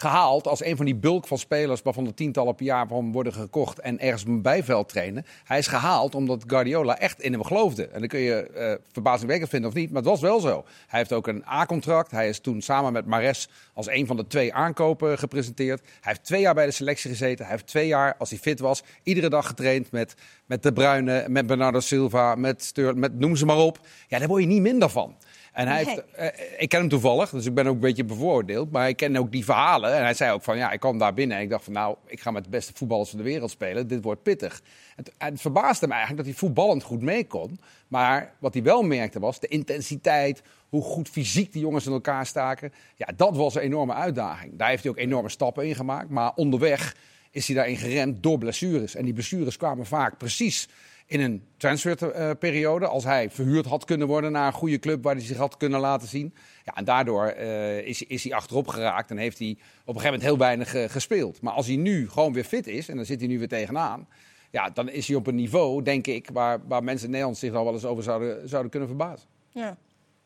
gehaald 0.00 0.46
als 0.46 0.64
een 0.64 0.76
van 0.76 0.84
die 0.84 0.94
bulk 0.94 1.26
van 1.26 1.38
spelers 1.38 1.82
waarvan 1.82 2.06
er 2.06 2.14
tientallen 2.14 2.54
per 2.54 2.64
jaar 2.64 2.86
van 2.86 3.12
worden 3.12 3.32
gekocht 3.32 3.78
en 3.78 4.00
ergens 4.00 4.24
een 4.24 4.42
bijveld 4.42 4.88
trainen. 4.88 5.26
Hij 5.44 5.58
is 5.58 5.66
gehaald 5.66 6.14
omdat 6.14 6.44
Guardiola 6.46 6.98
echt 6.98 7.20
in 7.20 7.32
hem 7.32 7.44
geloofde. 7.44 7.86
En 7.86 7.98
dan 7.98 8.08
kun 8.08 8.18
je 8.18 8.42
eh 8.42 8.74
verbazingwekkend 8.92 9.50
vinden 9.50 9.70
of 9.70 9.76
niet, 9.76 9.90
maar 9.90 10.02
het 10.02 10.10
was 10.10 10.20
wel 10.20 10.40
zo. 10.40 10.64
Hij 10.86 10.98
heeft 10.98 11.12
ook 11.12 11.26
een 11.26 11.44
A-contract. 11.48 12.10
Hij 12.10 12.28
is 12.28 12.40
toen 12.40 12.62
samen 12.62 12.92
met 12.92 13.06
Mares 13.06 13.48
als 13.74 13.88
een 13.88 14.06
van 14.06 14.16
de 14.16 14.26
twee 14.26 14.54
aankopen 14.54 15.18
gepresenteerd. 15.18 15.80
Hij 15.80 15.90
heeft 16.00 16.24
twee 16.24 16.40
jaar 16.40 16.54
bij 16.54 16.66
de 16.66 16.72
selectie 16.72 17.10
gezeten. 17.10 17.44
Hij 17.44 17.54
heeft 17.54 17.66
twee 17.66 17.86
jaar, 17.86 18.14
als 18.18 18.30
hij 18.30 18.38
fit 18.38 18.60
was, 18.60 18.82
iedere 19.02 19.28
dag 19.28 19.46
getraind 19.46 19.90
met, 19.90 20.14
met 20.46 20.62
De 20.62 20.72
Bruyne, 20.72 21.24
met 21.28 21.46
Bernardo 21.46 21.80
Silva, 21.80 22.34
met 22.34 22.72
met 22.94 23.18
noem 23.18 23.36
ze 23.36 23.46
maar 23.46 23.56
op. 23.56 23.78
Ja, 24.08 24.18
daar 24.18 24.28
word 24.28 24.42
je 24.42 24.48
niet 24.48 24.62
minder 24.62 24.88
van. 24.88 25.16
En 25.52 25.66
hij 25.68 25.84
Nee. 25.84 25.94
heeft, 25.94 26.04
eh, 26.12 26.60
ik 26.62 26.68
ken 26.68 26.80
hem 26.80 26.88
toevallig, 26.88 27.30
dus 27.30 27.46
ik 27.46 27.54
ben 27.54 27.66
ook 27.66 27.74
een 27.74 27.80
beetje 27.80 28.04
bevooroordeeld. 28.04 28.70
Maar 28.70 28.88
ik 28.88 28.96
ken 28.96 29.16
ook 29.16 29.32
die 29.32 29.44
verhalen. 29.44 29.94
En 29.94 30.02
hij 30.02 30.14
zei 30.14 30.32
ook 30.32 30.42
van, 30.42 30.56
ja, 30.56 30.70
ik 30.70 30.80
kwam 30.80 30.98
daar 30.98 31.14
binnen 31.14 31.36
en 31.36 31.42
ik 31.42 31.50
dacht 31.50 31.64
van, 31.64 31.72
nou, 31.72 31.96
ik 32.06 32.20
ga 32.20 32.30
met 32.30 32.44
de 32.44 32.50
beste 32.50 32.72
voetballers 32.74 33.08
van 33.10 33.18
de 33.18 33.24
wereld 33.24 33.50
spelen. 33.50 33.86
Dit 33.88 34.02
wordt 34.02 34.22
pittig. 34.22 34.60
En 34.96 35.04
het, 35.04 35.12
en 35.18 35.32
het 35.32 35.40
verbaasde 35.40 35.86
me 35.86 35.92
eigenlijk 35.92 36.24
dat 36.24 36.34
hij 36.34 36.44
voetballend 36.46 36.82
goed 36.82 37.02
mee 37.02 37.26
kon. 37.26 37.60
Maar 37.88 38.32
wat 38.38 38.54
hij 38.54 38.62
wel 38.62 38.82
merkte 38.82 39.20
was 39.20 39.40
de 39.40 39.46
intensiteit, 39.48 40.42
hoe 40.68 40.82
goed 40.82 41.08
fysiek 41.08 41.52
die 41.52 41.62
jongens 41.62 41.86
in 41.86 41.92
elkaar 41.92 42.26
staken. 42.26 42.72
Ja, 42.96 43.08
dat 43.16 43.36
was 43.36 43.54
een 43.54 43.60
enorme 43.62 43.92
uitdaging. 43.94 44.56
Daar 44.56 44.68
heeft 44.68 44.82
hij 44.82 44.92
ook 44.92 44.98
enorme 44.98 45.28
stappen 45.28 45.66
in 45.66 45.74
gemaakt. 45.74 46.08
Maar 46.10 46.32
onderweg 46.34 46.96
is 47.30 47.46
hij 47.46 47.56
daarin 47.56 47.76
geremd 47.76 48.22
door 48.22 48.38
blessures. 48.38 48.94
En 48.94 49.04
die 49.04 49.12
blessures 49.14 49.56
kwamen 49.56 49.86
vaak 49.86 50.18
precies 50.18 50.68
in 51.08 51.20
een 51.20 51.42
transferperiode. 51.56 52.86
Als 52.86 53.04
hij 53.04 53.30
verhuurd 53.30 53.66
had 53.66 53.84
kunnen 53.84 54.06
worden 54.06 54.32
naar 54.32 54.46
een 54.46 54.52
goede 54.52 54.78
club 54.78 55.02
waar 55.02 55.14
hij 55.14 55.24
zich 55.24 55.36
had 55.36 55.56
kunnen 55.56 55.80
laten 55.80 56.08
zien. 56.08 56.34
Ja, 56.64 56.74
en 56.74 56.84
daardoor 56.84 57.26
eh, 57.26 57.86
is, 57.86 58.02
is 58.02 58.24
hij 58.24 58.32
achterop 58.32 58.68
geraakt 58.68 59.10
en 59.10 59.16
heeft 59.16 59.38
hij 59.38 59.50
op 59.50 59.58
een 59.94 60.00
gegeven 60.00 60.04
moment 60.04 60.22
heel 60.22 60.38
weinig 60.38 60.74
eh, 60.74 60.88
gespeeld. 60.88 61.40
Maar 61.40 61.52
als 61.52 61.66
hij 61.66 61.76
nu 61.76 62.08
gewoon 62.08 62.32
weer 62.32 62.44
fit 62.44 62.66
is, 62.66 62.88
en 62.88 62.96
dan 62.96 63.04
zit 63.04 63.18
hij 63.18 63.28
nu 63.28 63.38
weer 63.38 63.48
tegenaan. 63.48 64.08
Ja, 64.50 64.70
dan 64.70 64.88
is 64.88 65.08
hij 65.08 65.16
op 65.16 65.26
een 65.26 65.34
niveau, 65.34 65.82
denk 65.82 66.06
ik, 66.06 66.28
waar, 66.32 66.58
waar 66.66 66.84
mensen 66.84 67.04
in 67.04 67.10
Nederland 67.10 67.38
zich 67.38 67.54
al 67.54 67.64
wel 67.64 67.72
eens 67.72 67.84
over 67.84 68.02
zouden, 68.02 68.48
zouden 68.48 68.70
kunnen 68.70 68.88
verbazen. 68.88 69.28
Ja. 69.50 69.76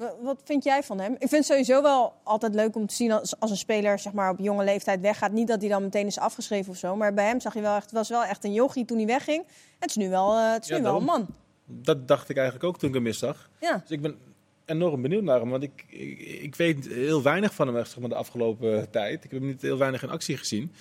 Wa- 0.02 0.14
Wat 0.22 0.40
vind 0.44 0.64
jij 0.64 0.82
van 0.82 1.00
hem? 1.00 1.12
Ik 1.12 1.18
vind 1.18 1.30
het 1.30 1.44
sowieso 1.44 1.82
wel 1.82 2.12
altijd 2.22 2.54
leuk 2.54 2.76
om 2.76 2.86
te 2.86 2.94
zien 2.94 3.12
als, 3.12 3.40
als 3.40 3.50
een 3.50 3.56
speler 3.56 3.98
zeg 3.98 4.12
maar, 4.12 4.30
op 4.30 4.38
jonge 4.38 4.64
leeftijd 4.64 5.00
weggaat. 5.00 5.32
Niet 5.32 5.48
dat 5.48 5.60
hij 5.60 5.70
dan 5.70 5.82
meteen 5.82 6.06
is 6.06 6.18
afgeschreven 6.18 6.70
of 6.72 6.76
zo. 6.78 6.96
Maar 6.96 7.14
bij 7.14 7.26
hem 7.26 7.40
zag 7.40 7.54
je 7.54 7.60
wel 7.60 7.74
echt, 7.76 7.84
het 7.84 7.92
was 7.94 8.08
wel 8.08 8.24
echt 8.24 8.44
een 8.44 8.52
jochie 8.52 8.84
toen 8.84 8.96
hij 8.96 9.06
wegging. 9.06 9.44
Het 9.78 9.90
is 9.90 9.96
nu 9.96 10.08
wel, 10.08 10.32
eh, 10.36 10.52
het 10.52 10.62
is 10.62 10.68
Ja, 10.68 10.76
nu 10.76 10.82
wel 10.82 10.96
een 10.96 11.04
man. 11.04 11.26
Dat 11.66 12.08
dacht 12.08 12.28
ik 12.28 12.36
eigenlijk 12.36 12.66
ook 12.66 12.78
toen 12.78 12.88
ik 12.88 12.94
hem 12.94 13.04
miszag. 13.04 13.50
Ja. 13.60 13.76
Dus 13.76 13.90
ik 13.90 14.00
ben 14.02 14.16
enorm 14.64 15.02
benieuwd 15.02 15.22
naar 15.22 15.40
hem. 15.40 15.50
Want 15.50 15.62
ik, 15.62 15.84
ik, 15.88 16.18
ik 16.20 16.54
weet 16.54 16.86
heel 16.86 17.22
weinig 17.22 17.54
van 17.54 17.66
hem 17.66 17.76
echt, 17.76 17.90
zeg 17.90 17.98
maar, 18.00 18.08
de 18.08 18.14
afgelopen 18.14 18.90
tijd. 18.90 19.24
Ik 19.24 19.30
heb 19.30 19.40
hem 19.40 19.48
niet 19.48 19.62
heel 19.62 19.78
weinig 19.78 20.02
in 20.02 20.10
actie 20.10 20.36
gezien. 20.36 20.72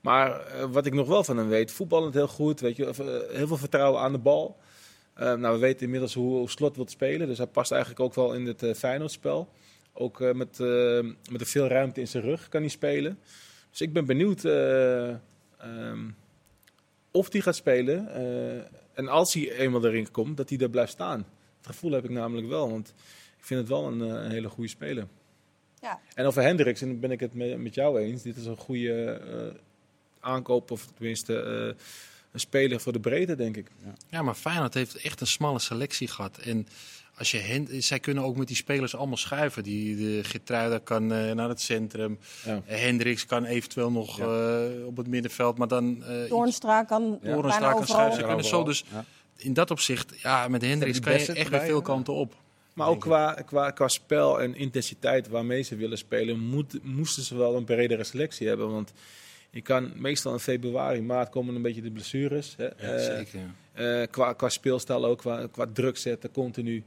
Maar 0.00 0.40
eh, 0.46 0.64
wat 0.70 0.86
ik 0.86 0.94
nog 0.94 1.08
wel 1.08 1.24
van 1.24 1.36
hem 1.36 1.48
weet, 1.48 1.72
voetballend 1.72 2.14
heel 2.14 2.28
goed. 2.28 2.60
Weet 2.60 2.76
je, 2.76 2.86
eh, 2.86 3.36
heel 3.36 3.46
veel 3.46 3.56
vertrouwen 3.56 4.00
aan 4.00 4.12
de 4.12 4.18
bal. 4.18 4.56
Eh, 5.14 5.34
nou, 5.34 5.54
we 5.54 5.60
weten 5.60 5.84
inmiddels 5.84 6.14
hoe, 6.14 6.36
hoe 6.36 6.50
Slot 6.50 6.76
wil 6.76 6.88
spelen. 6.88 7.26
Dus 7.26 7.38
hij 7.38 7.46
past 7.46 7.70
eigenlijk 7.72 8.00
ook 8.02 8.14
wel 8.14 8.34
in 8.34 8.46
het 8.46 8.62
uh, 8.62 8.74
Feyenoordspel. 8.74 9.48
Ook 9.92 10.20
eh, 10.20 10.32
met, 10.32 10.60
eh, 10.60 11.00
met 11.30 11.48
veel 11.48 11.66
ruimte 11.66 12.00
in 12.00 12.08
zijn 12.08 12.22
rug 12.22 12.48
kan 12.48 12.60
hij 12.60 12.70
spelen. 12.70 13.18
Dus 13.70 13.80
ik 13.80 13.92
ben 13.92 14.04
benieuwd 14.04 14.44
eh, 14.44 15.08
ehm, 15.58 16.10
of 17.10 17.32
hij 17.32 17.40
gaat 17.40 17.56
spelen. 17.56 18.08
en 18.94 19.08
als 19.08 19.34
hij 19.34 19.52
eenmaal 19.52 19.84
erin 19.84 20.10
komt, 20.10 20.36
dat 20.36 20.48
hij 20.48 20.58
er 20.58 20.70
blijft 20.70 20.92
staan. 20.92 21.26
Het 21.56 21.66
gevoel 21.66 21.92
heb 21.92 22.04
ik 22.04 22.10
namelijk 22.10 22.48
wel, 22.48 22.70
want 22.70 22.94
ik 23.38 23.44
vind 23.44 23.60
het 23.60 23.68
wel 23.68 23.86
een, 23.86 24.00
een 24.00 24.30
hele 24.30 24.48
goede 24.48 24.70
speler. 24.70 25.06
Ja. 25.80 26.00
En 26.14 26.26
over 26.26 26.42
Hendricks, 26.42 26.82
en 26.82 27.00
ben 27.00 27.10
ik 27.10 27.20
het 27.20 27.34
met, 27.34 27.58
met 27.58 27.74
jou 27.74 28.00
eens. 28.00 28.22
Dit 28.22 28.36
is 28.36 28.46
een 28.46 28.56
goede 28.56 29.20
aankoop, 30.20 30.70
of 30.70 30.86
tenminste 30.86 31.76
een 32.32 32.40
speler 32.40 32.80
voor 32.80 32.92
de 32.92 33.00
breedte, 33.00 33.36
denk 33.36 33.56
ik. 33.56 33.66
Ja, 34.08 34.22
maar 34.22 34.34
Feyenoord 34.34 34.74
heeft 34.74 34.94
echt 34.94 35.20
een 35.20 35.26
smalle 35.26 35.58
selectie 35.58 36.08
gehad. 36.08 36.38
En 36.38 36.66
als 37.18 37.30
je 37.30 37.38
hen, 37.38 37.82
zij 37.82 37.98
kunnen 38.00 38.24
ook 38.24 38.36
met 38.36 38.46
die 38.46 38.56
spelers 38.56 38.96
allemaal 38.96 39.16
schuiven. 39.16 39.62
Die, 39.62 39.96
de 39.96 40.24
Gertruida 40.24 40.78
kan 40.78 41.12
eh, 41.12 41.32
naar 41.32 41.48
het 41.48 41.60
centrum. 41.60 42.18
Ja. 42.44 42.62
Eh, 42.66 42.80
Hendricks 42.80 43.26
kan 43.26 43.44
eventueel 43.44 43.90
nog 43.90 44.20
eh, 44.20 44.62
op 44.86 44.96
het 44.96 45.06
middenveld. 45.06 45.58
Maar 45.58 45.68
dan 45.68 46.04
eh 46.04 46.28
Doornstra 46.28 46.84
kan 46.84 47.18
Ja. 47.22 47.34
Doornstra 47.34 47.72
kan 47.72 47.86
schuiven. 47.86 48.20
Ze 48.20 48.26
kunnen 48.26 48.44
zo 48.44 48.64
dus 48.64 48.84
Ja. 48.92 49.04
in 49.36 49.52
dat 49.54 49.70
opzicht, 49.70 50.20
ja, 50.20 50.48
met 50.48 50.62
Hendricks 50.62 51.00
die 51.00 51.06
kan 51.06 51.20
je 51.20 51.32
echt 51.32 51.50
weer 51.50 51.60
veel 51.60 51.82
kanten 51.82 52.14
op. 52.14 52.34
Maar 52.72 52.88
ook 52.88 53.00
qua, 53.00 53.32
qua, 53.32 53.70
qua 53.70 53.88
spel 53.88 54.40
en 54.40 54.54
intensiteit 54.54 55.28
waarmee 55.28 55.62
ze 55.62 55.76
willen 55.76 55.98
spelen, 55.98 56.38
moet, 56.38 56.78
moesten 56.82 57.22
ze 57.22 57.36
wel 57.36 57.56
een 57.56 57.64
bredere 57.64 58.04
selectie 58.04 58.48
hebben. 58.48 58.70
Want 58.70 58.92
je 59.50 59.60
kan 59.60 59.92
meestal 59.96 60.32
in 60.32 60.38
februari, 60.38 61.02
maart 61.02 61.28
komen 61.28 61.54
een 61.54 61.62
beetje 61.62 61.82
de 61.82 61.90
blessures. 61.90 62.54
Hè. 62.56 62.66
Eh, 62.66 63.16
zeker. 63.16 63.40
Eh, 63.72 64.02
qua, 64.10 64.32
qua 64.32 64.48
speelstijl 64.48 65.04
ook, 65.04 65.18
qua, 65.18 65.46
qua 65.46 65.66
druk 65.72 65.96
zetten, 65.96 66.32
continu. 66.32 66.84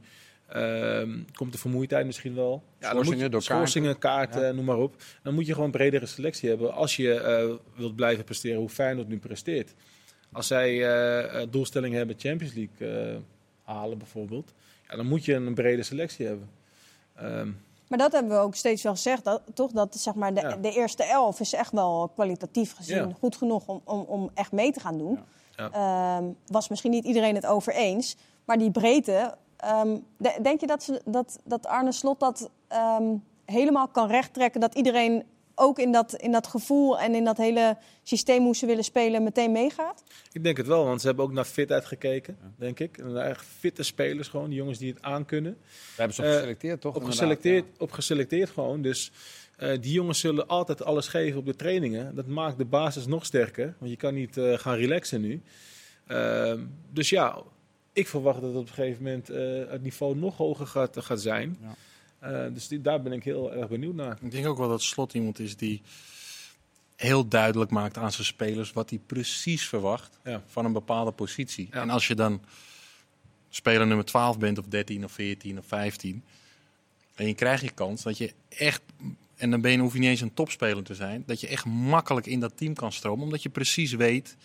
Ehm, 0.48 1.18
komt 1.32 1.52
de 1.52 1.58
vermoeidheid 1.58 2.06
misschien 2.06 2.34
wel. 2.34 2.62
Ja, 2.80 2.94
moet 2.94 3.42
Schorsingen 3.42 3.98
kaarten. 3.98 4.54
noem 4.54 4.64
maar 4.64 4.78
op. 4.78 4.96
Dan 5.22 5.34
moet 5.34 5.46
je 5.46 5.52
gewoon 5.52 5.66
een 5.66 5.76
bredere 5.76 6.06
selectie 6.06 6.48
hebben 6.48 6.72
als 6.72 6.96
je 6.96 7.14
eh, 7.14 7.50
wilt 7.76 7.96
blijven 7.96 8.24
presteren 8.24 8.58
hoe 8.58 8.68
Feyenoord 8.68 9.08
nu 9.08 9.18
presteert. 9.18 9.74
Als 10.32 10.46
zij 10.46 10.88
eh, 10.88 11.42
doelstellingen 11.50 11.96
hebben 11.96 12.16
Champions 12.18 12.54
League 12.54 13.22
halen 13.62 13.98
bijvoorbeeld, 13.98 14.54
ja, 14.88 14.96
dan 14.96 15.06
moet 15.06 15.24
je 15.24 15.34
een 15.34 15.54
brede 15.54 15.82
selectie 15.82 16.26
hebben. 16.26 16.48
Ehm, 17.14 17.48
Maar 17.88 17.98
dat 17.98 18.12
hebben 18.12 18.32
we 18.32 18.42
ook 18.42 18.54
steeds 18.54 18.82
wel 18.82 18.92
gezegd, 18.92 19.24
dat, 19.24 19.42
toch? 19.54 19.70
Dat 19.70 19.94
zeg 19.96 20.14
maar, 20.14 20.34
de, 20.34 20.40
Ja. 20.40 20.56
de 20.56 20.72
eerste 20.72 21.04
elf 21.04 21.40
is 21.40 21.52
echt 21.52 21.72
wel 21.72 22.10
kwalitatief 22.14 22.74
gezien 22.74 22.96
Ja. 23.08 23.14
goed 23.18 23.36
genoeg 23.36 23.62
om, 23.66 23.80
om, 23.84 24.00
om 24.08 24.30
echt 24.34 24.52
mee 24.52 24.72
te 24.72 24.80
gaan 24.80 24.98
doen. 24.98 25.18
Ja. 25.56 25.70
Ehm, 25.70 26.24
was 26.46 26.68
misschien 26.68 26.90
niet 26.90 27.04
iedereen 27.04 27.34
het 27.34 27.46
over 27.46 27.72
eens. 27.74 28.16
Maar 28.44 28.58
die 28.58 28.70
breedte, 28.70 29.34
de- 30.16 30.38
denk 30.42 30.60
je 30.60 30.66
dat, 30.66 30.82
ze, 30.82 31.02
dat, 31.04 31.38
dat 31.44 31.66
Arne 31.66 31.92
Slot 31.92 32.20
dat 32.20 32.50
ehm, 32.68 33.16
helemaal 33.44 33.88
kan 33.88 34.08
rechttrekken? 34.08 34.60
Dat 34.60 34.74
iedereen 34.74 35.24
ook 35.54 35.78
in 35.78 35.92
dat, 35.92 36.14
in 36.14 36.32
dat 36.32 36.46
gevoel 36.46 36.98
en 36.98 37.14
in 37.14 37.24
dat 37.24 37.36
hele 37.36 37.76
systeem 38.02 38.42
hoe 38.42 38.56
ze 38.56 38.66
willen 38.66 38.84
spelen 38.84 39.22
meteen 39.22 39.52
meegaat? 39.52 40.02
ik 40.32 40.42
denk 40.42 40.56
het 40.56 40.66
wel, 40.66 40.84
want 40.84 41.00
ze 41.00 41.06
hebben 41.06 41.24
ook 41.24 41.32
naar 41.32 41.44
fitheid 41.44 41.84
gekeken, 41.84 42.38
denk 42.56 42.80
ik. 42.80 42.98
En 42.98 43.12
naar 43.12 43.26
echt 43.26 43.46
fitte 43.58 43.82
spelers 43.82 44.28
gewoon, 44.28 44.48
die 44.48 44.58
jongens 44.58 44.78
die 44.78 44.92
het 44.92 45.02
aankunnen. 45.02 45.56
We 45.62 45.68
hebben 45.96 46.14
ze 46.14 46.22
op 46.22 46.28
Eh, 46.28 46.34
geselecteerd, 46.34 46.80
toch? 46.80 46.96
Op 46.96 47.04
geselecteerd, 47.04 47.64
op 47.78 47.92
geselecteerd 47.92 48.50
gewoon. 48.50 48.82
Dus 48.82 49.12
eh, 49.56 49.80
die 49.80 49.92
jongens 49.92 50.20
zullen 50.20 50.46
altijd 50.46 50.84
alles 50.84 51.08
geven 51.08 51.38
op 51.38 51.46
de 51.46 51.56
trainingen. 51.56 52.14
Dat 52.14 52.26
maakt 52.26 52.58
de 52.58 52.64
basis 52.64 53.06
nog 53.06 53.24
sterker. 53.24 53.74
Want 53.78 53.90
je 53.90 53.96
kan 53.96 54.14
niet 54.14 54.36
eh, 54.36 54.58
gaan 54.58 54.76
relaxen 54.76 55.20
nu. 55.20 55.42
Ehm, 56.06 56.60
dus 56.92 57.08
ja, 57.08 57.42
ik 57.92 58.08
verwacht 58.08 58.40
dat 58.40 58.54
op 58.54 58.68
een 58.68 58.74
gegeven 58.74 59.02
moment 59.02 59.30
eh, 59.30 59.70
het 59.70 59.82
niveau 59.82 60.16
nog 60.16 60.36
hoger 60.36 60.66
gaat, 60.66 60.96
gaat 61.00 61.20
zijn. 61.20 61.56
Ja. 61.60 61.74
Eh, 62.24 62.44
dus 62.54 62.68
die- 62.68 62.80
daar 62.80 63.02
ben 63.02 63.12
ik 63.12 63.24
heel 63.24 63.52
erg 63.52 63.68
benieuwd 63.68 63.94
naar. 63.94 64.18
Ik 64.22 64.30
denk 64.30 64.46
ook 64.46 64.58
wel 64.58 64.68
dat 64.68 64.82
Slot 64.82 65.14
iemand 65.14 65.38
is 65.38 65.56
die 65.56 65.82
heel 66.96 67.28
duidelijk 67.28 67.70
maakt 67.70 67.96
aan 67.98 68.12
zijn 68.12 68.26
spelers 68.26 68.72
wat 68.72 68.90
hij 68.90 68.98
precies 69.06 69.68
verwacht 69.68 70.18
Ja. 70.24 70.42
van 70.46 70.64
een 70.64 70.72
bepaalde 70.72 71.10
positie. 71.10 71.68
Ja. 71.72 71.80
En 71.80 71.90
als 71.90 72.06
je 72.06 72.14
dan 72.14 72.42
speler 73.48 73.86
nummer 73.86 74.04
12 74.04 74.38
bent, 74.38 74.58
of 74.58 74.64
13 74.66 75.04
of 75.04 75.12
14 75.12 75.58
of 75.58 75.66
15, 75.66 76.22
en 77.14 77.26
je 77.26 77.34
krijgt 77.34 77.62
je 77.62 77.70
kans 77.70 78.02
dat 78.02 78.18
je 78.18 78.32
echt, 78.48 78.82
en 79.36 79.50
dan 79.50 79.60
ben 79.60 79.72
je, 79.72 79.78
hoef 79.78 79.92
je 79.92 79.98
niet 79.98 80.08
eens 80.08 80.20
een 80.20 80.34
topspeler 80.34 80.82
te 80.84 80.94
zijn, 80.94 81.22
dat 81.26 81.40
je 81.40 81.46
echt 81.48 81.64
makkelijk 81.64 82.26
in 82.26 82.40
dat 82.40 82.56
team 82.56 82.74
kan 82.74 82.92
stromen, 82.92 83.24
omdat 83.24 83.42
je 83.42 83.48
precies 83.48 83.92
weet 83.92 84.36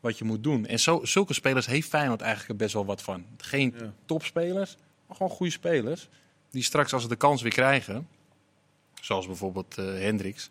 wat 0.00 0.18
je 0.18 0.24
moet 0.24 0.42
doen. 0.42 0.66
En 0.66 0.80
zo, 0.80 1.04
zulke 1.04 1.34
spelers 1.34 1.66
heeft 1.66 1.88
Feyenoord 1.88 2.20
eigenlijk 2.20 2.58
best 2.58 2.72
wel 2.74 2.84
wat 2.84 3.02
van. 3.02 3.24
Geen 3.36 3.74
Ja. 3.78 3.92
topspelers, 4.06 4.76
maar 5.06 5.16
gewoon 5.16 5.32
goede 5.32 5.52
spelers. 5.52 6.08
Die 6.54 6.62
straks 6.62 6.92
als 6.92 7.02
ze 7.02 7.08
de 7.08 7.16
kans 7.16 7.42
weer 7.42 7.52
krijgen, 7.52 8.08
zoals 9.00 9.26
bijvoorbeeld 9.26 9.78
eh 9.78 9.84
Hendricks. 9.84 10.50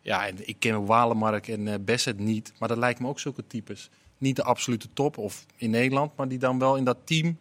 Ja, 0.00 0.26
en 0.26 0.48
ik 0.48 0.56
ken 0.58 0.86
Walemark 0.86 1.48
en 1.48 1.68
eh 1.68 1.74
Bassett 1.80 2.18
niet, 2.18 2.52
maar 2.58 2.68
dat 2.68 2.78
lijkt 2.78 3.00
me 3.00 3.08
ook 3.08 3.20
zulke 3.20 3.46
types. 3.46 3.90
Niet 4.18 4.36
de 4.36 4.42
absolute 4.42 4.88
top 4.92 5.18
of 5.18 5.46
in 5.56 5.70
Nederland, 5.70 6.16
maar 6.16 6.28
die 6.28 6.38
dan 6.38 6.58
wel 6.58 6.76
in 6.76 6.84
dat 6.84 6.98
team 7.04 7.38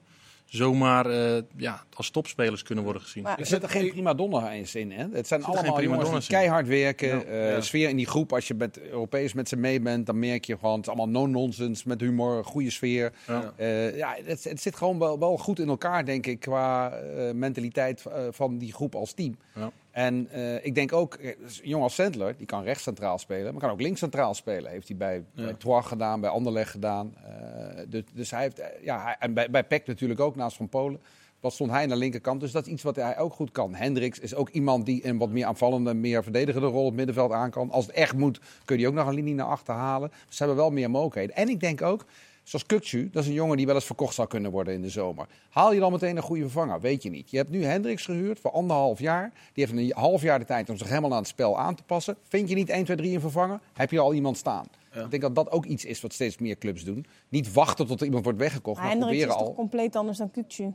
zomaar 0.47 1.05
eh, 1.05 1.41
ja, 1.57 1.83
als 1.93 2.10
topspelers 2.10 2.63
kunnen 2.63 2.83
worden 2.83 3.01
gezien. 3.01 3.23
Maar- 3.23 3.39
Er 3.39 3.45
zitten 3.45 3.69
geen 3.69 3.89
prima 3.89 4.13
donna 4.13 4.51
eens 4.51 4.75
in. 4.75 4.91
Hè? 4.91 5.05
Het 5.12 5.27
zijn 5.27 5.43
allemaal 5.43 5.73
geen 5.75 5.89
jongens 5.89 6.27
die 6.27 6.38
keihard 6.38 6.67
werken. 6.67 7.07
Ja. 7.07 7.21
eh, 7.23 7.51
Ja. 7.51 7.62
Sfeer 7.62 7.89
in 7.89 7.95
die 7.97 8.07
groep, 8.07 8.33
als 8.33 8.47
je 8.47 8.53
met 8.53 8.79
Europees 8.81 9.33
met 9.33 9.49
ze 9.49 9.55
mee 9.55 9.79
bent, 9.81 10.05
dan 10.05 10.19
merk 10.19 10.45
je 10.45 10.57
gewoon, 10.57 10.75
het 10.75 10.81
is 10.81 10.88
allemaal 10.88 11.10
no-nonsense, 11.10 11.88
met 11.88 12.01
humor, 12.01 12.45
goede 12.45 12.69
sfeer. 12.69 13.13
Ja. 13.27 13.53
Eh, 13.55 13.97
ja, 13.97 14.15
het, 14.23 14.43
het 14.43 14.62
zit 14.62 14.75
gewoon 14.75 14.99
wel, 14.99 15.19
wel 15.19 15.38
goed 15.38 15.60
in 15.60 15.67
elkaar, 15.67 16.05
denk 16.05 16.25
ik, 16.25 16.39
qua 16.39 16.93
mentaliteit 17.33 18.03
van 18.31 18.57
die 18.57 18.73
groep 18.73 18.95
als 18.95 19.13
team. 19.13 19.38
Ja. 19.55 19.71
En 19.97 20.27
eh, 20.31 20.65
ik 20.65 20.75
denk 20.75 20.93
ook, 20.93 21.13
eh, 21.13 21.27
een 21.29 21.36
jongen 21.63 21.83
als 21.83 21.95
Sandler, 21.95 22.38
die 22.38 22.45
kan 22.45 22.63
rechts 22.63 22.83
centraal 22.83 23.17
spelen, 23.17 23.51
maar 23.51 23.62
kan 23.62 23.71
ook 23.71 23.81
links 23.81 23.99
centraal 23.99 24.33
spelen. 24.33 24.71
Heeft 24.71 24.88
hij 24.88 24.97
bij, 24.97 25.23
Ja. 25.33 25.43
bij 25.43 25.53
Troyes 25.53 25.86
gedaan, 25.86 26.21
bij 26.21 26.29
Anderlecht 26.29 26.71
gedaan. 26.71 27.15
Eh, 27.25 27.83
dus, 27.89 28.01
dus 28.13 28.31
hij 28.31 28.41
heeft, 28.41 28.62
ja, 28.83 29.03
hij- 29.03 29.15
en 29.19 29.33
bij, 29.33 29.49
bij 29.49 29.63
PEC 29.63 29.88
natuurlijk 29.88 30.19
ook, 30.19 30.36
naast 30.36 30.57
Van 30.57 30.69
Polen. 30.69 30.99
Wat 31.39 31.53
stond 31.53 31.71
hij 31.71 31.83
aan 31.83 31.89
de 31.89 31.95
linkerkant? 31.95 32.39
Dus 32.39 32.51
dat 32.51 32.65
is 32.65 32.71
iets 32.71 32.83
wat 32.83 32.95
hij 32.95 33.17
ook 33.19 33.33
goed 33.33 33.51
kan. 33.51 33.75
Hendricks 33.75 34.19
is 34.19 34.36
ook 34.36 34.49
iemand 34.49 34.86
die 34.86 35.07
een 35.07 35.17
wat 35.17 35.29
meer 35.29 35.45
aanvallende, 35.45 35.93
meer 35.93 36.23
verdedigende 36.23 36.67
rol 36.67 36.79
op 36.81 36.86
het 36.88 36.95
middenveld 36.95 37.31
aan 37.31 37.49
kan. 37.51 37.71
Als 37.71 37.86
het 37.86 37.95
echt 37.95 38.13
moet, 38.15 38.39
kun 38.65 38.79
je 38.79 38.88
ook 38.88 38.93
nog 38.93 39.07
een 39.07 39.13
linie 39.13 39.33
naar 39.36 39.45
achter 39.45 39.73
halen. 39.73 40.12
Ze 40.29 40.38
hebben 40.38 40.55
wel 40.57 40.71
meer 40.71 40.89
mogelijkheden. 40.89 41.36
En 41.36 41.49
ik 41.49 41.60
denk 41.60 41.81
ook, 41.81 42.05
zoals 42.47 42.65
Kukcu, 42.65 43.10
dat 43.12 43.23
is 43.23 43.29
een 43.29 43.36
jongen 43.36 43.57
die 43.57 43.65
wel 43.65 43.75
eens 43.75 43.86
verkocht 43.86 44.13
zou 44.13 44.27
kunnen 44.27 44.51
worden 44.51 44.73
in 44.73 44.81
de 44.81 44.89
zomer. 44.89 45.27
Haal 45.49 45.73
je 45.73 45.79
dan 45.79 45.91
meteen 45.91 46.17
een 46.17 46.23
goede 46.23 46.41
vervanger? 46.41 46.79
Weet 46.79 47.03
je 47.03 47.10
niet. 47.10 47.31
Je 47.31 47.38
hebt 47.38 47.49
nu 47.49 47.63
Hendricks 47.63 48.05
gehuurd 48.05 48.39
voor 48.39 48.51
anderhalf 48.51 48.99
jaar. 48.99 49.31
Die 49.53 49.65
heeft 49.65 49.77
een 49.77 50.01
half 50.01 50.21
jaar 50.21 50.39
de 50.39 50.45
tijd 50.45 50.69
om 50.69 50.77
zich 50.77 50.88
helemaal 50.88 51.12
aan 51.12 51.17
het 51.17 51.27
spel 51.27 51.60
aan 51.60 51.75
te 51.75 51.83
passen. 51.83 52.17
Vind 52.27 52.49
je 52.49 52.55
niet 52.55 52.69
1, 52.69 52.83
2, 52.83 52.97
3 52.97 53.13
een 53.13 53.21
vervanger? 53.21 53.60
Heb 53.73 53.91
je 53.91 53.99
al 53.99 54.13
iemand 54.13 54.38
staan? 54.38 54.65
Ja. 54.93 55.03
Ik 55.03 55.10
denk 55.10 55.21
dat 55.21 55.36
dat 55.36 55.51
ook 55.51 55.65
iets 55.65 55.86
is 55.86 56.01
wat 56.01 56.13
steeds 56.13 56.38
meer 56.38 56.57
clubs 56.57 56.83
doen. 56.83 57.05
Niet 57.29 57.53
wachten 57.53 57.88
tot 57.88 57.99
er 57.99 58.05
iemand 58.05 58.23
wordt 58.23 58.39
weggekocht, 58.39 58.77
Maar 58.77 58.86
maar 58.86 58.95
Hendricks 58.97 59.17
is 59.17 59.25
proberen 59.25 59.47
toch 59.47 59.57
al. 59.57 59.63
compleet 59.63 59.95
anders 59.95 60.17
dan 60.17 60.31
Kukcu? 60.31 60.63
Nee, 60.63 60.73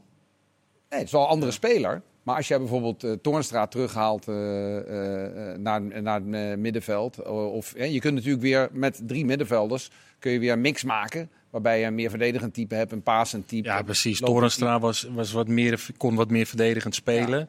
het 0.88 1.02
is 1.02 1.12
wel 1.12 1.22
een 1.22 1.28
andere 1.28 1.52
speler. 1.52 2.02
Maar 2.22 2.36
als 2.36 2.48
jij 2.48 2.58
bijvoorbeeld 2.58 3.04
uh, 3.04 3.12
Toornstra 3.12 3.66
terughaalt 3.66 4.28
uh, 4.28 4.34
uh, 4.34 5.56
naar, 5.56 6.02
naar 6.02 6.20
het 6.24 6.58
middenveld. 6.58 7.22
Of, 7.28 7.74
je 7.78 8.00
kunt 8.00 8.14
natuurlijk 8.14 8.42
weer 8.42 8.68
met 8.72 9.00
drie 9.06 9.24
middenvelders 9.24 9.90
kun 10.22 10.32
je 10.32 10.38
weer 10.38 10.52
een 10.52 10.60
mix 10.60 10.84
maken. 10.84 11.30
Waarbij 11.52 11.80
je 11.80 11.86
een 11.86 11.94
meer 11.94 12.10
verdedigend 12.10 12.54
type 12.54 12.74
hebt, 12.74 12.92
een 12.92 13.02
passend 13.02 13.48
type. 13.48 13.68
Ja, 13.68 13.82
precies. 13.82 14.20
Toornstra 14.20 14.80
was, 14.80 15.02
was 15.02 15.32
wat 15.32 15.48
meer, 15.48 15.86
kon 15.96 16.14
wat 16.14 16.30
meer 16.30 16.46
verdedigend 16.46 16.94
spelen. 16.94 17.38
Ja. 17.38 17.48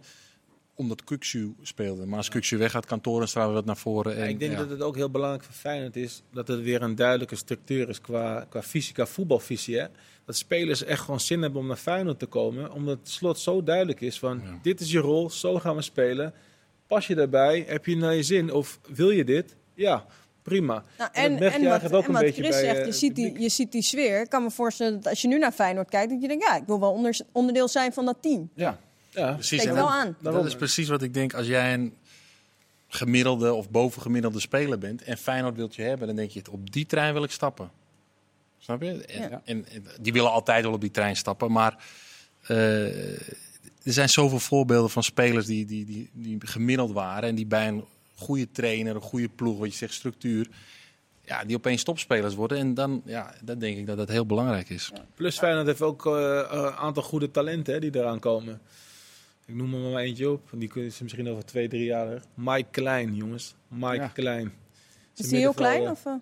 Omdat 0.75 1.03
Kuksu 1.03 1.53
speelde. 1.61 2.05
Maar 2.05 2.17
als 2.17 2.29
Kuksu 2.29 2.57
weggaat, 2.57 2.85
kan 2.85 3.01
Toornstra 3.01 3.51
wat 3.51 3.65
naar 3.65 3.77
voren. 3.77 4.15
En, 4.15 4.29
ik 4.29 4.39
denk 4.39 4.51
ja. 4.51 4.57
dat 4.57 4.69
het 4.69 4.81
ook 4.81 4.95
heel 4.95 5.09
belangrijk 5.09 5.43
voor 5.43 5.53
Feyenoord 5.53 5.95
is... 5.95 6.23
dat 6.31 6.49
er 6.49 6.61
weer 6.61 6.81
een 6.81 6.95
duidelijke 6.95 7.35
structuur 7.35 7.89
is 7.89 8.01
qua, 8.01 8.45
qua 8.49 8.61
fysica 8.61 9.05
voetbalvisie. 9.05 9.77
Hè? 9.77 9.85
dat 10.25 10.35
spelers 10.35 10.83
echt 10.83 11.01
gewoon 11.01 11.19
zin 11.19 11.41
hebben 11.41 11.61
om 11.61 11.67
naar 11.67 11.77
Feyenoord 11.77 12.19
te 12.19 12.25
komen. 12.25 12.71
Omdat 12.71 12.97
het 12.97 13.09
slot 13.09 13.39
zo 13.39 13.63
duidelijk 13.63 14.01
is 14.01 14.19
van, 14.19 14.41
ja. 14.43 14.59
dit 14.61 14.79
is 14.79 14.91
je 14.91 14.99
rol, 14.99 15.29
zo 15.29 15.59
gaan 15.59 15.75
we 15.75 15.81
spelen. 15.81 16.33
Pas 16.87 17.07
je 17.07 17.15
daarbij, 17.15 17.63
heb 17.67 17.85
je 17.85 17.95
naar 17.95 18.15
je 18.15 18.23
zin 18.23 18.51
of 18.51 18.79
wil 18.93 19.09
je 19.09 19.23
dit? 19.23 19.55
Ja, 19.73 20.05
prima. 20.43 20.83
Nou, 20.97 21.09
en, 21.13 21.39
en, 21.39 21.51
en, 21.51 21.63
wat, 21.89 22.05
en 22.05 22.11
wat 22.11 22.21
Chris 22.21 22.49
bij, 22.49 22.51
zegt, 22.51 22.77
je, 22.77 22.85
uh, 22.85 22.91
ziet 22.91 23.15
die, 23.15 23.39
je 23.39 23.49
ziet 23.49 23.71
die 23.71 23.81
sfeer. 23.81 24.21
Ik 24.21 24.29
kan 24.29 24.43
me 24.43 24.51
voorstellen 24.51 24.93
dat 24.93 25.07
als 25.07 25.21
je 25.21 25.27
nu 25.27 25.37
naar 25.37 25.51
Feyenoord 25.51 25.89
kijkt, 25.89 26.09
dat 26.09 26.21
je 26.21 26.27
denkt, 26.27 26.43
ja, 26.43 26.55
ik 26.55 26.63
wil 26.65 26.79
wel 26.79 26.91
onder, 26.91 27.19
onderdeel 27.31 27.67
zijn 27.67 27.93
van 27.93 28.05
dat 28.05 28.17
team. 28.21 28.49
Ja, 28.53 28.79
ja. 29.09 29.33
precies. 29.33 29.63
Kijk 29.63 29.75
wel 29.75 29.91
aan. 29.91 30.15
Dat 30.19 30.45
is 30.45 30.55
precies 30.55 30.87
wat 30.87 31.01
ik 31.01 31.13
denk. 31.13 31.33
Als 31.33 31.47
jij 31.47 31.73
een 31.73 31.93
gemiddelde 32.87 33.53
of 33.53 33.69
bovengemiddelde 33.69 34.39
speler 34.39 34.77
bent 34.77 35.03
en 35.03 35.17
Feyenoord 35.17 35.55
wilt 35.55 35.75
je 35.75 35.81
hebben, 35.81 36.07
dan 36.07 36.15
denk 36.15 36.31
je, 36.31 36.41
op 36.51 36.71
die 36.71 36.85
trein 36.85 37.13
wil 37.13 37.23
ik 37.23 37.31
stappen. 37.31 37.71
Snap 38.57 38.81
je? 38.81 39.05
En, 39.05 39.29
ja. 39.29 39.41
en, 39.45 39.65
en, 39.65 39.85
die 40.01 40.13
willen 40.13 40.31
altijd 40.31 40.63
wel 40.63 40.73
op 40.73 40.81
die 40.81 40.91
trein 40.91 41.15
stappen. 41.15 41.51
Maar 41.51 41.83
uh, 42.47 43.19
er 43.83 43.93
zijn 43.93 44.09
zoveel 44.09 44.39
voorbeelden 44.39 44.89
van 44.89 45.03
spelers 45.03 45.45
die, 45.45 45.65
die, 45.65 45.85
die, 45.85 46.09
die 46.13 46.37
gemiddeld 46.39 46.91
waren. 46.91 47.29
En 47.29 47.35
die 47.35 47.45
bij 47.45 47.67
een 47.67 47.83
goede 48.23 48.51
trainer, 48.51 48.95
een 48.95 49.01
goede 49.01 49.29
ploeg, 49.29 49.57
wat 49.57 49.71
je 49.71 49.77
zegt, 49.77 49.93
structuur. 49.93 50.49
Ja, 51.25 51.43
die 51.43 51.55
opeens 51.55 51.83
topspelers 51.83 52.35
worden. 52.35 52.57
En 52.57 52.73
dan, 52.73 53.01
ja, 53.05 53.33
dan 53.43 53.59
denk 53.59 53.77
ik 53.77 53.85
dat 53.85 53.97
dat 53.97 54.09
heel 54.09 54.25
belangrijk 54.25 54.69
is. 54.69 54.91
Ja. 54.93 55.05
Plus 55.15 55.37
Feyenoord 55.37 55.67
heeft 55.67 55.81
ook 55.81 56.05
een 56.05 56.13
uh, 56.13 56.79
aantal 56.79 57.03
goede 57.03 57.31
talenten 57.31 57.73
hè, 57.73 57.79
die 57.79 57.95
eraan 57.95 58.19
komen. 58.19 58.61
Ik 59.45 59.55
noem 59.55 59.73
er 59.73 59.91
maar 59.91 60.01
eentje 60.01 60.29
op. 60.29 60.49
Die 60.51 60.71
is 60.73 61.01
misschien 61.01 61.29
over 61.29 61.45
twee, 61.45 61.67
drie 61.67 61.85
jaar. 61.85 62.21
Mike 62.33 62.67
Klein, 62.71 63.15
jongens. 63.15 63.55
Mike 63.67 63.95
ja. 63.95 64.07
Klein. 64.07 64.53
Is 65.15 65.31
hij 65.31 65.39
heel 65.39 65.53
klein? 65.53 65.89
Of, 65.89 66.05
uh? 66.05 66.13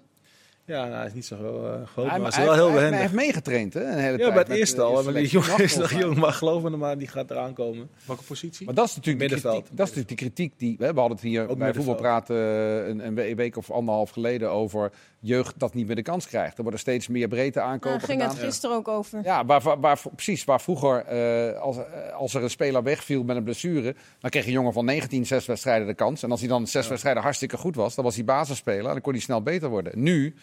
Ja, 0.72 0.86
nou, 0.86 0.96
hij 0.96 1.06
is 1.06 1.14
niet 1.14 1.26
zo 1.26 1.36
uh, 1.36 1.88
groot, 1.88 2.10
hij, 2.10 2.20
maar 2.20 2.34
hij, 2.34 2.44
is 2.44 2.50
wel 2.50 2.54
heel 2.54 2.72
behendig. 2.72 2.92
hij 2.92 3.02
heeft 3.02 3.14
meegetraind, 3.14 3.74
hè? 3.74 3.84
Een 3.84 3.98
hele 3.98 4.18
ja, 4.18 4.18
tijd 4.18 4.30
bij 4.30 4.38
het 4.38 4.48
met, 4.48 4.58
eerste 4.58 4.82
al. 4.82 5.04
Maar 5.04 5.14
die 5.14 5.28
jongen 5.28 5.58
is 5.58 5.76
nog 5.76 5.92
jong. 5.92 6.18
maar 6.18 6.34
geloof 6.34 6.64
me 6.64 6.70
maar, 6.70 6.98
die 6.98 7.08
gaat 7.08 7.32
eraan 7.32 7.54
komen. 7.54 7.90
Welke 8.06 8.24
positie? 8.24 8.66
Maar 8.66 8.76
dat 8.76 8.88
is 8.88 8.96
natuurlijk, 8.96 9.24
de 9.24 9.30
Middenveld. 9.30 9.62
kritiek, 9.64 9.78
dat 9.78 9.88
is 9.88 9.96
natuurlijk 9.96 10.20
de 10.20 10.26
kritiek 10.26 10.60
die... 10.60 10.76
We 10.78 10.86
hadden 10.86 11.12
het 11.12 11.22
hier 11.22 11.42
Ook 11.42 11.48
bij 11.48 11.56
middenveld. 11.58 11.86
voetbalpraten 11.86 12.36
uh, 12.36 12.88
een, 12.88 13.18
een 13.18 13.36
week 13.36 13.58
of 13.58 13.72
anderhalf 13.72 14.10
geleden 14.10 14.52
over 14.52 14.92
jeugd 15.24 15.60
dat 15.60 15.74
niet 15.74 15.88
meer 15.88 15.96
de 15.96 16.02
kans 16.02 16.28
krijgt. 16.28 16.56
Er 16.58 16.62
worden 16.62 16.80
steeds 16.80 17.08
meer 17.08 17.28
breedte 17.28 17.60
Daar 17.60 17.68
aankopen 17.68 17.90
Nou, 17.90 18.04
ging 18.04 18.22
gedaan. 18.22 18.36
het 18.36 18.46
gisteren 18.46 18.76
ook 18.76 18.88
over. 18.88 19.20
Ja, 19.24 19.46
waar, 19.46 19.62
waar, 19.62 19.80
waar- 19.80 20.00
precies. 20.16 20.44
Waar 20.44 20.62
vroeger, 20.62 21.06
eh, 21.06 21.60
als, 21.62 21.78
eh, 21.78 22.14
als 22.14 22.34
er 22.34 22.44
een 22.44 22.50
speler 22.50 22.84
wegviel 22.84 23.24
met 23.24 23.36
een 23.36 23.44
blessure, 23.44 23.96
dan 24.20 24.30
kreeg 24.30 24.46
een 24.46 24.52
jongen 24.52 24.74
van 24.74 24.86
19 24.86 25.26
zes 25.26 25.46
wedstrijden 25.46 25.88
de 25.88 25.94
kans. 25.94 26.24
En 26.24 26.32
als 26.32 26.40
hij 26.40 26.50
dan 26.50 26.68
zes 26.68 26.88
wedstrijden 26.88 27.24
hartstikke 27.24 27.58
goed 27.58 27.76
was, 27.76 27.96
dan 27.96 28.04
was 28.04 28.16
hij 28.16 28.24
basisspeler 28.24 28.86
en 28.86 28.92
dan 28.92 29.02
kon 29.02 29.14
hij 29.14 29.22
snel 29.22 29.42
beter 29.42 29.70
worden. 29.70 29.92
Nu 30.04 30.36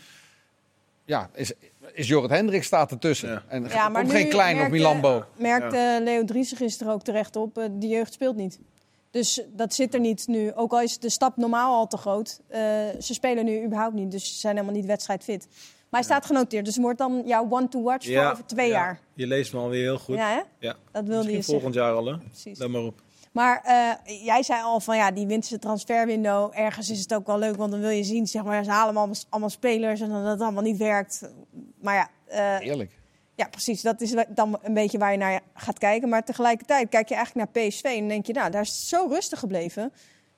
ja, 1.04 1.30
is, 1.34 1.52
is 1.92 2.08
Jorrit 2.08 2.30
Hendricks 2.30 2.66
staat 2.66 2.90
ertussen. 2.90 3.28
Ja. 3.30 3.42
En 3.48 3.64
Ja, 3.68 3.88
maar 3.88 4.06
geen 4.06 4.28
klein 4.28 4.52
of 4.54 4.60
merkte- 4.60 4.76
Milambo. 4.76 5.24
Merkte 5.36 6.00
Leo 6.04 6.24
Driessen 6.24 6.56
gisteren 6.56 6.92
ook 6.92 7.02
terecht 7.02 7.36
op. 7.36 7.58
eh, 7.58 7.64
de 7.72 7.86
jeugd 7.88 8.12
speelt 8.12 8.36
niet. 8.36 8.58
Dus 9.10 9.42
dat 9.52 9.74
zit 9.74 9.94
er 9.94 10.00
niet 10.00 10.26
nu. 10.26 10.52
Ook 10.54 10.72
al 10.72 10.80
is 10.80 10.98
de 10.98 11.10
stap 11.10 11.36
normaal 11.36 11.74
al 11.74 11.86
te 11.86 11.96
groot. 11.96 12.40
eh, 12.48 12.60
ze 13.00 13.14
spelen 13.14 13.44
nu 13.44 13.64
überhaupt 13.64 13.94
niet. 13.94 14.10
Dus 14.10 14.28
ze 14.32 14.38
zijn 14.38 14.54
helemaal 14.56 14.76
niet 14.76 14.86
wedstrijdfit. 14.86 15.46
Maar 15.90 16.00
hij 16.00 16.02
staat 16.02 16.26
genoteerd. 16.26 16.64
Dus 16.64 16.74
het 16.74 16.82
wordt 16.82 16.98
dan 16.98 17.22
jouw 17.26 17.46
one 17.50 17.68
to 17.68 17.82
watch 17.82 18.06
voor 18.06 18.30
over 18.30 18.46
twee 18.46 18.66
ja. 18.68 18.72
jaar. 18.72 19.00
Je 19.14 19.26
leest 19.26 19.52
me 19.52 19.58
alweer 19.58 19.82
heel 19.82 19.98
goed. 19.98 20.16
Ja, 20.16 20.28
hè? 20.28 20.40
Ja. 20.58 20.76
Dat 20.92 21.04
wilde 21.04 21.08
Misschien 21.08 21.26
je 21.28 21.34
zeggen. 21.34 21.44
volgend 21.44 21.74
jaar 21.74 21.92
al, 21.92 22.06
hè? 22.06 22.18
Precies. 22.18 22.58
Let 22.58 22.68
maar 22.68 22.82
op. 22.82 23.02
Maar 23.32 23.62
eh, 23.64 24.24
jij 24.24 24.42
zei 24.42 24.62
al 24.62 24.80
van 24.80 24.96
ja, 24.96 25.10
die 25.10 25.26
winterse 25.26 25.58
transferwindow. 25.58 26.52
Ergens 26.54 26.90
is 26.90 27.00
het 27.00 27.14
ook 27.14 27.26
wel 27.26 27.38
leuk, 27.38 27.56
want 27.56 27.70
dan 27.70 27.80
wil 27.80 27.90
je 27.90 28.04
zien, 28.04 28.26
zeg 28.26 28.44
maar, 28.44 28.64
ze 28.64 28.70
halen 28.70 28.96
allemaal, 28.96 29.14
allemaal 29.28 29.50
spelers 29.50 30.00
en 30.00 30.08
dan 30.08 30.22
dat 30.22 30.32
het 30.32 30.40
allemaal 30.40 30.62
niet 30.62 30.76
werkt. 30.76 31.30
Maar 31.80 31.94
ja, 31.94 32.08
eh, 32.26 32.66
Eerlijk. 32.66 32.97
Ja, 33.38 33.48
precies. 33.50 33.82
Dat 33.82 34.00
is 34.00 34.14
dan 34.28 34.58
een 34.62 34.74
beetje 34.74 34.98
waar 34.98 35.12
je 35.12 35.18
naar 35.18 35.40
gaat 35.54 35.78
kijken. 35.78 36.08
Maar 36.08 36.24
tegelijkertijd 36.24 36.88
kijk 36.88 37.08
je 37.08 37.14
eigenlijk 37.14 37.52
naar 37.54 37.64
PSV 37.66 37.82
en 37.84 37.98
dan 37.98 38.08
denk 38.08 38.26
je, 38.26 38.32
nou, 38.32 38.50
daar 38.50 38.62
is 38.62 38.68
het 38.68 38.78
zo 38.78 39.06
rustig 39.10 39.38
gebleven. 39.38 39.92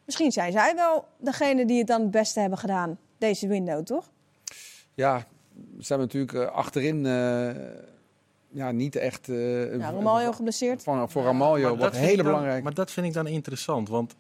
Misschien 0.05 0.33
zijn 0.33 0.53
zij 0.53 0.75
wel 0.75 1.05
degene 1.19 1.67
die 1.67 1.79
het 1.79 1.87
dan 1.87 2.01
het 2.01 2.11
beste 2.11 2.41
hebben 2.41 2.59
gedaan, 2.59 2.99
deze 3.19 3.47
window, 3.49 3.85
toch? 3.85 4.11
Ja, 4.95 5.19
ze 5.81 5.87
hebben 5.95 6.07
natuurlijk 6.07 6.33
eh, 6.33 6.55
achterin 6.57 7.07
eh, 7.07 7.51
ja, 8.49 8.71
niet 8.71 8.97
echt... 8.97 9.29
eh, 9.29 9.77
Ja, 9.79 9.91
Romario 9.91 10.33
geblesseerd. 10.33 10.83
Van, 10.83 11.11
voor 11.11 11.23
Ramaljo 11.23 11.77
vind 11.77 11.97
hele 11.97 12.17
dan- 12.17 12.25
belangrijk. 12.25 12.63
Maar 12.63 12.75
dat 12.75 12.91
vind 12.91 13.07
ik 13.07 13.13
dan 13.13 13.27
interessant, 13.27 13.89
want 13.89 14.15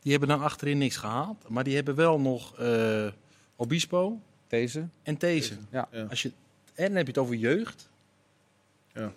die 0.00 0.10
hebben 0.10 0.28
dan 0.28 0.42
achterin 0.42 0.78
niks 0.78 0.96
gehaald. 0.96 1.48
Maar 1.48 1.64
die 1.64 1.74
hebben 1.74 1.94
wel 1.94 2.20
nog 2.20 2.58
eh, 2.58 3.06
Obispo 3.56 4.20
Deze. 4.48 4.86
en 5.02 5.16
These. 5.16 5.54
Ja. 5.70 5.88
Ja. 5.90 6.06
Als 6.10 6.22
je, 6.22 6.32
en 6.74 6.86
dan 6.86 6.96
heb 6.96 7.06
je 7.06 7.12
het 7.12 7.20
over 7.20 7.34
jeugd. 7.34 7.92
Ja. 8.94 9.12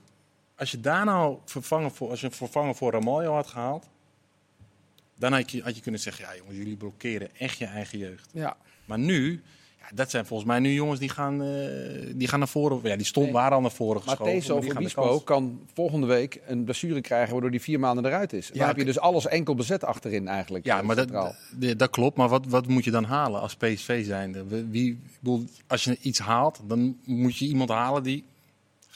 Als 0.56 0.72
je 0.72 0.80
daar 0.80 1.06
nou 1.06 1.38
vervangen 1.46 1.92
voor, 1.92 2.10
als 2.10 2.20
je 2.20 2.26
een 2.26 2.32
vervanger 2.32 2.76
voor 2.76 2.92
Ramaljo 2.92 3.34
had 3.34 3.48
gehaald, 3.48 3.86
dan 5.20 5.34
had 5.34 5.52
je, 5.52 5.62
had 5.62 5.76
je 5.76 5.82
kunnen 5.82 6.02
zeggen, 6.02 6.26
ja 6.26 6.36
jongens, 6.38 6.58
jullie 6.58 6.76
blokkeren 6.76 7.30
echt 7.38 7.58
je 7.58 7.66
eigen 7.66 7.98
jeugd. 7.98 8.30
Ja. 8.34 8.58
Maar 8.86 9.00
nu, 9.00 9.42
ja, 9.80 9.86
dat 9.96 10.10
zijn 10.10 10.26
volgens 10.26 10.50
mij 10.50 10.60
nu 10.60 10.74
jongens 10.74 11.00
die 11.00 11.10
gaan, 11.10 11.42
eh, 11.44 11.48
die 12.16 12.28
gaan 12.28 12.40
naar 12.40 12.48
voren. 12.48 12.80
Ja, 12.84 12.96
die 12.96 13.06
stond, 13.06 13.26
Nee. 13.26 13.36
waren 13.36 13.52
al 13.56 13.62
naar 13.62 13.72
voren 13.72 14.02
geschoven. 14.02 14.26
Maar 14.26 14.34
of 14.36 14.42
die 14.62 14.72
gaan 14.72 14.84
de 14.84 14.88
Obispo 15.00 15.02
kans- 15.08 15.24
kan 15.24 15.62
volgende 15.74 16.08
week 16.08 16.42
een 16.48 16.64
blessure 16.64 17.02
krijgen 17.02 17.32
waardoor 17.32 17.52
die 17.52 17.62
vier 17.62 17.80
maanden 17.80 18.06
eruit 18.06 18.34
is. 18.34 18.48
Dan 18.48 18.58
Ja, 18.58 18.68
heb 18.68 18.78
je 18.78 18.86
dus 18.86 19.00
alles 19.00 19.28
enkel 19.28 19.56
bezet 19.56 19.84
achterin 19.84 20.28
eigenlijk. 20.28 20.66
Ja, 20.66 20.80
eh, 20.80 20.86
maar 20.86 20.96
dat, 20.96 21.36
dat, 21.78 21.90
klopt. 21.90 22.18
Maar 22.18 22.30
wat, 22.30 22.46
wat 22.46 22.68
moet 22.68 22.84
je 22.84 22.92
dan 22.92 23.04
halen 23.04 23.42
als 23.42 23.56
PSV 23.56 24.06
zijnde? 24.06 24.68
Wie, 24.70 25.00
als 25.68 25.84
je 25.84 25.98
iets 26.02 26.20
haalt, 26.20 26.60
dan 26.68 26.98
moet 27.06 27.38
je 27.38 27.46
iemand 27.46 27.70
halen 27.70 28.04
die 28.04 28.24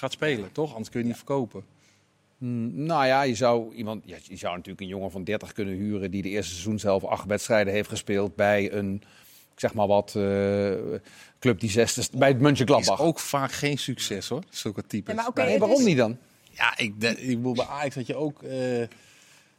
gaat 0.02 0.12
spelen, 0.12 0.52
toch? 0.52 0.70
Anders 0.72 0.90
kun 0.90 1.00
je 1.00 1.06
niet 1.06 1.16
verkopen. 1.16 1.64
Mm, 2.38 2.84
nou 2.86 3.06
ja, 3.06 3.22
je 3.22 3.36
zou, 3.36 3.74
iemand, 3.76 4.04
ja, 4.06 4.18
je 4.24 4.36
zou 4.36 4.54
natuurlijk 4.56 4.82
een 4.82 4.88
jongen 4.88 5.12
van 5.12 5.24
30 5.24 5.52
kunnen 5.54 5.74
huren 5.74 6.12
die 6.12 6.22
de 6.22 6.30
eerste 6.30 6.52
seizoen 6.52 6.80
zelf 6.80 7.04
acht 7.04 7.26
wedstrijden 7.26 7.74
heeft 7.74 7.90
gespeeld 7.90 8.36
bij 8.36 8.72
een, 8.74 8.94
ik 9.54 9.60
zeg 9.60 9.74
maar 9.74 9.88
wat, 9.88 10.16
eh, 10.16 10.74
club 11.40 11.60
die 11.60 11.70
zesde, 11.70 12.18
bij 12.18 12.28
het 12.28 12.38
Is 12.38 12.44
Mönchengladbach. 12.44 13.02
ook 13.02 13.20
vaak 13.20 13.52
geen 13.52 13.78
succes 13.78 14.28
hoor, 14.30 14.44
zulke 14.50 14.84
types. 14.88 15.16
Ja, 15.16 15.32
maar 15.36 15.46
Nee, 15.46 15.60
waarom 15.60 15.78
is- 15.80 15.86
niet 15.86 15.98
dan? 15.98 16.18
Ja, 16.52 16.78
ik, 16.78 17.02
de- 17.02 17.22
ik 17.22 17.36
bedoel, 17.38 17.54
bij 17.54 17.66
Ajax 17.66 17.96
had 17.96 18.08
je 18.08 18.16
ook, 18.16 18.44
eh 18.44 18.50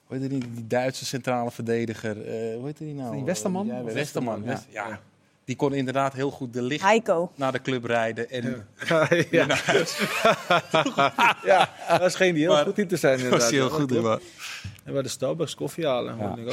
hoe 0.07 0.19
heet 0.21 0.31
die, 0.31 0.39
die 0.51 0.67
Duitse 0.67 1.05
centrale 1.05 1.51
verdediger, 1.51 2.23
eh 2.27 2.57
hoe 2.57 2.67
heet 2.67 2.79
die 2.79 2.95
nou? 2.95 3.15
Die 3.17 3.25
Westerman? 3.25 3.67
Ja, 3.67 3.73
Westerman, 3.73 3.95
Westerman, 3.95 4.43
West- 4.45 4.67
ja. 4.71 5.01
Die 5.45 5.57
kon 5.57 5.73
inderdaad 5.75 6.13
heel 6.13 6.31
goed 6.31 6.53
de 6.53 6.63
licht 6.63 6.83
Heiko. 6.83 7.33
naar 7.35 7.53
de 7.53 7.61
club 7.63 7.85
rijden. 7.85 8.31
En 8.31 8.67
ja. 9.31 9.47
ja, 11.45 11.71
dat 11.89 12.03
is 12.03 12.15
geen 12.15 12.35
die 12.35 12.43
heel 12.43 12.53
Maar- 12.53 12.65
goed 12.65 12.79
in 12.79 12.89
te 12.89 12.97
zijn 12.97 13.17
inderdaad. 13.17 13.41
was 13.41 13.51
heel 13.51 13.65
Ja, 13.69 13.75
goed 13.75 13.89
dat 13.89 13.99
in. 13.99 14.05
maar- 14.05 14.21
En 14.85 14.93
bij 14.93 15.03
de 15.03 15.09
Starbucks 15.09 15.55
koffie 15.55 15.87
halen. 15.87 16.17
Ja. 16.19 16.37
ik 16.37 16.47
ook. 16.47 16.53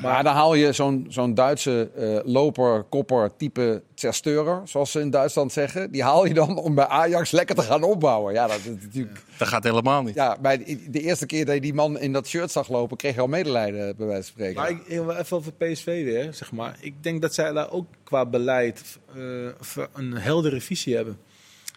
Maar 0.00 0.24
dan 0.24 0.34
haal 0.34 0.54
je 0.54 0.72
zo'n 0.72 1.06
zo'n 1.08 1.34
Duitse 1.34 1.90
eh, 1.96 2.32
loper, 2.32 2.82
kopper, 2.82 3.36
type 3.36 3.82
Zersteurer, 3.94 4.60
zoals 4.64 4.90
ze 4.90 5.00
in 5.00 5.10
Duitsland 5.10 5.52
zeggen. 5.52 5.90
Die 5.90 6.02
haal 6.02 6.26
je 6.26 6.34
dan 6.34 6.56
om 6.56 6.74
bij 6.74 6.86
Ajax 6.86 7.30
lekker 7.30 7.54
te 7.54 7.62
gaan 7.62 7.82
opbouwen. 7.82 8.34
Ja, 8.34 8.46
dat 8.46 8.58
is 8.58 8.64
natuurlijk... 8.64 9.20
Dat 9.38 9.48
gaat 9.48 9.64
helemaal 9.64 10.02
niet. 10.02 10.14
Ja, 10.14 10.36
bij 10.40 10.58
de, 10.58 10.90
de 10.90 11.00
eerste 11.00 11.26
keer 11.26 11.44
dat 11.44 11.54
je 11.54 11.60
die 11.60 11.74
man 11.74 11.98
in 11.98 12.12
dat 12.12 12.26
shirt 12.26 12.50
zag 12.50 12.68
lopen, 12.68 12.96
kreeg 12.96 13.14
je 13.14 13.20
al 13.20 13.26
medelijden, 13.26 13.96
bij 13.96 14.06
wijze 14.06 14.22
van 14.22 14.32
spreken. 14.32 14.60
Maar 14.60 14.70
ik, 14.70 14.88
even 15.18 15.36
over 15.36 15.52
PSV 15.52 15.84
weer, 15.84 16.34
zeg 16.34 16.52
maar. 16.52 16.76
Ik 16.80 17.02
denk 17.02 17.22
dat 17.22 17.34
zij 17.34 17.52
daar 17.52 17.70
ook 17.70 17.86
qua 18.04 18.26
beleid 18.26 18.98
eh, 19.14 19.84
een 19.92 20.12
heldere 20.12 20.60
visie 20.60 20.94
hebben. 20.94 21.18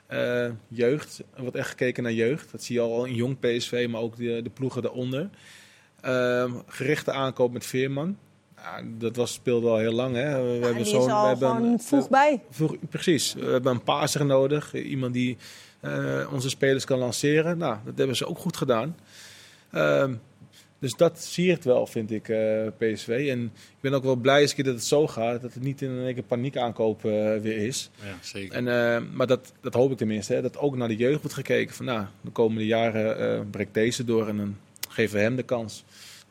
Eh, 0.07 0.47
jeugd, 0.67 1.23
er 1.35 1.41
wordt 1.41 1.55
echt 1.55 1.69
gekeken 1.69 2.03
naar 2.03 2.11
jeugd. 2.11 2.51
Dat 2.51 2.63
zie 2.63 2.75
je 2.75 2.81
al 2.81 3.05
in 3.05 3.15
jong 3.15 3.39
PSV, 3.39 3.87
maar 3.89 4.01
ook 4.01 4.17
de, 4.17 4.41
de 4.43 4.49
ploegen 4.49 4.81
daaronder. 4.81 5.29
Ehm, 6.05 6.51
gerichte 6.67 7.11
aankoop 7.11 7.53
met 7.53 7.65
Veerman. 7.65 8.17
Ja, 8.57 8.81
dat 8.97 9.15
was, 9.15 9.33
speelde 9.33 9.67
al 9.69 9.77
heel 9.77 9.91
lang. 9.91 10.15
Hè. 10.15 10.41
We, 10.43 10.47
Ja, 10.47 10.51
hebben 10.53 10.73
die 10.73 10.81
is 10.81 10.89
zo'n- 10.89 11.05
we 11.05 11.11
al 11.11 11.27
hebben 11.27 11.49
een- 11.49 11.79
vroeg 11.79 12.09
bij. 12.09 12.41
Vroeg- 12.49 12.75
precies. 12.89 13.33
We 13.33 13.45
hebben 13.45 13.71
een 13.71 13.83
paaser 13.83 14.25
nodig. 14.25 14.73
Iemand 14.73 15.13
die 15.13 15.37
eh, 15.79 16.27
onze 16.33 16.49
spelers 16.49 16.85
kan 16.85 16.99
lanceren. 16.99 17.57
Nou, 17.57 17.77
dat 17.85 17.97
hebben 17.97 18.15
ze 18.15 18.25
ook 18.27 18.37
goed 18.37 18.57
gedaan. 18.57 18.95
Ehm, 19.71 20.13
dus 20.79 20.93
dat 20.95 21.19
siert 21.23 21.63
wel, 21.65 21.87
vind 21.87 22.11
ik, 22.11 22.29
eh, 22.29 22.67
PSV. 22.77 23.27
En 23.31 23.43
ik 23.55 23.79
ben 23.81 23.93
ook 23.93 24.03
wel 24.03 24.15
blij 24.15 24.41
eens 24.41 24.55
dat 24.55 24.65
het 24.65 24.83
zo 24.83 25.07
gaat. 25.07 25.41
Dat 25.41 25.53
het 25.53 25.63
niet 25.63 25.81
in 25.81 25.89
een 25.89 26.05
één 26.05 26.13
keer 26.13 26.23
paniek 26.23 26.57
aankoop 26.57 27.05
eh, 27.05 27.11
weer 27.37 27.57
is. 27.57 27.89
Ja, 28.01 28.17
zeker. 28.21 28.55
En, 28.55 28.67
eh, 28.67 29.01
maar 29.13 29.27
dat, 29.27 29.53
dat 29.61 29.73
hoop 29.73 29.91
ik 29.91 29.97
tenminste. 29.97 30.33
Hè, 30.33 30.41
dat 30.41 30.57
ook 30.57 30.75
naar 30.77 30.87
de 30.87 30.95
jeugd 30.95 31.19
wordt 31.19 31.35
gekeken. 31.35 31.75
Van 31.75 31.85
nou, 31.85 32.05
de 32.21 32.31
komende 32.31 32.65
jaren 32.65 33.19
eh 33.19 33.39
breekt 33.51 33.73
deze 33.73 34.03
door. 34.05 34.27
En 34.27 34.37
dan 34.37 34.57
geven 34.89 35.15
we 35.15 35.21
hem 35.21 35.35
de 35.35 35.43
kans. 35.43 35.83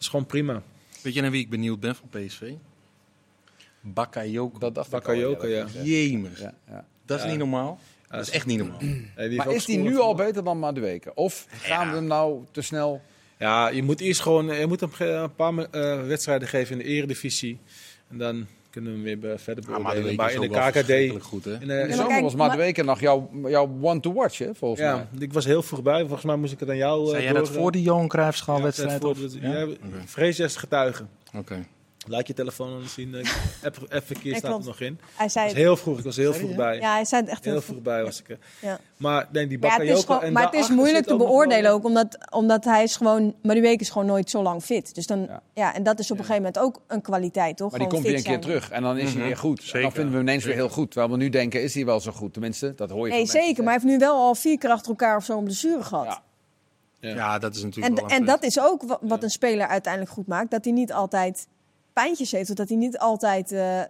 Is 0.05 0.11
gewoon 0.11 0.27
prima. 0.27 0.63
Weet 1.03 1.15
je 1.15 1.21
naar 1.21 1.31
wie 1.31 1.41
ik 1.41 1.51
benieuwd 1.51 1.81
ben 1.81 1.95
van 1.95 2.09
PSV? 2.09 2.53
Bakayoko. 3.81 4.59
Dat 4.59 4.75
dacht 4.75 4.91
Bakayoko, 4.91 5.47
ik 5.47 5.65
al, 5.65 5.73
ja. 5.75 5.83
Jemig. 5.83 6.41
ja, 6.41 6.55
ja. 6.69 6.87
Dat 7.07 7.19
is 7.19 7.25
Ja. 7.25 7.31
niet 7.31 7.39
normaal. 7.39 7.79
Dat 8.09 8.21
is 8.21 8.31
echt 8.31 8.47
niet 8.47 8.59
normaal. 8.59 8.79
Maar 9.37 9.53
is 9.55 9.65
die 9.65 9.79
nu 9.79 9.99
al 9.99 10.15
beter 10.15 10.45
dan 10.45 10.59
Madueke? 10.59 11.15
Of 11.15 11.47
gaan 11.51 11.89
we 11.89 11.95
hem 11.95 12.05
nou 12.07 12.45
te 12.51 12.63
snel... 12.63 13.03
Ja, 13.39 13.69
je 13.69 13.83
moet 13.83 14.01
eerst 14.01 14.21
gewoon 14.21 14.47
je 14.47 14.67
moet 14.67 14.81
hem 14.81 14.91
een 14.99 15.35
paar 15.35 15.59
eh, 15.59 16.07
wedstrijden 16.07 16.49
geven 16.49 16.73
in 16.73 16.79
de 16.79 16.85
eredivisie. 16.85 17.59
En 18.09 18.19
dan 18.19 18.47
kunnen 18.75 19.03
we 19.03 19.09
hem 19.11 19.20
weer 19.20 19.39
verder 19.39 19.64
Ah, 19.64 19.77
beoordelen. 19.77 20.05
week 20.05 20.16
maar 20.16 20.33
in 20.33 20.41
de 20.41 20.49
KKD... 21.12 21.22
goed, 21.22 21.45
hè? 21.45 21.53
In 21.61 21.66
de, 21.66 21.75
Ja, 21.89 21.95
zomer 21.97 22.22
was 22.22 22.35
Madueke 22.35 22.83
nog 22.83 23.01
jouw, 23.01 23.31
jouw 23.47 23.79
one 23.81 24.01
to 24.01 24.12
watch, 24.12 24.39
hè, 24.39 24.55
volgens 24.55 24.81
ja, 24.81 24.95
mij. 25.11 25.22
ik 25.22 25.33
was 25.33 25.45
heel 25.45 25.62
vroeg 25.62 25.83
bij. 25.83 26.01
Volgens 26.01 26.25
mij 26.25 26.37
moest 26.37 26.53
ik 26.53 26.61
het 26.61 26.68
aan 26.68 26.77
jou 26.77 27.05
eh, 27.05 27.11
Zei 27.11 27.22
jij 27.22 27.33
dat 27.33 27.51
voor 27.51 27.72
die 27.72 27.83
Johan 27.83 28.09
Cruijffschaal 28.09 28.57
Ja, 28.57 28.62
wedstrijd? 28.62 29.01
voor 29.03 29.14
de- 29.14 29.39
Ja? 29.41 29.53
ja, 29.59 29.62
Oké. 29.64 29.77
Vrees 30.05 30.41
is 30.41 30.57
getuige. 30.57 31.05
Oké. 31.37 31.66
Laat 32.07 32.27
je 32.27 32.33
telefoon 32.35 32.73
anders 32.73 32.93
zien. 32.93 33.15
Heb 33.63 33.77
even 33.89 34.03
verkeer 34.07 34.37
staat 34.37 34.59
er 34.61 34.65
nog 34.67 34.81
in. 34.81 34.99
Hij 35.15 35.27
Ik 35.27 35.33
zei 35.33 35.45
was 35.45 35.55
het. 35.55 35.63
heel 35.63 35.77
vroeg. 35.77 35.99
Ik 35.99 36.05
was 36.05 36.17
heel 36.17 36.33
vroeg 36.35 36.55
bij. 36.55 36.79
Ja, 36.79 36.93
hij 36.95 37.05
zei 37.05 37.23
het 37.23 37.31
echt 37.31 37.45
heel, 37.45 37.61
vroeg 37.61 37.83
bij 37.83 38.03
was 38.05 38.21
ik 38.21 38.29
er. 38.31 38.39
Ja. 38.61 38.79
Maar 38.97 39.29
nee, 39.33 39.47
die 39.47 39.59
Maar 39.59 39.69
ja, 39.71 39.75
het 39.75 39.83
is, 39.83 39.89
Bakayoko... 39.89 40.13
gewoon, 40.13 40.27
en 40.27 40.33
maar 40.33 40.45
het 40.45 40.55
is 40.55 40.69
moeilijk 40.69 41.07
te 41.07 41.17
beoordelen 41.17 41.71
ook, 41.71 41.85
omdat, 41.85 42.19
omdat 42.31 42.65
hij 42.65 42.83
is 42.83 42.97
gewoon... 42.97 43.35
Madueke 43.43 43.81
is 43.81 43.91
gewoon 43.91 44.07
nooit 44.07 44.31
zo 44.31 44.43
lang 44.43 44.63
fit. 44.63 44.95
Dus 44.95 45.07
dan, 45.07 45.21
ja. 45.23 45.43
Ja. 45.55 45.75
en 45.75 45.83
dat 45.83 45.99
is 45.99 46.11
op 46.11 46.19
een 46.19 46.25
gegeven 46.25 46.43
moment 46.53 46.63
ook 46.63 46.81
een 46.87 47.01
kwaliteit, 47.03 47.57
toch? 47.57 47.71
Maar 47.71 47.79
die 47.81 47.89
Gewoon 47.89 48.03
komt 48.05 48.15
weer 48.15 48.25
een 48.25 48.39
keer 48.41 48.43
zijn. 48.51 48.61
terug. 48.61 48.71
En 48.77 48.83
dan 48.83 48.97
is 48.99 49.05
hij 49.09 49.17
Mhm. 49.19 49.27
weer 49.27 49.37
goed. 49.37 49.63
Zeker. 49.63 49.81
dan 49.83 49.93
vinden 49.93 50.11
we 50.11 50.17
hem 50.19 50.27
ineens 50.29 50.45
weer 50.45 50.55
heel 50.55 50.69
goed. 50.69 50.91
Terwijl 50.91 51.13
we 51.13 51.19
nu 51.19 51.29
denken, 51.29 51.63
is 51.63 51.75
hij 51.75 51.85
wel 51.85 52.01
zo 52.01 52.13
goed? 52.13 52.33
Tenminste, 52.33 52.75
dat 52.75 52.91
hoor 52.91 53.07
je 53.07 53.13
Nee, 53.13 53.27
zeker. 53.27 53.65
Maar 53.65 53.73
hij 53.73 53.83
heeft 53.83 53.95
nu 53.95 53.99
wel 54.07 54.15
al 54.17 54.35
vier 54.35 54.59
keer 54.59 54.71
achter 54.71 54.89
elkaar 54.91 55.17
of 55.17 55.25
zo 55.25 55.39
een 55.39 55.45
blessure 55.45 55.83
gehad. 55.83 56.05
Ja. 56.07 56.23
Ja. 57.01 57.15
Ja, 57.15 57.39
dat 57.39 57.55
is 57.55 57.63
natuurlijk 57.63 57.99
En, 58.01 58.07
en 58.09 58.25
dat 58.25 58.43
is 58.43 58.61
ook 58.61 58.83
wa- 58.83 58.99
wat 59.01 59.23
een 59.23 59.31
speler 59.31 59.67
uiteindelijk 59.67 60.13
goed 60.13 60.27
maakt. 60.27 60.51
Dat 60.51 60.65
hij 60.65 60.73
niet 60.73 60.93
altijd 60.93 61.47
pijntjes 61.95 62.31
heeft. 62.31 62.51
Of 62.51 62.57
dat 62.57 62.69
hij 62.69 62.77
niet 62.79 62.99
altijd 62.99 63.53
eh, 63.53 63.81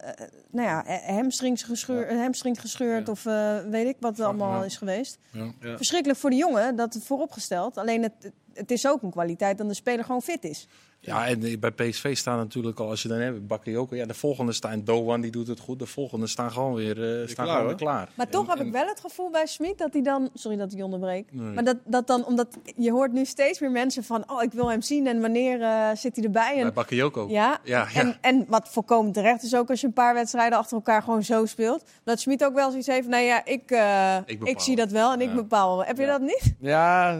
nou 0.50 0.68
ja, 0.68 0.84
hamstrings 1.06 1.62
gescheurd, 1.62 2.10
hamstring 2.10 2.60
gescheurd 2.60 3.06
Ja. 3.06 3.12
of 3.12 3.26
eh, 3.26 3.58
weet 3.70 3.86
ik 3.86 3.96
wat 4.00 4.18
er 4.18 4.24
allemaal 4.24 4.64
is 4.64 4.76
geweest. 4.76 5.18
Verschrikkelijk 5.60 6.18
voor 6.18 6.30
de 6.30 6.36
jongen, 6.36 6.76
dat 6.76 6.98
vooropgesteld. 7.02 7.76
Alleen 7.76 8.02
het, 8.02 8.32
het 8.54 8.70
is 8.70 8.86
ook 8.86 9.02
een 9.02 9.10
kwaliteit 9.10 9.58
dat 9.58 9.68
de 9.68 9.74
speler 9.74 10.04
gewoon 10.04 10.22
fit 10.22 10.44
is. 10.44 10.68
Ja, 11.04 11.26
en 11.26 11.60
bij 11.60 11.70
PSV 11.70 12.16
staan 12.16 12.36
natuurlijk 12.38 12.78
al, 12.80 12.88
als 12.88 13.02
je 13.02 13.08
dan 13.08 13.18
hebt, 13.18 13.46
Bakayoko. 13.46 13.96
Ja, 13.96 14.06
de 14.06 14.14
volgende 14.14 14.52
staan 14.52 14.84
Doan, 14.84 15.20
die 15.20 15.30
doet 15.30 15.46
het 15.46 15.60
goed. 15.60 15.78
De 15.78 15.86
volgende 15.86 16.26
staan 16.26 16.50
gewoon 16.52 16.74
weer, 16.74 17.20
eh, 17.20 17.28
staan 17.28 17.44
klaar, 17.44 17.48
gewoon 17.56 17.66
weer 17.66 17.76
klaar. 17.76 18.08
Maar 18.14 18.28
toch 18.28 18.42
En- 18.44 18.50
heb 18.50 18.58
en- 18.58 18.66
ik 18.66 18.72
wel 18.72 18.86
het 18.86 19.00
gevoel 19.00 19.30
bij 19.30 19.46
Smit 19.46 19.78
dat 19.78 19.92
hij 19.92 20.02
dan... 20.02 20.30
Sorry 20.34 20.56
dat 20.56 20.72
ik 20.72 20.78
je 20.78 20.84
onderbreek. 20.84 21.26
Nee. 21.32 21.54
Maar 21.54 21.64
dat, 21.64 21.76
dat 21.84 22.06
dan, 22.06 22.24
omdat 22.26 22.46
je 22.76 22.90
hoort 22.90 23.12
nu 23.12 23.24
steeds 23.24 23.60
meer 23.60 23.70
mensen 23.70 24.04
van... 24.04 24.24
Oh, 24.30 24.42
ik 24.42 24.52
wil 24.52 24.70
hem 24.70 24.82
zien 24.82 25.06
en 25.06 25.20
wanneer 25.20 25.62
eh, 25.62 25.88
zit 25.94 26.16
hij 26.16 26.24
erbij? 26.24 26.52
Bij 26.54 26.62
En, 26.64 26.74
Bakayoko. 26.74 27.26
ja, 27.28 27.58
Ja, 27.64 27.86
ja. 27.92 28.00
En, 28.00 28.16
en 28.20 28.44
wat 28.48 28.68
volkomen 28.68 29.12
terecht 29.12 29.42
is 29.42 29.54
ook 29.56 29.70
als 29.70 29.80
je 29.80 29.86
een 29.86 29.92
paar 29.92 30.14
wedstrijden 30.14 30.58
achter 30.58 30.76
elkaar 30.76 31.02
gewoon 31.02 31.22
zo 31.22 31.46
speelt. 31.46 31.84
Dat 32.04 32.20
Smit 32.20 32.44
ook 32.44 32.54
wel 32.54 32.68
zoiets 32.70 32.86
heeft. 32.88 33.08
Nou 33.08 33.22
ja, 33.22 33.44
ik, 33.44 33.70
eh, 33.70 34.16
Ik 34.42 34.60
zie 34.60 34.76
dat 34.76 34.90
wel 34.90 35.12
en 35.12 35.20
ik 35.20 35.34
bepaal. 35.34 35.84
Heb 35.84 35.98
je 35.98 36.06
dat 36.06 36.20
niet? 36.20 36.54
Ja, 36.60 37.18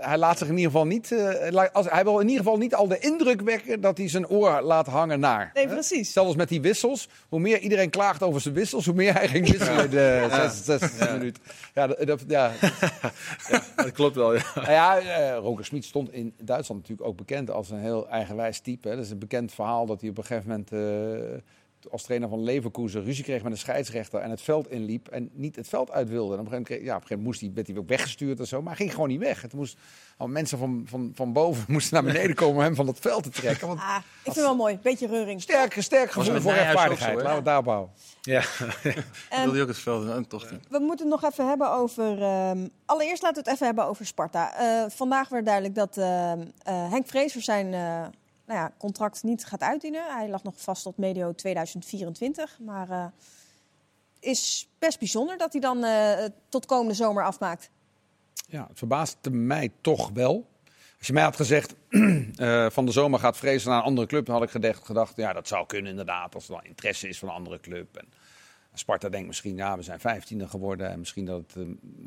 hij 0.00 0.18
laat 0.18 0.38
zich 0.38 0.48
in 0.48 0.56
ieder 0.56 0.70
geval 0.70 0.86
niet. 0.86 1.12
eh, 1.12 1.64
als, 1.72 1.86
hij 1.90 2.04
wil 2.04 2.18
in 2.18 2.28
ieder 2.28 2.44
geval 2.44 2.58
niet 2.58 2.74
al 2.74 2.88
de 2.88 2.98
indruk 2.98 3.22
wekken 3.44 3.80
dat 3.80 3.98
hij 3.98 4.08
zijn 4.08 4.28
oor 4.28 4.60
laat 4.60 4.86
hangen 4.86 5.20
naar. 5.20 5.50
Nee, 5.54 5.66
hè? 5.66 5.72
precies. 5.72 6.12
Zelfs 6.12 6.36
met 6.36 6.48
die 6.48 6.60
wissels. 6.60 7.08
Hoe 7.28 7.40
meer 7.40 7.58
iedereen 7.58 7.90
klaagt 7.90 8.22
over 8.22 8.40
zijn 8.40 8.54
wissels, 8.54 8.84
hoe 8.86 8.94
meer 8.94 9.12
hij 9.14 9.28
ging 9.28 9.50
wisselen 9.50 9.84
in 9.84 9.90
de 9.90 10.26
66 10.30 11.12
minuut. 11.12 11.38
Ja, 11.74 11.86
dat, 11.86 12.06
dat- 12.06 12.24
ja. 12.36 12.52
Dat 13.76 13.92
klopt 13.92 14.14
wel, 14.16 14.34
ja. 14.34 14.42
Nou 14.54 14.70
ja, 14.70 14.98
eh, 14.98 15.36
Roger 15.38 15.64
Smit 15.64 15.84
stond 15.84 16.12
in 16.12 16.34
Duitsland 16.40 16.80
natuurlijk 16.80 17.08
ook 17.08 17.16
bekend 17.16 17.50
als 17.50 17.70
een 17.70 17.78
heel 17.80 18.08
eigenwijs 18.08 18.60
type. 18.60 18.88
Hè. 18.88 18.96
Dat 18.96 19.04
is 19.04 19.10
een 19.10 19.18
bekend 19.18 19.52
verhaal 19.52 19.86
dat 19.86 20.00
hij 20.00 20.10
op 20.10 20.18
een 20.18 20.24
gegeven 20.24 20.48
moment 20.50 20.72
eh, 20.72 21.40
als 21.90 22.02
trainer 22.02 22.28
van 22.28 22.42
Leverkusen 22.42 23.04
ruzie 23.04 23.24
kreeg 23.24 23.42
met 23.42 23.52
een 23.52 23.58
scheidsrechter 23.58 24.20
en 24.20 24.30
het 24.30 24.40
veld 24.42 24.70
inliep 24.70 25.08
en 25.08 25.30
niet 25.32 25.56
het 25.56 25.68
veld 25.68 25.90
uit 25.90 26.08
wilde. 26.08 26.34
En 26.34 26.40
op 26.40 26.46
een 26.46 26.50
gegeven 26.52 26.72
moment, 26.72 26.88
ja, 26.88 26.96
op 26.96 27.02
een 27.02 27.06
gegeven 27.06 27.16
moment 27.16 27.26
moest 27.26 27.40
hij, 27.40 27.50
werd 27.54 27.66
hij 27.66 27.76
ook 27.76 27.88
weggestuurd 27.88 28.38
en 28.38 28.46
zo, 28.46 28.58
maar 28.62 28.68
hij 28.68 28.76
ging 28.76 28.92
gewoon 28.92 29.08
niet 29.08 29.20
weg. 29.20 29.42
Het 29.42 29.52
moest, 29.52 29.78
al 30.16 30.28
mensen 30.28 30.58
van, 30.58 30.82
van, 30.88 31.12
van 31.14 31.32
boven 31.32 31.64
moesten 31.72 31.94
naar 31.94 32.12
beneden 32.12 32.36
komen 32.36 32.56
om 32.56 32.62
hem 32.62 32.74
van 32.74 32.86
het 32.86 32.98
veld 32.98 33.22
te 33.22 33.30
trekken. 33.30 33.66
Want 33.66 33.80
Ah, 33.80 33.96
ik 33.96 34.02
vind 34.22 34.36
het 34.36 34.44
wel 34.44 34.56
mooi. 34.56 34.78
Beetje 34.82 35.06
reuring. 35.06 35.42
sterk, 35.42 35.76
sterk 35.78 36.10
gevoel 36.10 36.40
voor 36.40 36.52
rechtvaardigheid. 36.52 37.14
Laten 37.14 37.28
we 37.30 37.34
het 37.36 37.44
daarop 37.44 37.66
houden. 37.66 37.94
ja. 38.22 38.42
En 39.30 39.42
wilde 39.42 39.56
je 39.56 39.62
ook 39.62 39.68
het 39.68 39.78
veld 39.78 40.08
en 40.08 40.28
toch 40.28 40.50
niet. 40.50 40.60
we 40.68 40.78
moeten 40.78 41.10
het 41.10 41.20
nog 41.20 41.30
even 41.32 41.48
hebben 41.48 41.70
over... 41.72 42.22
ehm, 42.22 42.68
allereerst 42.86 43.22
laten 43.22 43.42
we 43.42 43.48
het 43.48 43.54
even 43.54 43.66
hebben 43.66 43.84
over 43.86 44.06
Sparta. 44.06 44.54
Eh, 44.56 44.90
vandaag 44.90 45.28
werd 45.28 45.44
duidelijk 45.44 45.74
dat 45.74 45.96
ehm, 45.96 46.40
eh, 46.62 46.90
Henk 46.90 47.06
Vrees 47.06 47.32
voor 47.32 47.42
zijn 47.42 47.74
eh, 47.74 48.04
nou 48.46 48.58
ja, 48.58 48.72
contract 48.78 49.22
niet 49.22 49.44
gaat 49.44 49.60
uitdienen. 49.60 50.16
Hij 50.16 50.28
lag 50.28 50.42
nog 50.42 50.54
vast 50.56 50.82
tot 50.82 50.96
medio 50.96 51.34
2024. 51.34 52.58
Maar 52.60 52.90
eh 52.90 53.06
is 54.24 54.68
best 54.78 54.98
bijzonder 54.98 55.38
dat 55.38 55.52
hij 55.52 55.60
dan 55.60 55.84
eh, 55.84 56.24
tot 56.48 56.66
komende 56.66 56.94
zomer 56.94 57.24
afmaakt. 57.24 57.70
Ja, 58.46 58.66
het 58.68 58.78
verbaasde 58.78 59.30
mij 59.30 59.72
toch 59.80 60.10
wel. 60.14 60.46
Als 60.98 61.06
je 61.06 61.12
mij 61.12 61.22
had 61.22 61.36
gezegd, 61.36 61.74
eh, 61.88 62.66
van 62.70 62.86
de 62.86 62.92
zomer 62.92 63.18
gaat 63.18 63.36
Vrezen 63.36 63.70
naar 63.70 63.78
een 63.78 63.84
andere 63.84 64.06
club, 64.06 64.26
dan 64.26 64.34
had 64.34 64.44
ik 64.44 64.50
gedacht, 64.50 64.86
gedacht, 64.86 65.16
ja, 65.16 65.32
dat 65.32 65.48
zou 65.48 65.66
kunnen 65.66 65.90
inderdaad, 65.90 66.34
als 66.34 66.48
er 66.48 66.54
dan 66.54 66.64
interesse 66.64 67.08
is 67.08 67.18
van 67.18 67.28
een 67.28 67.34
andere 67.34 67.60
club. 67.60 67.96
En 67.96 68.08
Sparta 68.74 69.08
denkt 69.08 69.26
misschien, 69.26 69.56
ja, 69.56 69.76
we 69.76 69.82
zijn 69.82 70.00
vijftiende 70.00 70.48
geworden 70.48 70.90
en 70.90 70.98
misschien 70.98 71.24
dat 71.24 71.54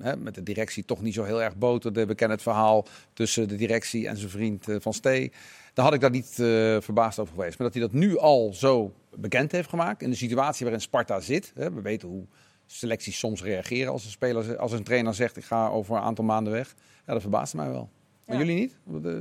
het 0.01 0.19
met 0.19 0.35
de 0.35 0.43
directie 0.43 0.85
toch 0.85 1.01
niet 1.01 1.13
zo 1.13 1.23
heel 1.23 1.41
erg 1.41 1.55
boterde. 1.55 2.05
We 2.05 2.15
kennen 2.15 2.35
het 2.35 2.45
verhaal 2.45 2.85
tussen 3.13 3.47
de 3.47 3.55
directie 3.55 4.07
en 4.07 4.17
zijn 4.17 4.29
vriend 4.29 4.65
Van 4.79 4.93
Stee. 4.93 5.31
Dan 5.77 5.85
had 5.85 5.93
ik 5.95 6.01
daar 6.01 6.09
niet 6.11 6.39
eh, 6.39 6.77
verbaasd 6.81 7.19
over 7.19 7.33
geweest. 7.33 7.57
Maar 7.57 7.67
dat 7.67 7.75
hij 7.75 7.85
dat 7.85 7.93
nu 7.93 8.17
al 8.17 8.53
zo 8.53 8.93
bekend 9.15 9.51
heeft 9.51 9.69
gemaakt, 9.69 10.01
in 10.01 10.09
de 10.09 10.15
situatie 10.15 10.63
waarin 10.65 10.81
Sparta 10.81 11.19
zit. 11.19 11.51
Hè, 11.55 11.73
we 11.73 11.81
weten 11.81 12.07
hoe 12.07 12.25
selecties 12.65 13.17
soms 13.19 13.41
reageren 13.43 13.91
als 13.91 14.05
een, 14.05 14.11
speler, 14.11 14.57
als 14.57 14.71
een 14.71 14.83
trainer 14.83 15.13
zegt, 15.15 15.37
ik 15.37 15.43
ga 15.43 15.67
over 15.67 15.95
een 15.95 16.01
aantal 16.01 16.25
maanden 16.25 16.53
weg. 16.53 16.75
Ja, 17.05 17.13
dat 17.13 17.21
verbaasde 17.21 17.57
mij 17.57 17.69
wel. 17.69 17.89
Maar 18.25 18.35
Ja. 18.37 18.41
jullie 18.45 18.59
niet? 18.59 18.75
Eh, 19.05 19.11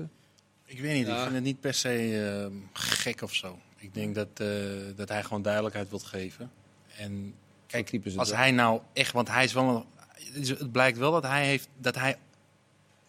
Ik 0.65 0.81
weet 0.81 0.95
niet, 0.95 1.09
ik 1.09 1.15
vind 1.19 1.35
het 1.35 1.43
niet 1.43 1.61
per 1.61 1.75
se 1.75 2.25
eh, 2.51 2.57
gek 2.73 3.23
of 3.23 3.35
zo. 3.35 3.59
Ik 3.77 3.95
denk 3.95 4.15
dat, 4.15 4.29
eh, 4.35 4.47
dat 4.97 5.09
hij 5.09 5.23
gewoon 5.23 5.43
duidelijkheid 5.43 5.89
wil 5.91 5.99
geven. 5.99 6.51
En 6.99 7.35
Kijk, 7.67 7.87
type 7.87 8.05
is 8.07 8.11
het 8.11 8.21
als 8.21 8.31
wel. 8.31 8.39
hij 8.39 8.51
nou 8.51 8.81
echt, 8.93 9.13
want 9.13 9.29
hij 9.29 9.45
is 9.45 9.53
wel 9.53 9.87
een, 10.35 10.47
het 10.47 10.73
blijkt 10.73 10.99
wel 10.99 11.13
dat 11.13 11.23
hij 11.23 11.47
heeft, 11.47 11.69
dat 11.79 11.95
hij 11.95 12.17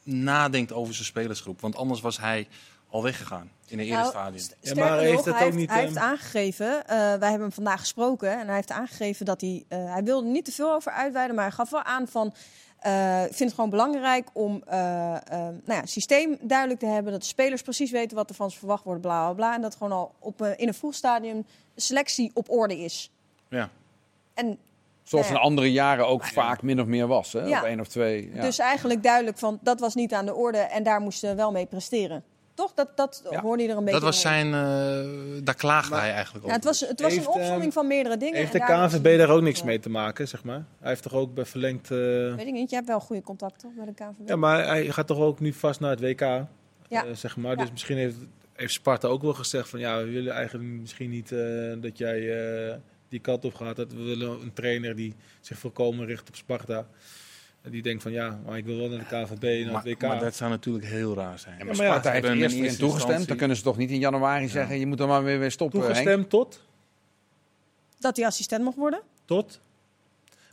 nadenkt 0.03 0.71
over 0.73 0.93
zijn 0.93 1.05
spelersgroep. 1.05 1.61
Want 1.61 1.75
anders 1.75 2.01
was 2.01 2.19
hij 2.19 2.47
al 2.97 3.03
weggegaan 3.03 3.51
in 3.67 3.79
een 3.79 3.85
eerder 3.85 3.99
Nou, 3.99 4.09
stadium. 4.11 4.39
st- 4.39 4.49
Ja, 4.49 4.55
sterker 4.59 4.83
maar 4.83 4.99
heeft 4.99 5.11
nog, 5.15 5.25
het 5.25 5.33
hij, 5.33 5.43
ook 5.45 5.49
heeft, 5.49 5.57
niet, 5.57 5.69
hij 5.69 5.77
ehm, 5.77 5.87
heeft 5.87 5.99
aangegeven, 6.01 6.87
eh, 6.87 6.97
wij 6.97 7.29
hebben 7.29 7.39
hem 7.39 7.51
vandaag 7.51 7.79
gesproken, 7.79 8.39
en 8.39 8.45
hij 8.45 8.55
heeft 8.55 8.71
aangegeven 8.71 9.25
dat 9.25 9.41
hij, 9.41 9.63
eh, 9.67 9.93
hij 9.93 10.03
wilde 10.03 10.27
niet 10.27 10.45
te 10.45 10.51
veel 10.51 10.73
over 10.73 10.91
uitweiden, 10.91 11.35
maar 11.35 11.45
hij 11.45 11.53
gaf 11.53 11.69
wel 11.69 11.83
aan 11.83 12.07
van, 12.07 12.33
eh, 12.79 13.21
ik 13.23 13.33
vind 13.33 13.39
het 13.39 13.53
gewoon 13.53 13.69
belangrijk 13.69 14.29
om 14.33 14.61
nou 14.69 15.21
ja, 15.65 15.79
het 15.79 15.89
systeem 15.89 16.37
duidelijk 16.41 16.79
te 16.79 16.85
hebben, 16.85 17.11
dat 17.11 17.21
de 17.21 17.27
spelers 17.27 17.61
precies 17.61 17.91
weten 17.91 18.17
wat 18.17 18.29
er 18.29 18.35
van 18.35 18.51
ze 18.51 18.57
verwacht 18.57 18.83
wordt, 18.83 19.01
bla 19.01 19.23
bla 19.23 19.33
bla, 19.33 19.55
en 19.55 19.61
dat 19.61 19.75
gewoon 19.75 19.91
al 19.91 20.13
op, 20.19 20.41
in 20.41 20.67
een 20.67 20.73
vroeg 20.73 20.93
stadium 20.93 21.45
de 21.73 21.81
selectie 21.81 22.31
op 22.33 22.49
orde 22.49 22.77
is. 22.77 23.11
Ja. 23.49 23.69
En 24.33 24.57
Zoals 25.03 25.29
in 25.29 25.35
andere 25.35 25.71
jaren 25.71 26.07
ook 26.07 26.25
vaak 26.25 26.61
min 26.61 26.81
of 26.81 26.87
meer 26.87 27.07
was. 27.07 27.33
Hè? 27.33 27.45
Ja. 27.45 27.59
Op 27.59 27.65
één 27.65 27.79
of 27.79 27.87
twee. 27.87 28.31
Ja. 28.33 28.41
dus 28.41 28.59
eigenlijk 28.59 29.03
duidelijk 29.03 29.37
van, 29.37 29.59
dat 29.61 29.79
was 29.79 29.95
niet 29.95 30.13
aan 30.13 30.25
de 30.25 30.33
orde 30.33 30.57
en 30.57 30.83
daar 30.83 31.01
moesten 31.01 31.29
we 31.29 31.35
wel 31.35 31.51
mee 31.51 31.65
presteren. 31.65 32.23
Toch? 32.57 32.73
Dat, 32.73 32.89
dat 32.95 33.23
Ja. 33.31 33.41
hoorde 33.41 33.63
je 33.63 33.69
er 33.69 33.77
een 33.77 33.83
beetje 33.83 33.99
Dat 33.99 34.09
was 34.09 34.21
zijn, 34.21 34.45
eh, 34.53 35.43
daar 35.43 35.55
klaagde 35.55 35.95
hij 35.95 36.11
eigenlijk 36.11 36.33
Ja, 36.33 36.39
over. 36.41 36.55
het 36.55 36.63
was, 36.63 36.79
het 36.79 37.01
was 37.01 37.11
Heeft, 37.13 37.25
een 37.25 37.31
opzomming 37.33 37.61
ehm, 37.63 37.71
van 37.71 37.87
meerdere 37.87 38.17
dingen. 38.17 38.37
Heeft 38.37 38.51
de 38.51 38.59
KNVB 38.59 39.17
daar 39.17 39.29
ook 39.29 39.41
niks 39.41 39.63
mee 39.63 39.79
te 39.79 39.89
maken, 39.89 40.27
zeg 40.27 40.43
maar? 40.43 40.65
Hij 40.79 40.89
heeft 40.89 41.03
toch 41.03 41.13
ook 41.13 41.33
bij 41.33 41.45
verlengd... 41.45 41.91
eh, 41.91 41.97
Weet 41.97 42.39
ik 42.47 42.53
niet, 42.53 42.69
je 42.69 42.75
hebt 42.75 42.87
wel 42.87 42.99
goede 42.99 43.21
contacten 43.21 43.73
bij 43.75 43.85
de 43.85 43.93
KNVB. 43.93 44.27
Ja, 44.29 44.35
maar 44.35 44.65
hij 44.67 44.91
gaat 44.91 45.07
toch 45.07 45.19
ook 45.19 45.39
nu 45.39 45.53
vast 45.53 45.79
naar 45.79 45.89
het 45.89 45.99
WK, 45.99 46.19
Ja. 46.19 46.47
eh, 46.89 47.01
zeg 47.13 47.37
maar. 47.37 47.51
Ja. 47.51 47.61
Dus 47.61 47.71
misschien 47.71 47.97
heeft, 47.97 48.15
heeft 48.53 48.73
Sparta 48.73 49.07
ook 49.07 49.21
wel 49.21 49.33
gezegd 49.33 49.69
van... 49.69 49.79
ja, 49.79 49.97
we 49.97 50.09
willen 50.11 50.33
eigenlijk 50.33 50.69
misschien 50.69 51.09
niet 51.09 51.31
eh, 51.31 51.73
dat 51.81 51.97
jij 51.97 52.19
eh, 52.69 52.75
die 53.09 53.19
kant 53.19 53.45
op 53.45 53.53
gaat. 53.53 53.75
Dat 53.75 53.91
we 53.93 54.03
willen 54.03 54.41
een 54.41 54.53
trainer 54.53 54.95
die 54.95 55.13
zich 55.41 55.57
volkomen 55.57 56.05
richt 56.05 56.27
op 56.29 56.35
Sparta. 56.35 56.87
En 57.67 57.73
die 57.73 57.81
denkt 57.81 58.01
van 58.03 58.11
ja, 58.11 58.39
maar 58.45 58.57
ik 58.57 58.65
wil 58.65 58.77
wel 58.77 58.89
naar 58.89 58.97
de 58.99 59.05
KNVB, 59.05 59.63
naar 59.63 59.71
maar, 59.73 59.83
het 59.83 59.93
WK. 59.93 60.01
maar 60.01 60.19
dat 60.19 60.35
zou 60.35 60.49
natuurlijk 60.49 60.85
heel 60.85 61.15
raar 61.15 61.39
zijn. 61.39 61.57
Ja, 61.57 61.63
maar 61.65 61.73
Ja, 61.73 61.77
maar 61.77 61.85
ja, 61.87 61.91
Sparta 61.91 62.09
ze 62.09 62.15
heeft 62.15 62.27
er 62.27 62.41
eerst 62.41 62.55
in 62.55 62.61
toegestemd. 62.61 62.93
instantie- 62.93 63.27
Dan 63.27 63.37
kunnen 63.37 63.57
ze 63.57 63.63
toch 63.63 63.77
niet 63.77 63.89
in 63.91 63.99
januari 63.99 64.47
zeggen, 64.47 64.79
je 64.79 64.85
moet 64.87 64.99
er 64.99 65.07
maar 65.07 65.23
weer, 65.23 65.39
weer 65.39 65.51
stoppen, 65.51 65.79
Henk. 65.79 65.93
Toegestemd 65.93 66.29
tot? 66.29 66.61
Dat 67.99 68.15
hij 68.17 68.25
assistent 68.25 68.63
mag 68.63 68.75
worden? 68.75 68.99
Tot? 69.25 69.59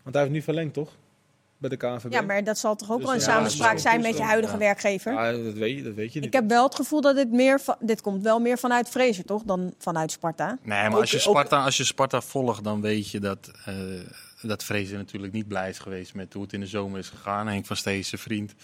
Want 0.03 0.15
hij 0.15 0.25
heeft 0.25 0.35
nu 0.35 0.43
verlengd, 0.43 0.75
toch? 0.75 0.91
Bij 1.59 1.69
de 1.71 1.77
KNVB. 1.77 2.13
Ja, 2.13 2.21
maar 2.21 2.45
dat 2.45 2.59
zal 2.59 2.77
toch 2.77 2.91
ook 2.91 2.97
Dus 2.97 3.07
wel 3.07 3.15
in 3.15 3.21
ja, 3.21 3.27
samenspraak 3.27 3.79
zijn 3.79 4.01
met 4.01 4.17
je 4.17 4.23
huidige 4.23 4.53
Ja. 4.53 4.59
werkgever? 4.59 5.13
Ja, 5.13 5.33
dat, 5.33 5.53
weet 5.53 5.77
je, 5.77 5.83
dat 5.83 5.95
weet 5.95 6.13
je 6.13 6.19
niet. 6.19 6.29
Ik 6.29 6.33
heb 6.35 6.49
wel 6.49 6.65
het 6.65 6.75
gevoel 6.75 7.01
dat 7.01 7.17
dit 7.17 7.31
meer 7.31 7.61
van, 7.61 7.77
dit 7.81 8.01
komt 8.01 8.23
wel 8.23 8.41
meer 8.41 8.59
vanuit 8.59 8.89
Fraser, 8.89 9.25
toch? 9.25 9.43
Dan 9.43 9.75
vanuit 9.79 10.11
Sparta. 10.13 10.59
Nee, 10.63 10.79
maar 10.83 10.93
Ook- 10.93 11.01
als 11.01 11.11
je, 11.11 11.17
ook- 11.17 11.23
Sparta, 11.23 11.65
als 11.65 11.77
je 11.77 11.85
Sparta 11.85 12.21
volgt, 12.21 12.65
dan 12.65 12.81
weet 12.81 13.11
je 13.11 13.21
dat, 13.21 13.51
eh 13.65 13.75
dat 14.49 14.65
Vrezen 14.65 14.97
natuurlijk 14.99 15.33
niet 15.33 15.49
blij 15.49 15.69
is 15.69 15.79
geweest 15.79 16.15
met 16.15 16.33
hoe 16.33 16.43
het 16.43 16.53
in 16.53 16.61
de 16.61 16.67
zomer 16.67 16.99
is 16.99 17.09
gegaan. 17.09 17.47
Henk 17.47 17.67
van 17.67 17.77
Stees, 17.77 18.09
zijn 18.09 18.21
vriend. 18.21 18.55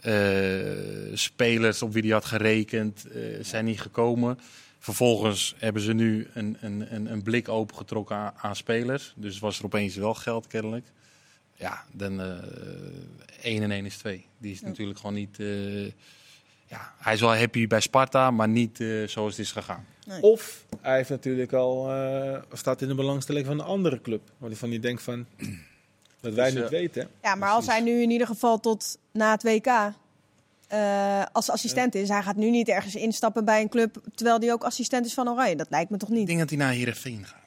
Eh, 0.00 1.16
spelers 1.16 1.82
op 1.82 1.92
wie 1.92 2.02
hij 2.02 2.10
had 2.10 2.24
gerekend 2.24 3.06
eh, 3.10 3.20
zijn 3.42 3.64
niet 3.64 3.80
gekomen. 3.80 4.38
Vervolgens 4.78 5.54
hebben 5.58 5.82
ze 5.82 5.92
nu 5.92 6.28
een, 6.34 6.56
een, 6.60 6.94
een, 6.94 7.12
een 7.12 7.22
blik 7.22 7.48
opengetrokken 7.48 8.16
aan, 8.16 8.32
aan 8.36 8.56
spelers. 8.56 9.12
Dus 9.16 9.38
was 9.38 9.58
er 9.58 9.64
opeens 9.64 9.96
wel 9.96 10.14
geld 10.14 10.46
kennelijk. 10.46 10.86
Ja, 11.54 11.84
dan 11.92 12.20
eh 12.20 12.32
1 13.42 13.62
en 13.62 13.70
1 13.70 13.86
is 13.86 13.96
2. 13.96 14.26
Die 14.38 14.52
is 14.52 14.60
Ja. 14.60 14.66
natuurlijk 14.66 14.98
gewoon 14.98 15.14
niet... 15.14 15.36
ja, 16.66 16.94
hij 16.98 17.12
is 17.14 17.20
wel 17.20 17.36
happy 17.36 17.66
bij 17.66 17.80
Sparta, 17.80 18.30
maar 18.30 18.48
niet 18.48 18.76
zoals 19.06 19.30
het 19.30 19.38
is 19.38 19.52
gegaan. 19.52 19.84
Of 20.20 20.64
hij 20.80 20.96
heeft 20.96 21.08
natuurlijk 21.10 21.52
al, 21.52 21.90
eh, 21.92 22.38
staat 22.52 22.82
in 22.82 22.88
de 22.88 22.94
belangstelling 22.94 23.46
van 23.46 23.58
een 23.58 23.64
andere 23.66 24.00
club. 24.00 24.20
Waarvan 24.38 24.68
hij 24.68 24.80
denkt 24.80 25.02
van, 25.02 25.26
dat 26.20 26.34
wij 26.34 26.44
Dus, 26.44 26.54
niet 26.54 26.62
eh, 26.64 26.70
weten. 26.70 27.08
Ja, 27.22 27.34
maar 27.34 27.50
als 27.50 27.66
hij 27.66 27.80
nu 27.80 28.02
in 28.02 28.10
ieder 28.10 28.26
geval 28.26 28.60
tot 28.60 28.98
na 29.12 29.30
het 29.30 29.42
WK 29.42 29.66
eh, 30.68 31.22
als 31.32 31.50
assistent 31.50 31.94
is, 31.94 32.08
hij 32.08 32.22
gaat 32.22 32.36
nu 32.36 32.50
niet 32.50 32.68
ergens 32.68 32.94
instappen 32.94 33.44
bij 33.44 33.60
een 33.60 33.68
club 33.68 33.96
terwijl 34.14 34.38
hij 34.40 34.52
ook 34.52 34.64
assistent 34.64 35.06
is 35.06 35.14
van 35.14 35.28
Oranje. 35.28 35.56
Dat 35.56 35.66
lijkt 35.70 35.90
me 35.90 35.96
toch 35.96 36.08
Ik 36.08 36.14
niet? 36.14 36.26
denk 36.26 36.38
dat 36.38 36.48
hij 36.48 36.58
naar 36.58 36.72
Heerenveen 36.72 37.24
gaat. 37.26 37.42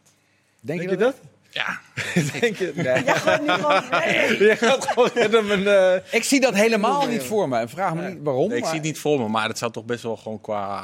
Denk, 0.62 0.80
Denk 0.80 0.90
je 0.92 0.98
dat? 0.98 1.16
Ja, 1.50 1.80
Denk 2.40 2.56
je? 2.58 2.72
Nee. 2.76 3.04
Ja, 3.04 3.14
gewoon 3.14 3.42
niet 3.42 3.52
van- 3.66 3.84
nee. 4.00 4.38
Je 4.48 4.56
gaat 4.58 4.86
gewoon 4.88 5.10
met 5.14 5.34
een... 5.34 5.68
eh, 5.68 6.14
Ik 6.14 6.24
zie 6.24 6.40
dat 6.40 6.54
helemaal 6.54 7.08
niet 7.08 7.24
voor 7.24 7.50
me. 7.50 7.58
En 7.58 7.70
vraag 7.70 7.94
me 7.94 8.10
niet 8.10 8.18
waarom. 8.24 8.52
ik 8.52 8.60
maar- 8.60 8.70
zie 8.70 8.78
het 8.78 8.88
niet 8.88 9.00
voor 9.00 9.20
me, 9.20 9.28
maar 9.28 9.48
het 9.48 9.58
zou 9.58 9.72
toch 9.72 9.86
best 9.86 10.04
wel 10.04 10.18
gewoon 10.18 10.42
qua... 10.42 10.84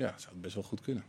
Ja, 0.00 0.10
het 0.12 0.20
zou 0.20 0.34
best 0.36 0.54
wel 0.54 0.62
goed 0.62 0.80
kunnen. 0.80 1.04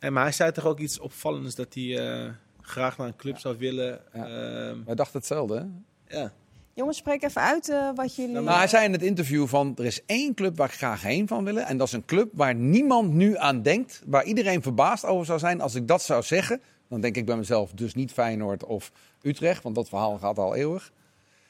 Nee, 0.00 0.10
maar 0.10 0.22
hij 0.22 0.32
zei 0.32 0.52
toch 0.52 0.64
ook 0.64 0.78
iets 0.78 0.98
opvallends 0.98 1.54
dat 1.54 1.74
hij 1.74 1.98
eh, 1.98 2.30
graag 2.60 2.98
naar 2.98 3.06
een 3.06 3.16
club 3.16 3.38
zou 3.38 3.58
willen. 3.58 4.00
Ja. 4.12 4.24
Ehm, 4.24 4.84
Wij 4.84 4.94
dachten 4.94 5.18
hetzelfde. 5.18 5.68
hè? 6.04 6.18
ja. 6.18 6.32
Jongens, 6.74 6.96
spreek 6.98 7.22
even 7.22 7.42
uit 7.42 7.68
eh, 7.68 7.90
wat 7.94 8.16
jullie... 8.16 8.32
Nou, 8.32 8.44
Nou, 8.44 8.58
hij 8.58 8.68
zei 8.68 8.84
in 8.84 8.92
het 8.92 9.02
interview 9.02 9.46
van 9.46 9.76
er 9.76 9.84
is 9.84 10.04
één 10.06 10.34
club 10.34 10.56
waar 10.56 10.68
ik 10.68 10.74
graag 10.74 11.02
heen 11.02 11.28
van 11.28 11.44
willen. 11.44 11.66
En 11.66 11.76
dat 11.76 11.86
is 11.86 11.92
een 11.92 12.04
club 12.04 12.30
waar 12.32 12.54
niemand 12.54 13.12
nu 13.12 13.36
aan 13.36 13.62
denkt. 13.62 14.02
Waar 14.06 14.24
iedereen 14.24 14.62
verbaasd 14.62 15.04
over 15.04 15.26
zou 15.26 15.38
zijn 15.38 15.60
als 15.60 15.74
ik 15.74 15.88
dat 15.88 16.02
zou 16.02 16.22
zeggen. 16.22 16.60
Dan 16.88 17.00
denk 17.00 17.16
ik 17.16 17.26
bij 17.26 17.36
mezelf 17.36 17.72
dus 17.72 17.94
niet 17.94 18.12
Feyenoord 18.12 18.64
of 18.64 18.92
Utrecht. 19.22 19.62
Want 19.62 19.74
dat 19.74 19.88
verhaal 19.88 20.18
gaat 20.18 20.38
al 20.38 20.54
eeuwig. 20.54 20.92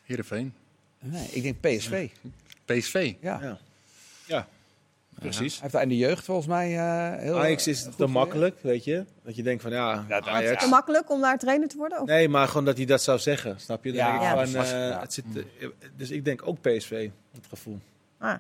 Heerenveen. 0.03 0.55
Nee, 0.99 1.29
ik 1.31 1.43
denk 1.43 1.61
PSV. 1.61 2.09
PSV. 2.65 2.93
Hij 2.93 3.19
ja. 3.21 3.39
Ja, 3.43 3.59
precies. 5.21 5.61
heeft 5.61 5.73
daar 5.73 5.83
in 5.83 5.89
de 5.89 5.97
jeugd 5.97 6.25
volgens 6.25 6.47
mij 6.47 6.77
eh 6.79 7.23
heel 7.23 7.39
Ajax 7.39 7.67
is 7.67 7.77
goed 7.77 7.85
te 7.87 7.91
gereden. 7.93 8.13
makkelijk, 8.15 8.59
weet 8.63 8.85
je. 8.85 9.05
Dat 9.25 9.37
je 9.37 9.43
denkt 9.43 9.63
van 9.63 9.73
ja, 9.73 10.05
Ajax. 10.09 10.63
Te 10.63 10.69
makkelijk 10.69 11.11
om 11.11 11.21
daar 11.21 11.39
trainer 11.39 11.69
te 11.69 11.77
worden? 11.77 12.01
Of? 12.01 12.07
Nee, 12.07 12.29
maar 12.29 12.49
gewoon 12.49 12.65
dat 12.65 12.77
hij 12.77 12.87
dat 12.87 13.03
zou 13.03 13.19
zeggen, 13.19 13.61
snap 13.61 13.85
je? 13.85 13.93
Dan 13.93 14.07
Ja, 14.07 14.23
ja, 14.23 14.47
van, 14.47 14.63
eh, 14.63 14.71
Ja. 14.71 15.01
het 15.01 15.13
zit, 15.13 15.25
eh, 15.61 15.69
dus 15.97 16.11
ik 16.11 16.25
denk 16.25 16.41
ook 16.45 16.61
PSV, 16.61 17.09
het 17.35 17.47
gevoel. 17.49 17.79
Ah. 18.19 18.35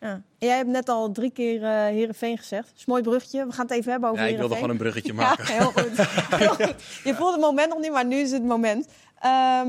Ja. 0.00 0.10
En 0.38 0.48
jij 0.48 0.56
hebt 0.56 0.68
net 0.68 0.88
al 0.88 1.12
drie 1.12 1.30
keer 1.30 1.62
eh 1.64 1.70
Heerenveen 1.84 2.38
gezegd. 2.38 2.62
Dat 2.66 2.72
is 2.76 2.80
een 2.80 2.92
mooi 2.92 3.02
bruggetje. 3.02 3.46
We 3.46 3.52
gaan 3.52 3.66
het 3.66 3.74
even 3.76 3.90
hebben 3.90 4.08
over 4.10 4.22
Ja, 4.24 4.30
ik 4.30 4.36
wilde 4.36 4.54
gewoon 4.54 4.70
een 4.70 4.76
bruggetje 4.76 5.12
Ja, 5.14 5.18
maken. 5.20 5.46
heel 5.46 5.70
goed. 5.72 5.96
Heel 6.38 6.54
goed. 6.54 6.74
Je 7.04 7.14
voelt 7.14 7.32
het 7.32 7.40
moment 7.40 7.68
nog 7.68 7.78
niet, 7.80 7.90
maar 7.92 8.06
nu 8.06 8.16
is 8.16 8.30
het 8.30 8.42
moment. 8.44 8.88
Ehm, 9.20 9.68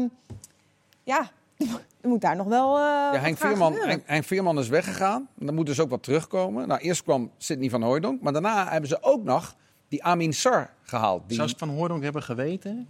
ja, 1.03 1.29
moet 2.01 2.21
daar 2.21 2.35
nog 2.35 2.47
wel 2.47 2.77
eh 2.77 2.83
Ja, 2.83 3.11
wat 3.11 3.21
Henk 3.21 3.37
Veerman. 3.37 3.73
Henk, 3.73 4.03
Henk 4.05 4.23
Veerman 4.23 4.59
is 4.59 4.67
weggegaan. 4.67 5.27
Dan 5.35 5.55
moet 5.55 5.65
dus 5.65 5.79
ook 5.79 5.89
wat 5.89 6.03
terugkomen. 6.03 6.67
Nou, 6.67 6.81
eerst 6.81 7.03
kwam 7.03 7.31
Sidney 7.37 7.69
van 7.69 7.81
Hooijdonk. 7.81 8.21
Maar 8.21 8.33
daarna 8.33 8.69
hebben 8.69 8.89
ze 8.89 8.97
ook 9.01 9.23
nog 9.23 9.55
die 9.87 10.03
Amin 10.03 10.33
Sar 10.33 10.73
gehaald. 10.83 11.23
Die, 11.27 11.37
Zou 11.37 11.49
ze 11.49 11.55
Van 11.57 11.69
Hooydonk 11.69 12.03
hebben 12.03 12.23
geweten? 12.23 12.87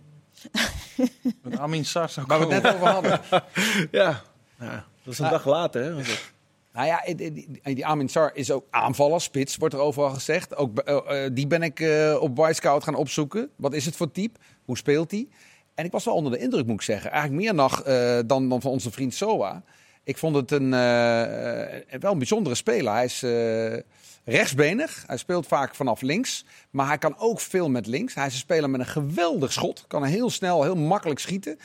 Want 1.43 1.57
Amin 1.57 1.85
Sar 1.85 2.09
zou 2.09 2.25
waar 2.27 2.39
we 2.39 2.53
het 2.53 2.63
net 2.63 2.73
over 2.75 2.87
hadden. 2.87 3.19
Ja, 3.91 4.21
ja 4.59 4.85
dat 5.03 5.13
is 5.13 5.19
een 5.19 5.29
dag 5.29 5.45
later. 5.45 5.83
Hè. 5.83 6.01
Nou 6.73 6.87
ja, 6.87 7.13
die, 7.13 7.33
die, 7.33 7.47
die 7.63 7.85
Amin 7.85 8.09
Sar 8.09 8.31
is 8.33 8.51
ook 8.51 8.65
aanvaller, 8.69 9.21
spits, 9.21 9.57
wordt 9.57 9.73
er 9.73 9.79
overal 9.79 10.09
gezegd. 10.09 10.55
Ook, 10.55 10.79
eh, 10.79 11.25
eh, 11.25 11.31
die 11.33 11.47
ben 11.47 11.63
ik 11.63 11.79
eh, 11.79 12.17
op 12.19 12.37
White 12.37 12.53
Scout 12.53 12.83
gaan 12.83 12.95
opzoeken. 12.95 13.49
Wat 13.55 13.73
is 13.73 13.85
het 13.85 13.95
voor 13.95 14.11
type? 14.11 14.39
Hoe 14.65 14.77
speelt 14.77 15.11
hij? 15.11 15.27
En 15.79 15.85
ik 15.85 15.91
was 15.91 16.05
wel 16.05 16.13
onder 16.13 16.31
de 16.31 16.37
indruk, 16.37 16.65
moet 16.65 16.75
ik 16.75 16.81
zeggen. 16.81 17.11
Eigenlijk 17.11 17.41
meer 17.41 17.53
nog 17.53 17.83
eh, 17.83 18.19
dan, 18.25 18.49
dan 18.49 18.61
van 18.61 18.71
onze 18.71 18.91
vriend 18.91 19.13
Soa. 19.13 19.63
Ik 20.03 20.17
vond 20.17 20.35
het 20.35 20.51
een, 20.51 20.73
eh, 20.73 21.99
wel 21.99 22.11
een 22.11 22.17
bijzondere 22.17 22.55
speler. 22.55 22.93
Hij 22.93 23.05
is 23.05 23.23
eh, 23.23 23.77
rechtsbenig. 24.23 25.03
Hij 25.07 25.17
speelt 25.17 25.47
vaak 25.47 25.75
vanaf 25.75 26.01
links. 26.01 26.45
Maar 26.69 26.87
hij 26.87 26.97
kan 26.97 27.17
ook 27.17 27.39
veel 27.39 27.69
met 27.69 27.87
links. 27.87 28.13
Hij 28.13 28.25
is 28.25 28.33
een 28.33 28.39
speler 28.39 28.69
met 28.69 28.79
een 28.79 28.85
geweldig 28.85 29.51
schot. 29.51 29.85
Kan 29.87 30.03
heel 30.03 30.29
snel, 30.29 30.63
heel 30.63 30.75
makkelijk 30.75 31.19
schieten. 31.19 31.59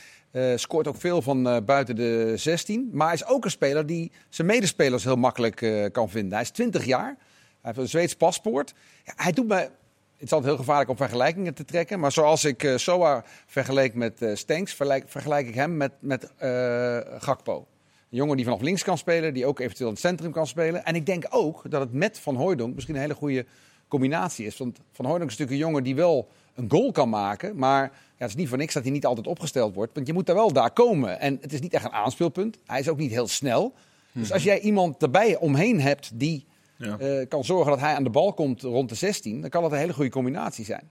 Scoort 0.57 0.89
ook 0.89 1.01
veel 1.01 1.23
van 1.23 1.65
buiten 1.65 1.97
de 1.97 2.33
16. 2.37 2.91
Maar 2.93 3.07
hij 3.07 3.17
is 3.17 3.27
ook 3.27 3.45
een 3.45 3.51
speler 3.51 3.87
die 3.87 4.13
zijn 4.29 4.47
medespelers 4.47 5.05
heel 5.05 5.17
makkelijk 5.17 5.89
kan 5.93 6.09
vinden. 6.11 6.33
Hij 6.33 6.43
is 6.43 6.51
20 6.51 6.85
jaar. 6.85 7.17
Hij 7.17 7.17
heeft 7.63 7.79
een 7.79 7.89
Zweeds 7.89 8.15
paspoort. 8.15 8.75
Hij 9.05 9.33
doet 9.33 9.47
me. 9.47 9.69
Het 10.17 10.23
is 10.23 10.33
altijd 10.33 10.51
heel 10.53 10.61
gevaarlijk 10.61 10.91
om 10.91 10.97
vergelijkingen 10.97 11.55
te 11.55 11.65
trekken. 11.65 12.01
Maar 12.01 12.13
zoals 12.13 12.45
ik 12.45 12.63
eh, 12.63 12.77
Soa 12.77 13.25
vergeleek 13.47 13.95
met 13.95 14.23
eh 14.23 14.35
Stenks, 14.35 14.75
vergelijk, 14.75 15.09
vergelijk 15.09 15.47
ik 15.47 15.55
hem 15.55 15.77
met, 15.77 15.93
met 15.99 16.33
eh, 16.37 16.99
Gakpo. 17.19 17.67
Een 18.11 18.21
jongen 18.21 18.37
die 18.37 18.45
vanaf 18.45 18.61
links 18.61 18.83
kan 18.83 18.99
spelen, 18.99 19.35
die 19.35 19.47
ook 19.47 19.59
eventueel 19.59 19.89
in 19.89 19.95
het 19.95 20.03
centrum 20.03 20.33
kan 20.33 20.47
spelen. 20.47 20.85
En 20.85 20.95
ik 20.95 21.07
denk 21.07 21.27
ook 21.31 21.71
dat 21.71 21.81
het 21.81 21.93
met 21.93 22.19
Van 22.19 22.37
Hooijdonk 22.37 22.75
misschien 22.75 22.95
een 22.95 23.01
hele 23.01 23.15
goede 23.15 23.47
combinatie 23.89 24.47
is. 24.47 24.57
Want 24.57 24.81
Van 24.93 25.05
Hooijdonk 25.05 25.31
is 25.31 25.39
natuurlijk 25.39 25.63
een 25.63 25.69
jongen 25.69 25.85
die 25.85 25.95
wel 25.95 26.29
een 26.55 26.71
goal 26.71 26.93
kan 26.93 27.09
maken. 27.09 27.57
Maar 27.57 27.83
ja, 27.83 27.91
het 28.17 28.29
is 28.29 28.35
niet 28.35 28.49
voor 28.49 28.59
niks 28.59 28.75
dat 28.75 28.83
hij 28.83 28.93
niet 28.93 29.07
altijd 29.07 29.27
opgesteld 29.27 29.75
wordt. 29.75 29.95
Want 29.95 30.07
je 30.07 30.13
moet 30.13 30.27
daar 30.27 30.37
wel 30.37 30.53
daar 30.53 30.71
komen. 30.71 31.21
En 31.21 31.39
het 31.41 31.53
is 31.53 31.61
niet 31.61 31.75
echt 31.75 31.85
een 31.85 31.93
aanspeelpunt. 31.93 32.59
Hij 32.67 32.81
is 32.81 32.89
ook 32.89 32.99
niet 32.99 33.11
heel 33.11 33.29
snel. 33.29 33.75
Dus 34.13 34.33
als 34.33 34.43
jij 34.43 34.61
iemand 34.61 35.03
erbij 35.03 35.37
omheen 35.37 35.81
hebt 35.81 36.11
die 36.15 36.47
Ja. 36.77 36.99
eh, 36.99 37.29
kan 37.29 37.45
zorgen 37.45 37.71
dat 37.71 37.81
hij 37.81 37.95
aan 37.95 38.05
de 38.05 38.11
bal 38.11 38.33
komt 38.33 38.63
rond 38.63 38.89
de 38.89 38.95
16, 38.95 39.41
dan 39.41 39.51
kan 39.51 39.63
dat 39.63 39.73
een 39.73 39.79
hele 39.79 39.93
goede 39.93 40.11
combinatie 40.11 40.65
zijn. 40.65 40.91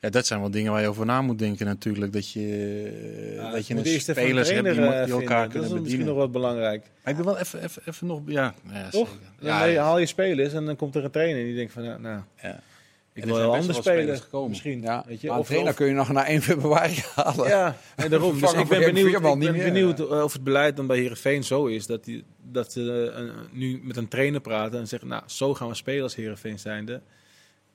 Ja, 0.00 0.10
dat 0.10 0.26
zijn 0.26 0.40
wel 0.40 0.50
dingen 0.50 0.72
waar 0.72 0.80
je 0.80 0.88
over 0.88 1.06
na 1.06 1.22
moet 1.22 1.38
denken 1.38 1.66
natuurlijk. 1.66 2.12
Dat 2.12 2.30
je, 2.30 2.40
Ja, 3.36 3.50
dat 3.50 3.66
je 3.66 3.74
een 3.74 4.00
spelers 4.00 4.50
hebt 4.50 4.64
die, 4.74 4.80
eh, 4.84 5.04
die 5.04 5.12
elkaar 5.14 5.14
vinden. 5.14 5.24
kunnen 5.24 5.50
Dat 5.50 5.52
is 5.52 5.60
misschien 5.60 5.80
bedienen. 5.82 6.06
nog 6.06 6.16
wat 6.16 6.32
belangrijk. 6.32 6.82
Maar 7.02 7.12
ik 7.12 7.16
ben 7.16 7.24
wel 7.26 7.38
even, 7.38 7.62
even, 7.62 7.82
even 7.86 8.06
nog... 8.06 8.20
Ja, 8.26 8.54
ja 8.72 8.88
Toch? 8.90 9.16
Ja, 9.38 9.64
ja, 9.64 9.82
haal 9.82 9.98
je 9.98 10.06
spelers 10.06 10.52
en 10.52 10.64
dan 10.64 10.76
komt 10.76 10.94
er 10.94 11.04
een 11.04 11.10
trainer 11.10 11.44
die 11.44 11.54
denkt 11.54 11.72
van, 11.72 11.82
nou, 11.84 12.00
nou 12.00 12.20
ja. 12.42 12.60
Ik 13.14 13.24
wil 13.24 13.34
best 13.34 13.46
anders 13.46 13.66
wel 13.66 13.82
spelen. 13.82 14.48
Misschien, 14.48 14.82
Ja, 14.82 15.04
weet 15.06 15.20
je. 15.20 15.26
maar 15.26 15.36
een 15.36 15.40
Of- 15.42 15.46
trainer 15.46 15.70
of- 15.70 15.76
kun 15.76 15.86
je 15.86 15.92
nog 15.92 16.12
naar 16.12 16.26
1 16.34 16.42
februari 16.42 17.02
halen. 17.14 17.48
Ja, 17.48 17.76
en 17.96 18.10
daarom. 18.10 18.40
Dus 18.40 18.52
ik 18.52 18.68
ben 18.68 18.80
benieuwd, 18.80 19.10
Veerman 19.10 19.32
ik 19.32 19.38
niet 19.38 19.48
ben 19.48 19.56
meer, 19.56 19.72
benieuwd 19.72 20.22
of 20.22 20.32
het 20.32 20.44
beleid 20.44 20.76
dan 20.76 20.86
bij 20.86 20.98
Heerenveen 20.98 21.44
zo 21.44 21.66
is. 21.66 21.86
Dat, 21.86 22.04
die, 22.04 22.24
dat 22.42 22.72
ze 22.72 23.12
eh, 23.16 23.24
nu 23.52 23.80
met 23.82 23.96
een 23.96 24.08
trainer 24.08 24.40
praten 24.40 24.78
en 24.78 24.88
zeggen, 24.88 25.08
nou, 25.08 25.22
zo 25.26 25.54
gaan 25.54 25.68
we 25.68 25.74
spelen 25.74 26.02
als 26.02 26.14
Heerenveen 26.14 26.58
zijnde. 26.58 27.00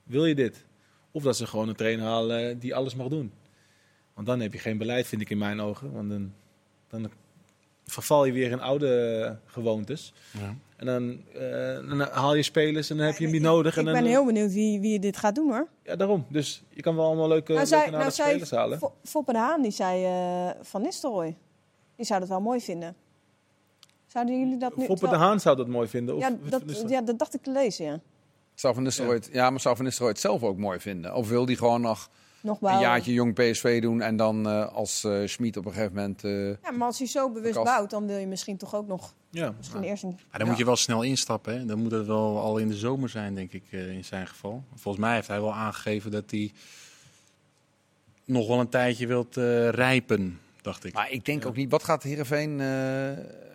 Wil 0.03 0.25
je 0.25 0.35
dit? 0.35 0.65
Of 1.11 1.23
dat 1.23 1.37
ze 1.37 1.47
gewoon 1.47 1.69
een 1.69 1.75
trainer 1.75 2.05
halen 2.05 2.59
die 2.59 2.75
alles 2.75 2.95
mag 2.95 3.07
doen. 3.07 3.31
Want 4.13 4.27
dan 4.27 4.39
heb 4.39 4.53
je 4.53 4.59
geen 4.59 4.77
beleid, 4.77 5.07
vind 5.07 5.21
ik 5.21 5.29
in 5.29 5.37
mijn 5.37 5.61
ogen. 5.61 5.91
Want 5.91 6.09
dan, 6.09 6.33
dan 6.89 7.11
verval 7.89 8.25
je 8.25 8.31
weer 8.31 8.51
in 8.51 8.61
oude 8.61 9.23
eh, 9.25 9.51
gewoontes. 9.53 10.13
Ja. 10.31 10.55
En 10.75 10.85
dan, 10.85 11.21
eh, 11.33 11.89
dan 11.89 11.99
haal 11.99 12.35
je 12.35 12.43
spelers 12.43 12.89
en 12.89 12.97
dan 12.97 13.05
heb 13.05 13.17
je 13.17 13.23
hem 13.23 13.33
niet 13.33 13.41
nodig. 13.41 13.71
Ik 13.71 13.77
en 13.77 13.85
dan, 13.85 13.93
ben 13.93 14.05
heel 14.05 14.25
benieuwd 14.25 14.53
wie, 14.53 14.79
wie 14.79 14.99
dit 14.99 15.17
gaat 15.17 15.35
doen 15.35 15.49
hoor. 15.51 15.67
Ja, 15.83 15.95
daarom. 15.95 16.25
Dus 16.29 16.63
je 16.69 16.81
kan 16.81 16.95
wel 16.95 17.05
allemaal 17.05 17.27
leuke, 17.27 17.53
Nou, 17.53 17.67
leuke 17.69 17.89
nou, 17.91 18.11
spelers 18.11 18.51
halen. 18.51 18.77
Fo- 18.77 18.93
Foppe 19.03 19.31
de 19.31 19.37
Haan, 19.37 19.61
die 19.61 19.71
zei 19.71 20.03
eh, 20.05 20.55
Van 20.61 20.81
Nistelrooy. 20.81 21.37
Die 21.95 22.05
zou 22.05 22.19
dat 22.19 22.29
wel 22.29 22.41
mooi 22.41 22.61
vinden. 22.61 22.95
Zouden 24.07 24.39
jullie 24.39 24.57
dat 24.57 24.75
nu... 24.77 24.85
Foppe 24.85 25.09
de 25.09 25.15
Haan 25.15 25.39
zou 25.39 25.55
dat 25.55 25.67
mooi 25.67 25.87
vinden. 25.87 26.15
Of, 26.15 26.21
ja, 26.21 26.31
dat, 26.49 26.61
ja, 26.87 27.01
dat 27.01 27.19
dacht 27.19 27.33
ik 27.33 27.41
te 27.41 27.51
lezen, 27.51 27.85
ja. 27.85 27.99
Zou 28.53 28.73
Van 28.73 28.83
Nistelrooy 28.83 29.15
het- 29.15 29.29
ja. 29.31 29.49
maar 29.49 29.59
zou 29.59 29.75
Van 29.75 29.85
Nistelrooy 29.85 30.13
het 30.13 30.21
zelf 30.21 30.43
ook 30.43 30.57
mooi 30.57 30.79
vinden? 30.79 31.15
Of 31.15 31.29
wil 31.29 31.45
die 31.45 31.57
gewoon 31.57 31.81
nog 31.81 32.09
Nog 32.41 32.61
een 32.61 32.79
jaartje 32.79 33.13
jong 33.13 33.33
PSV 33.33 33.81
doen 33.81 34.01
en 34.01 34.15
dan 34.15 34.47
eh, 34.47 34.67
als 34.73 35.03
eh 35.03 35.21
Schmid 35.25 35.57
op 35.57 35.65
een 35.65 35.71
gegeven 35.73 35.95
moment... 35.95 36.23
eh, 36.23 36.47
Ja, 36.49 36.71
maar 36.77 36.87
als 36.87 36.97
hij 36.97 37.07
zo 37.07 37.31
bewust 37.31 37.53
Kast. 37.53 37.65
bouwt, 37.65 37.89
dan 37.89 38.07
wil 38.07 38.17
je 38.17 38.27
misschien 38.27 38.57
toch 38.57 38.75
ook 38.75 38.87
nog 38.87 39.13
Ja, 39.29 39.53
misschien 39.57 39.83
eerst 39.83 40.03
een... 40.03 40.19
Maar 40.29 40.39
dan 40.39 40.47
moet 40.47 40.57
je 40.57 40.65
wel 40.65 40.75
snel 40.75 41.01
instappen. 41.03 41.57
Hè? 41.59 41.65
Dan 41.65 41.79
moet 41.79 41.91
het 41.91 42.05
wel 42.05 42.39
al 42.39 42.57
in 42.57 42.67
de 42.67 42.75
zomer 42.77 43.09
zijn, 43.09 43.35
denk 43.35 43.51
ik, 43.53 43.63
eh, 43.69 43.91
in 43.91 44.05
zijn 44.05 44.27
geval. 44.27 44.63
Volgens 44.75 45.03
mij 45.05 45.15
heeft 45.15 45.27
hij 45.27 45.41
wel 45.41 45.53
aangegeven 45.53 46.11
dat 46.11 46.31
hij 46.31 46.51
nog 48.25 48.47
wel 48.47 48.59
een 48.59 48.69
tijdje 48.69 49.07
wilt 49.07 49.37
eh, 49.37 49.69
rijpen, 49.69 50.39
dacht 50.61 50.83
ik. 50.85 50.93
maar 50.93 51.11
ik 51.11 51.25
denk 51.25 51.45
ook 51.45 51.55
niet, 51.55 51.71
wat 51.71 51.83
gaat 51.83 52.03
Heerenveen... 52.03 52.59
eh 52.59 52.67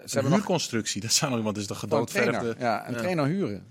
ze 0.05 0.19
Een 0.19 0.27
huurconstructie, 0.33 1.01
dat 1.01 1.13
zou 1.13 1.37
nog, 1.37 1.47
het 1.47 1.57
is 1.57 1.67
de 1.67 1.75
gedoodverfde... 1.75 2.55
ja, 2.59 2.87
een 2.87 2.93
Ja. 2.93 2.99
trainer 2.99 3.27
huren. 3.27 3.67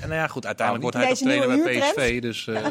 En 0.00 0.08
nou 0.08 0.14
ja, 0.14 0.26
goed, 0.26 0.46
uiteindelijk 0.46 0.94
Nou, 0.94 1.06
wordt 1.06 1.24
hij 1.26 1.36
toch 1.38 1.46
trainer 1.46 1.82
bij 1.82 1.92
PSV. 1.92 2.20
Dus, 2.22 2.46
eh, 2.46 2.66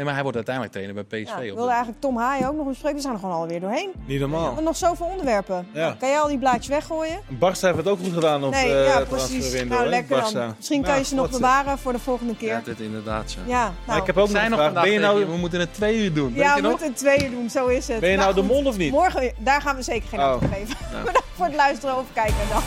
Nee, 0.00 0.08
maar 0.08 0.18
hij 0.18 0.28
wordt 0.30 0.38
uiteindelijk 0.46 0.76
trainer 0.76 1.04
bij 1.06 1.22
PSV. 1.22 1.34
Ja, 1.34 1.40
ik 1.40 1.44
wilde 1.44 1.62
de- 1.62 1.68
eigenlijk 1.68 2.00
Tom 2.00 2.16
Haaien 2.16 2.48
ook 2.48 2.56
nog 2.56 2.66
bespreken. 2.66 2.96
We 2.96 3.02
zijn 3.02 3.14
er 3.14 3.20
gewoon 3.20 3.34
alweer 3.34 3.60
doorheen. 3.60 3.90
niet 4.04 4.18
We 4.20 4.26
normaal. 4.26 4.44
hebben 4.44 4.64
nog 4.64 4.76
zoveel 4.76 5.06
onderwerpen. 5.06 5.66
Ja. 5.72 5.80
Nou, 5.80 5.94
kan 5.96 6.08
jij 6.08 6.20
al 6.20 6.28
die 6.28 6.38
blaadjes 6.38 6.66
weggooien? 6.66 7.20
Barça 7.34 7.60
heeft 7.60 7.76
het 7.76 7.88
ook 7.88 7.98
goed 7.98 8.12
gedaan 8.12 8.44
op 8.44 8.50
nee, 8.50 8.74
eh 8.74 8.86
ja, 8.86 9.04
transferwindow, 9.04 9.48
precies. 9.50 9.64
Nou, 9.68 9.86
lekker 9.86 10.20
dan. 10.20 10.32
Barça. 10.52 10.56
Misschien 10.56 10.80
kan 10.80 10.88
Nou, 10.90 11.02
je 11.02 11.08
ze 11.08 11.14
nog 11.14 11.26
ze- 11.26 11.32
bewaren 11.32 11.78
voor 11.78 11.92
de 11.92 11.98
volgende 11.98 12.36
keer. 12.36 12.48
Ja, 12.48 12.60
dit 12.64 12.80
inderdaad 12.80 13.30
zo. 13.30 13.38
Ja, 13.46 13.72
nou, 13.86 14.00
ik 14.00 14.06
heb 14.06 14.16
ook 14.16 14.26
We 14.28 14.32
nog 14.32 14.42
een 14.42 14.52
vraag. 14.70 14.72
Ben 14.82 14.90
je, 14.92 14.98
nou, 14.98 15.24
we 15.26 15.36
moeten 15.36 15.60
het 15.60 15.74
twee 15.74 15.98
uur 16.04 16.12
doen. 16.12 16.32
ja, 16.34 16.38
Weet 16.42 16.48
we 16.50 16.56
je 16.56 16.60
nog? 16.62 16.70
moeten 16.70 16.88
het 16.88 16.96
twee 16.96 17.24
uur 17.24 17.30
doen, 17.30 17.50
zo 17.50 17.66
is 17.66 17.88
het. 17.88 18.00
ben 18.00 18.10
je 18.10 18.16
nou 18.16 18.34
de 18.34 18.40
goed. 18.40 18.48
mol 18.50 18.64
of 18.66 18.76
niet? 18.76 18.90
Morgen, 18.92 19.32
daar 19.38 19.60
gaan 19.62 19.76
we 19.76 19.82
zeker 19.82 20.08
geen 20.08 20.20
Oh. 20.20 20.30
antwoord 20.30 20.52
geven. 20.54 20.76
Nou. 20.92 21.04
Bedankt 21.06 21.28
voor 21.34 21.46
het 21.46 21.54
luisteren 21.54 21.96
of 21.96 22.04
kijken. 22.12 22.34
Dag. 22.50 22.62